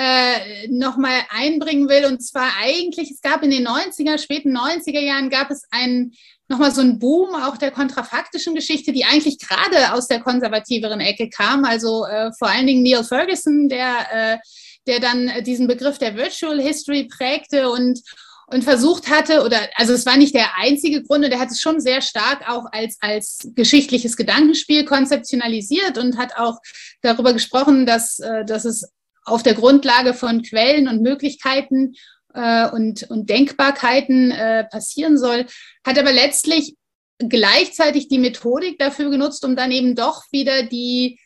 äh, 0.00 0.66
nochmal 0.68 1.20
einbringen 1.28 1.86
will. 1.90 2.06
Und 2.06 2.22
zwar 2.22 2.50
eigentlich, 2.58 3.10
es 3.10 3.20
gab 3.20 3.42
in 3.42 3.50
den 3.50 3.68
90er, 3.68 4.16
späten 4.16 4.56
90er 4.56 4.98
Jahren, 4.98 5.28
gab 5.28 5.50
es 5.50 5.64
einen 5.70 6.14
nochmal 6.48 6.72
so 6.72 6.80
ein 6.80 6.98
Boom 6.98 7.34
auch 7.34 7.58
der 7.58 7.70
kontrafaktischen 7.70 8.54
Geschichte, 8.54 8.92
die 8.92 9.04
eigentlich 9.04 9.38
gerade 9.38 9.92
aus 9.92 10.08
der 10.08 10.20
konservativeren 10.20 11.00
Ecke 11.00 11.28
kam. 11.28 11.66
Also 11.66 12.06
äh, 12.06 12.30
vor 12.38 12.48
allen 12.48 12.66
Dingen 12.66 12.82
Neil 12.82 13.04
Ferguson, 13.04 13.68
der, 13.68 14.06
äh, 14.10 14.38
der 14.86 15.00
dann 15.00 15.30
diesen 15.44 15.66
Begriff 15.66 15.98
der 15.98 16.16
Virtual 16.16 16.58
History 16.58 17.04
prägte 17.04 17.68
und, 17.68 18.00
und 18.46 18.64
versucht 18.64 19.10
hatte, 19.10 19.44
oder 19.44 19.58
also 19.74 19.92
es 19.92 20.06
war 20.06 20.16
nicht 20.16 20.34
der 20.34 20.56
einzige 20.56 21.02
Grund, 21.02 21.24
der 21.24 21.38
hat 21.38 21.50
es 21.50 21.60
schon 21.60 21.78
sehr 21.78 22.00
stark 22.00 22.48
auch 22.48 22.64
als, 22.72 22.96
als 23.00 23.50
geschichtliches 23.54 24.16
Gedankenspiel 24.16 24.86
konzeptionalisiert 24.86 25.98
und 25.98 26.16
hat 26.16 26.36
auch 26.38 26.56
darüber 27.02 27.34
gesprochen, 27.34 27.84
dass, 27.84 28.18
äh, 28.18 28.46
dass 28.46 28.64
es 28.64 28.90
auf 29.24 29.42
der 29.42 29.54
Grundlage 29.54 30.14
von 30.14 30.42
Quellen 30.42 30.88
und 30.88 31.02
Möglichkeiten 31.02 31.94
äh, 32.34 32.68
und, 32.70 33.04
und 33.10 33.28
Denkbarkeiten 33.28 34.30
äh, 34.30 34.64
passieren 34.64 35.18
soll, 35.18 35.46
hat 35.84 35.98
aber 35.98 36.12
letztlich 36.12 36.76
gleichzeitig 37.18 38.08
die 38.08 38.18
Methodik 38.18 38.78
dafür 38.78 39.10
genutzt, 39.10 39.44
um 39.44 39.56
dann 39.56 39.70
eben 39.70 39.94
doch 39.94 40.24
wieder 40.32 40.62
die 40.62 41.18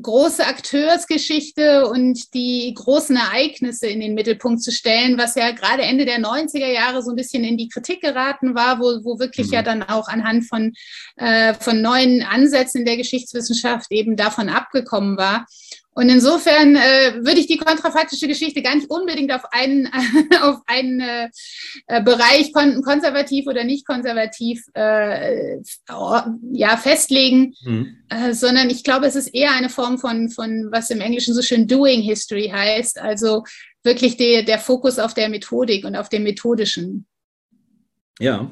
große 0.00 0.46
Akteursgeschichte 0.46 1.86
und 1.86 2.32
die 2.32 2.72
großen 2.74 3.14
Ereignisse 3.14 3.88
in 3.88 4.00
den 4.00 4.14
Mittelpunkt 4.14 4.62
zu 4.62 4.72
stellen, 4.72 5.18
was 5.18 5.34
ja 5.34 5.50
gerade 5.50 5.82
Ende 5.82 6.06
der 6.06 6.18
90er 6.18 6.72
Jahre 6.72 7.02
so 7.02 7.10
ein 7.10 7.16
bisschen 7.16 7.44
in 7.44 7.58
die 7.58 7.68
Kritik 7.68 8.00
geraten 8.00 8.54
war, 8.54 8.78
wo, 8.78 9.04
wo 9.04 9.18
wirklich 9.18 9.48
mhm. 9.48 9.52
ja 9.52 9.62
dann 9.62 9.82
auch 9.82 10.08
anhand 10.08 10.46
von, 10.46 10.72
äh, 11.16 11.52
von 11.52 11.82
neuen 11.82 12.22
Ansätzen 12.22 12.80
in 12.80 12.86
der 12.86 12.96
Geschichtswissenschaft 12.96 13.90
eben 13.90 14.16
davon 14.16 14.48
abgekommen 14.48 15.18
war. 15.18 15.46
Und 15.94 16.08
insofern 16.08 16.74
äh, 16.74 17.16
würde 17.16 17.40
ich 17.40 17.46
die 17.46 17.58
kontrafaktische 17.58 18.26
Geschichte 18.26 18.62
gar 18.62 18.74
nicht 18.74 18.88
unbedingt 18.88 19.30
auf 19.32 19.42
einen, 19.50 19.88
auf 20.42 20.60
einen 20.66 21.00
äh, 21.00 22.02
Bereich 22.02 22.52
kon 22.52 22.82
konservativ 22.82 23.46
oder 23.46 23.64
nicht 23.64 23.86
konservativ 23.86 24.64
äh, 24.74 25.58
ja, 26.52 26.76
festlegen, 26.78 27.54
mhm. 27.62 27.96
äh, 28.08 28.32
sondern 28.32 28.70
ich 28.70 28.84
glaube, 28.84 29.06
es 29.06 29.16
ist 29.16 29.28
eher 29.34 29.52
eine 29.52 29.68
Form 29.68 29.98
von, 29.98 30.30
von, 30.30 30.68
was 30.70 30.88
im 30.90 31.00
Englischen 31.00 31.34
so 31.34 31.42
schön 31.42 31.68
Doing 31.68 32.00
History 32.00 32.48
heißt, 32.48 32.98
also 32.98 33.44
wirklich 33.82 34.16
die, 34.16 34.44
der 34.44 34.58
Fokus 34.58 34.98
auf 34.98 35.12
der 35.12 35.28
Methodik 35.28 35.84
und 35.84 35.96
auf 35.96 36.08
dem 36.08 36.22
Methodischen. 36.22 37.06
Ja, 38.18 38.50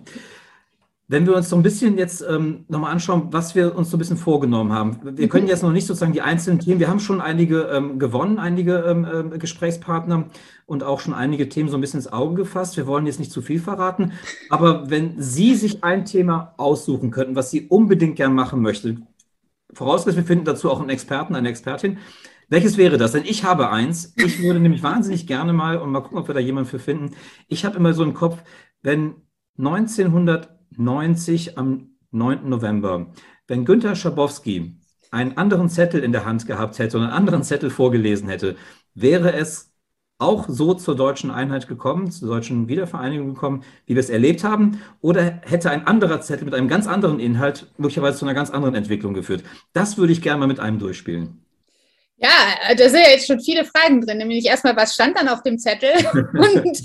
wenn 1.10 1.26
wir 1.26 1.34
uns 1.34 1.48
so 1.48 1.56
ein 1.56 1.62
bisschen 1.64 1.98
jetzt 1.98 2.24
ähm, 2.28 2.64
nochmal 2.68 2.92
anschauen, 2.92 3.32
was 3.32 3.56
wir 3.56 3.74
uns 3.74 3.90
so 3.90 3.96
ein 3.96 3.98
bisschen 3.98 4.16
vorgenommen 4.16 4.72
haben. 4.72 5.00
Wir 5.18 5.28
können 5.28 5.46
mhm. 5.46 5.50
jetzt 5.50 5.64
noch 5.64 5.72
nicht 5.72 5.88
sozusagen 5.88 6.12
die 6.12 6.22
einzelnen 6.22 6.60
Themen, 6.60 6.78
wir 6.78 6.86
haben 6.86 7.00
schon 7.00 7.20
einige 7.20 7.62
ähm, 7.62 7.98
gewonnen, 7.98 8.38
einige 8.38 8.76
ähm, 8.76 9.32
äh, 9.32 9.38
Gesprächspartner 9.38 10.26
und 10.66 10.84
auch 10.84 11.00
schon 11.00 11.12
einige 11.12 11.48
Themen 11.48 11.68
so 11.68 11.76
ein 11.76 11.80
bisschen 11.80 11.98
ins 11.98 12.12
Auge 12.12 12.36
gefasst. 12.36 12.76
Wir 12.76 12.86
wollen 12.86 13.06
jetzt 13.06 13.18
nicht 13.18 13.32
zu 13.32 13.42
viel 13.42 13.58
verraten, 13.58 14.12
aber 14.50 14.88
wenn 14.88 15.20
Sie 15.20 15.56
sich 15.56 15.82
ein 15.82 16.04
Thema 16.04 16.54
aussuchen 16.58 17.10
könnten, 17.10 17.34
was 17.34 17.50
Sie 17.50 17.66
unbedingt 17.66 18.14
gern 18.14 18.32
machen 18.32 18.62
möchten, 18.62 19.08
vorausgesetzt, 19.72 20.16
wir 20.16 20.24
finden 20.24 20.44
dazu 20.44 20.70
auch 20.70 20.78
einen 20.78 20.90
Experten, 20.90 21.34
eine 21.34 21.48
Expertin, 21.48 21.98
welches 22.48 22.76
wäre 22.76 22.98
das? 22.98 23.12
Denn 23.12 23.24
ich 23.24 23.42
habe 23.42 23.70
eins. 23.70 24.14
Ich 24.16 24.40
würde 24.40 24.60
nämlich 24.60 24.84
wahnsinnig 24.84 25.26
gerne 25.26 25.52
mal, 25.52 25.76
und 25.76 25.90
mal 25.90 26.02
gucken, 26.02 26.18
ob 26.18 26.28
wir 26.28 26.34
da 26.34 26.40
jemanden 26.40 26.70
für 26.70 26.78
finden. 26.78 27.16
Ich 27.48 27.64
habe 27.64 27.76
immer 27.76 27.94
so 27.94 28.04
im 28.04 28.14
Kopf, 28.14 28.38
wenn 28.82 29.14
1900 29.58 30.59
90 30.76 31.58
am 31.58 31.96
9. 32.10 32.48
November, 32.48 33.12
wenn 33.46 33.64
Günter 33.64 33.94
Schabowski 33.94 34.76
einen 35.10 35.36
anderen 35.36 35.68
Zettel 35.68 36.02
in 36.02 36.12
der 36.12 36.24
Hand 36.24 36.46
gehabt 36.46 36.78
hätte 36.78 36.96
und 36.96 37.04
einen 37.04 37.12
anderen 37.12 37.42
Zettel 37.42 37.70
vorgelesen 37.70 38.28
hätte, 38.28 38.56
wäre 38.94 39.32
es 39.32 39.70
auch 40.18 40.46
so 40.48 40.74
zur 40.74 40.96
deutschen 40.96 41.30
Einheit 41.30 41.66
gekommen, 41.66 42.10
zur 42.10 42.28
deutschen 42.28 42.68
Wiedervereinigung 42.68 43.34
gekommen, 43.34 43.64
wie 43.86 43.94
wir 43.94 44.00
es 44.00 44.10
erlebt 44.10 44.44
haben? 44.44 44.82
Oder 45.00 45.40
hätte 45.44 45.70
ein 45.70 45.86
anderer 45.86 46.20
Zettel 46.20 46.44
mit 46.44 46.54
einem 46.54 46.68
ganz 46.68 46.86
anderen 46.86 47.18
Inhalt 47.18 47.66
möglicherweise 47.78 48.18
zu 48.18 48.26
einer 48.26 48.34
ganz 48.34 48.50
anderen 48.50 48.74
Entwicklung 48.74 49.14
geführt? 49.14 49.42
Das 49.72 49.96
würde 49.96 50.12
ich 50.12 50.20
gerne 50.20 50.40
mal 50.40 50.46
mit 50.46 50.60
einem 50.60 50.78
durchspielen. 50.78 51.44
Ja, 52.18 52.28
da 52.76 52.88
sind 52.90 53.00
ja 53.00 53.10
jetzt 53.10 53.26
schon 53.26 53.40
viele 53.40 53.64
Fragen 53.64 54.02
drin, 54.02 54.18
nämlich 54.18 54.44
erstmal, 54.44 54.76
was 54.76 54.92
stand 54.92 55.16
dann 55.16 55.28
auf 55.28 55.42
dem 55.42 55.58
Zettel? 55.58 55.90
und 56.34 56.82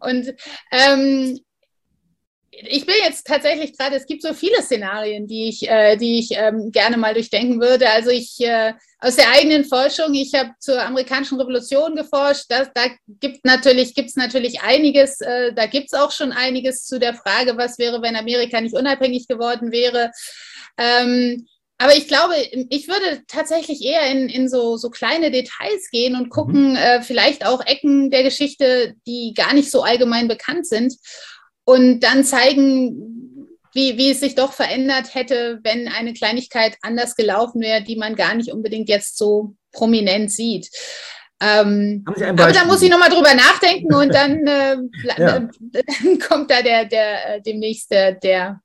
und 0.00 0.34
ähm, 0.72 1.38
ich 2.62 2.86
will 2.86 2.94
jetzt 3.04 3.26
tatsächlich 3.26 3.76
gerade, 3.76 3.96
es 3.96 4.06
gibt 4.06 4.22
so 4.22 4.32
viele 4.34 4.62
Szenarien, 4.62 5.26
die 5.26 5.48
ich, 5.48 5.68
äh, 5.68 5.96
die 5.96 6.18
ich 6.18 6.30
ähm, 6.32 6.70
gerne 6.72 6.96
mal 6.96 7.14
durchdenken 7.14 7.60
würde. 7.60 7.88
Also 7.90 8.10
ich 8.10 8.40
äh, 8.40 8.74
aus 8.98 9.16
der 9.16 9.30
eigenen 9.30 9.64
Forschung, 9.64 10.14
ich 10.14 10.34
habe 10.34 10.50
zur 10.60 10.80
amerikanischen 10.82 11.40
Revolution 11.40 11.94
geforscht. 11.94 12.46
Das, 12.48 12.68
da 12.74 12.82
gibt 13.20 13.44
natürlich, 13.44 13.94
gibt's 13.94 14.16
natürlich 14.16 14.62
einiges, 14.62 15.20
äh, 15.20 15.52
da 15.54 15.66
gibt 15.66 15.88
es 15.92 15.98
auch 15.98 16.10
schon 16.10 16.32
einiges 16.32 16.86
zu 16.86 16.98
der 16.98 17.14
Frage, 17.14 17.56
was 17.56 17.78
wäre, 17.78 18.02
wenn 18.02 18.16
Amerika 18.16 18.60
nicht 18.60 18.74
unabhängig 18.74 19.28
geworden 19.28 19.72
wäre. 19.72 20.10
Ähm, 20.78 21.46
aber 21.76 21.96
ich 21.96 22.06
glaube, 22.06 22.34
ich 22.70 22.86
würde 22.86 23.22
tatsächlich 23.26 23.84
eher 23.84 24.06
in, 24.06 24.28
in 24.28 24.48
so, 24.48 24.76
so 24.76 24.90
kleine 24.90 25.32
Details 25.32 25.90
gehen 25.90 26.14
und 26.14 26.30
gucken, 26.30 26.70
mhm. 26.70 26.76
äh, 26.76 27.02
vielleicht 27.02 27.44
auch 27.44 27.66
Ecken 27.66 28.10
der 28.10 28.22
Geschichte, 28.22 28.94
die 29.06 29.34
gar 29.34 29.54
nicht 29.54 29.70
so 29.70 29.82
allgemein 29.82 30.28
bekannt 30.28 30.66
sind 30.66 30.94
und 31.64 32.00
dann 32.00 32.24
zeigen, 32.24 33.48
wie, 33.72 33.98
wie 33.98 34.10
es 34.10 34.20
sich 34.20 34.34
doch 34.34 34.52
verändert 34.52 35.14
hätte, 35.14 35.58
wenn 35.64 35.88
eine 35.88 36.12
Kleinigkeit 36.12 36.76
anders 36.82 37.16
gelaufen 37.16 37.60
wäre, 37.60 37.82
die 37.82 37.96
man 37.96 38.14
gar 38.14 38.34
nicht 38.34 38.52
unbedingt 38.52 38.88
jetzt 38.88 39.18
so 39.18 39.54
prominent 39.72 40.30
sieht. 40.30 40.70
Ähm, 41.42 42.04
aber 42.06 42.52
da 42.52 42.64
muss 42.64 42.80
ich 42.80 42.90
nochmal 42.90 43.10
drüber 43.10 43.34
nachdenken 43.34 43.92
und 43.92 44.14
dann, 44.14 44.46
äh, 44.46 44.76
ja. 45.18 45.40
dann 45.40 45.50
kommt 46.26 46.50
da 46.50 46.62
der, 46.62 46.84
der, 46.84 47.36
äh, 47.36 47.42
demnächst 47.42 47.90
der, 47.90 48.12
der, 48.12 48.60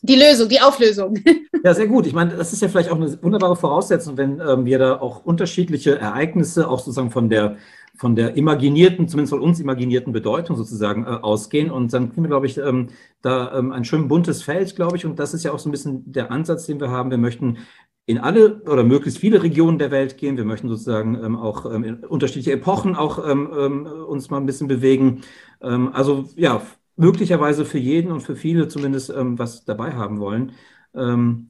die 0.00 0.16
Lösung, 0.16 0.48
die 0.48 0.60
Auflösung. 0.60 1.18
Ja, 1.62 1.74
sehr 1.74 1.88
gut. 1.88 2.06
Ich 2.06 2.14
meine, 2.14 2.34
das 2.34 2.54
ist 2.54 2.62
ja 2.62 2.68
vielleicht 2.68 2.88
auch 2.88 2.96
eine 2.96 3.22
wunderbare 3.22 3.54
Voraussetzung, 3.54 4.16
wenn 4.16 4.40
ähm, 4.40 4.64
wir 4.64 4.78
da 4.78 4.98
auch 4.98 5.26
unterschiedliche 5.26 5.98
Ereignisse 5.98 6.66
auch 6.66 6.78
sozusagen 6.78 7.10
von 7.10 7.28
der 7.28 7.58
von 8.00 8.16
der 8.16 8.34
imaginierten, 8.34 9.08
zumindest 9.08 9.34
von 9.34 9.42
uns 9.42 9.60
imaginierten 9.60 10.14
Bedeutung 10.14 10.56
sozusagen 10.56 11.04
äh, 11.04 11.08
ausgehen. 11.08 11.70
Und 11.70 11.92
dann 11.92 12.08
kriegen 12.08 12.22
wir, 12.22 12.30
glaube 12.30 12.46
ich, 12.46 12.56
ähm, 12.56 12.86
da 13.20 13.52
ähm, 13.58 13.72
ein 13.72 13.84
schön 13.84 14.08
buntes 14.08 14.42
Feld, 14.42 14.74
glaube 14.74 14.96
ich. 14.96 15.04
Und 15.04 15.18
das 15.18 15.34
ist 15.34 15.44
ja 15.44 15.52
auch 15.52 15.58
so 15.58 15.68
ein 15.68 15.72
bisschen 15.72 16.10
der 16.10 16.30
Ansatz, 16.32 16.64
den 16.64 16.80
wir 16.80 16.90
haben. 16.90 17.10
Wir 17.10 17.18
möchten 17.18 17.58
in 18.06 18.16
alle 18.16 18.62
oder 18.62 18.84
möglichst 18.84 19.20
viele 19.20 19.42
Regionen 19.42 19.78
der 19.78 19.90
Welt 19.90 20.16
gehen. 20.16 20.38
Wir 20.38 20.46
möchten 20.46 20.70
sozusagen 20.70 21.22
ähm, 21.22 21.36
auch 21.36 21.70
ähm, 21.70 21.84
in 21.84 21.96
unterschiedliche 21.96 22.52
Epochen 22.52 22.96
auch 22.96 23.22
ähm, 23.22 23.50
ähm, 23.54 23.86
uns 24.08 24.30
mal 24.30 24.38
ein 24.38 24.46
bisschen 24.46 24.68
bewegen. 24.68 25.20
also 25.60 26.24
ja, 26.36 26.62
möglicherweise 26.96 27.66
für 27.66 27.78
jeden 27.78 28.12
und 28.12 28.22
für 28.22 28.34
viele 28.34 28.68
zumindest 28.68 29.12
was 29.14 29.66
dabei 29.66 29.92
haben 29.92 30.20
wollen. 30.20 30.52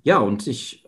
ja, 0.03 0.19
und 0.19 0.47
ich 0.49 0.80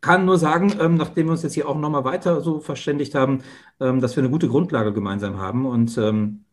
kann 0.00 0.24
nur 0.24 0.38
sagen, 0.38 0.74
ähm, 0.80 0.96
nachdem 0.96 1.26
wir 1.26 1.32
uns 1.32 1.42
jetzt 1.42 1.54
hier 1.54 1.68
auch 1.68 1.76
nochmal 1.76 2.04
weiter 2.04 2.40
so 2.40 2.60
verständigt 2.60 3.14
haben, 3.14 3.42
ähm, 3.80 4.00
dass 4.00 4.16
wir 4.16 4.22
eine 4.22 4.30
gute 4.30 4.48
Grundlage 4.48 4.92
gemeinsam 4.92 5.38
haben 5.38 5.66
und 5.66 5.96
ähm, 5.98 6.44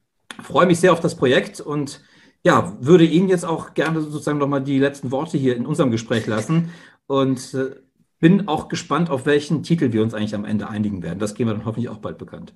freue 0.41 0.65
mich 0.65 0.79
sehr 0.79 0.93
auf 0.93 0.99
das 0.99 1.15
Projekt 1.15 1.61
und 1.61 2.01
ja, 2.43 2.77
würde 2.79 3.05
Ihnen 3.05 3.29
jetzt 3.29 3.45
auch 3.45 3.73
gerne 3.73 4.01
sozusagen 4.01 4.37
nochmal 4.37 4.63
die 4.63 4.79
letzten 4.79 5.11
Worte 5.11 5.37
hier 5.37 5.55
in 5.55 5.65
unserem 5.65 5.91
Gespräch 5.91 6.27
lassen 6.27 6.71
und 7.07 7.53
äh, 7.53 7.75
bin 8.19 8.47
auch 8.47 8.67
gespannt, 8.67 9.09
auf 9.09 9.25
welchen 9.25 9.63
Titel 9.63 9.91
wir 9.91 10.01
uns 10.01 10.13
eigentlich 10.13 10.35
am 10.35 10.45
Ende 10.45 10.69
einigen 10.69 11.03
werden. 11.03 11.19
Das 11.19 11.35
geben 11.35 11.49
wir 11.49 11.55
dann 11.55 11.65
hoffentlich 11.65 11.89
auch 11.89 11.99
bald 11.99 12.17
bekannt. 12.17 12.53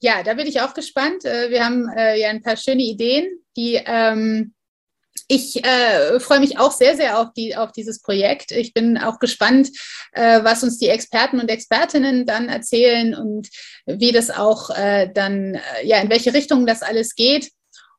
Ja, 0.00 0.22
da 0.22 0.34
bin 0.34 0.46
ich 0.46 0.60
auch 0.60 0.74
gespannt. 0.74 1.24
Äh, 1.24 1.50
wir 1.50 1.64
haben 1.64 1.88
äh, 1.96 2.20
ja 2.20 2.28
ein 2.28 2.42
paar 2.42 2.56
schöne 2.56 2.82
Ideen, 2.82 3.26
die 3.56 3.80
ähm, 3.84 4.54
ich 5.28 5.62
äh, 5.62 6.18
freue 6.20 6.40
mich 6.40 6.58
auch 6.58 6.72
sehr, 6.72 6.96
sehr 6.96 7.20
auf, 7.20 7.32
die, 7.34 7.54
auf 7.54 7.70
dieses 7.72 8.00
Projekt. 8.00 8.50
Ich 8.50 8.72
bin 8.72 8.96
auch 8.96 9.18
gespannt, 9.18 9.68
äh, 10.12 10.42
was 10.42 10.62
uns 10.62 10.78
die 10.78 10.88
Experten 10.88 11.38
und 11.38 11.50
Expertinnen 11.50 12.24
dann 12.24 12.48
erzählen 12.48 13.14
und 13.14 13.48
wie 13.86 14.10
das 14.10 14.30
auch 14.30 14.70
äh, 14.70 15.10
dann, 15.12 15.54
äh, 15.54 15.86
ja, 15.86 15.98
in 16.00 16.08
welche 16.08 16.32
Richtung 16.32 16.66
das 16.66 16.82
alles 16.82 17.14
geht. 17.14 17.50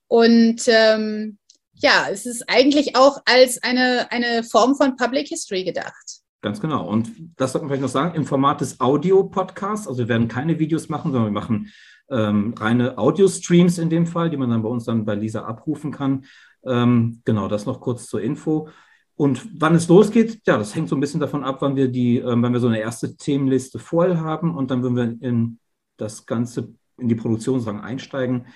Und 0.07 0.63
ähm, 0.67 1.37
ja, 1.75 2.07
es 2.11 2.25
ist 2.25 2.49
eigentlich 2.49 2.95
auch 2.95 3.21
als 3.25 3.61
eine, 3.61 4.11
eine 4.11 4.43
Form 4.43 4.75
von 4.75 4.95
Public 4.95 5.27
History 5.27 5.63
gedacht. 5.63 6.21
Ganz 6.41 6.59
genau. 6.59 6.87
Und 6.87 7.11
das 7.37 7.51
sollte 7.51 7.65
man 7.65 7.69
vielleicht 7.69 7.83
noch 7.83 7.89
sagen, 7.89 8.15
im 8.15 8.25
Format 8.25 8.61
des 8.61 8.79
Audio-Podcasts. 8.79 9.87
Also 9.87 9.99
wir 9.99 10.07
werden 10.07 10.27
keine 10.27 10.57
Videos 10.57 10.89
machen, 10.89 11.11
sondern 11.11 11.31
wir 11.31 11.39
machen 11.39 11.69
ähm, 12.09 12.55
reine 12.57 12.97
Audio-Streams 12.97 13.77
in 13.77 13.89
dem 13.89 14.07
Fall, 14.07 14.29
die 14.29 14.37
man 14.37 14.49
dann 14.49 14.63
bei 14.63 14.69
uns 14.69 14.85
dann 14.85 15.05
bei 15.05 15.15
Lisa 15.15 15.43
abrufen 15.43 15.91
kann. 15.91 16.25
Ähm, 16.65 17.21
genau, 17.25 17.47
das 17.47 17.65
noch 17.65 17.79
kurz 17.81 18.07
zur 18.07 18.21
Info. 18.21 18.69
Und 19.15 19.49
wann 19.59 19.75
es 19.75 19.87
losgeht, 19.89 20.41
ja, 20.45 20.57
das 20.57 20.73
hängt 20.75 20.87
so 20.87 20.95
ein 20.95 21.01
bisschen 21.01 21.19
davon 21.19 21.43
ab, 21.43 21.57
wann 21.59 21.75
wir 21.75 21.89
die, 21.89 22.19
ähm, 22.19 22.41
wenn 22.41 22.53
wir 22.53 22.59
so 22.59 22.67
eine 22.67 22.79
erste 22.79 23.17
Themenliste 23.17 23.77
voll 23.77 24.17
haben 24.17 24.55
und 24.55 24.71
dann 24.71 24.81
würden 24.81 24.95
wir 24.95 25.27
in 25.27 25.59
das 25.97 26.25
Ganze, 26.25 26.73
in 26.97 27.09
die 27.09 27.15
Produktion 27.15 27.59
sagen, 27.59 27.81
einsteigen. 27.81 28.47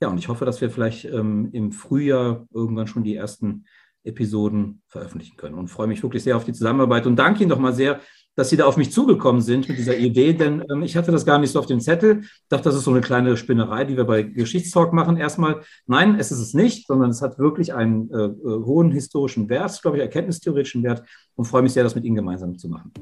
Ja, 0.00 0.08
und 0.08 0.18
ich 0.18 0.28
hoffe, 0.28 0.44
dass 0.44 0.60
wir 0.60 0.70
vielleicht 0.70 1.04
ähm, 1.04 1.50
im 1.52 1.72
Frühjahr 1.72 2.46
irgendwann 2.52 2.86
schon 2.86 3.04
die 3.04 3.14
ersten 3.14 3.66
Episoden 4.04 4.82
veröffentlichen 4.86 5.36
können 5.36 5.56
und 5.56 5.68
freue 5.68 5.86
mich 5.86 6.02
wirklich 6.02 6.22
sehr 6.22 6.36
auf 6.36 6.44
die 6.44 6.52
Zusammenarbeit 6.52 7.06
und 7.06 7.16
danke 7.16 7.42
Ihnen 7.42 7.50
doch 7.50 7.58
mal 7.58 7.74
sehr 7.74 8.00
dass 8.36 8.50
Sie 8.50 8.56
da 8.56 8.66
auf 8.66 8.76
mich 8.76 8.92
zugekommen 8.92 9.40
sind 9.40 9.68
mit 9.68 9.78
dieser 9.78 9.96
Idee, 9.96 10.34
denn 10.34 10.62
ähm, 10.70 10.82
ich 10.82 10.96
hatte 10.96 11.10
das 11.10 11.26
gar 11.26 11.38
nicht 11.38 11.50
so 11.50 11.58
auf 11.58 11.66
dem 11.66 11.80
Zettel. 11.80 12.20
Ich 12.22 12.48
dachte, 12.48 12.64
das 12.64 12.76
ist 12.76 12.84
so 12.84 12.92
eine 12.92 13.00
kleine 13.00 13.36
Spinnerei, 13.36 13.84
die 13.84 13.96
wir 13.96 14.04
bei 14.04 14.22
Geschichtstalk 14.22 14.92
machen. 14.92 15.16
Erstmal, 15.16 15.62
nein, 15.86 16.16
es 16.18 16.30
ist 16.30 16.38
es 16.38 16.54
nicht, 16.54 16.86
sondern 16.86 17.10
es 17.10 17.22
hat 17.22 17.38
wirklich 17.38 17.74
einen 17.74 18.10
äh, 18.10 18.26
äh 18.26 18.64
hohen 18.64 18.92
historischen 18.92 19.48
Wert, 19.48 19.80
glaube 19.82 19.96
ich, 19.96 20.02
erkenntnistheoretischen 20.02 20.84
Wert 20.84 21.02
und 21.34 21.46
freue 21.46 21.62
mich 21.62 21.72
sehr, 21.72 21.82
das 21.82 21.94
mit 21.94 22.04
Ihnen 22.04 22.16
gemeinsam 22.16 22.56
zu 22.58 22.68
machen. 22.68 22.92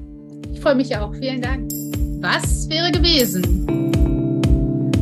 Ich 0.52 0.60
freue 0.60 0.76
mich 0.76 0.96
auch. 0.96 1.12
Vielen 1.14 1.42
Dank. 1.42 1.70
Was 2.20 2.68
wäre 2.70 2.90
gewesen? 2.92 3.92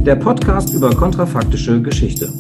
Der 0.05 0.17
Podcast 0.17 0.75
über 0.75 0.91
kontrafaktische 0.91 1.81
Geschichte. 1.81 2.33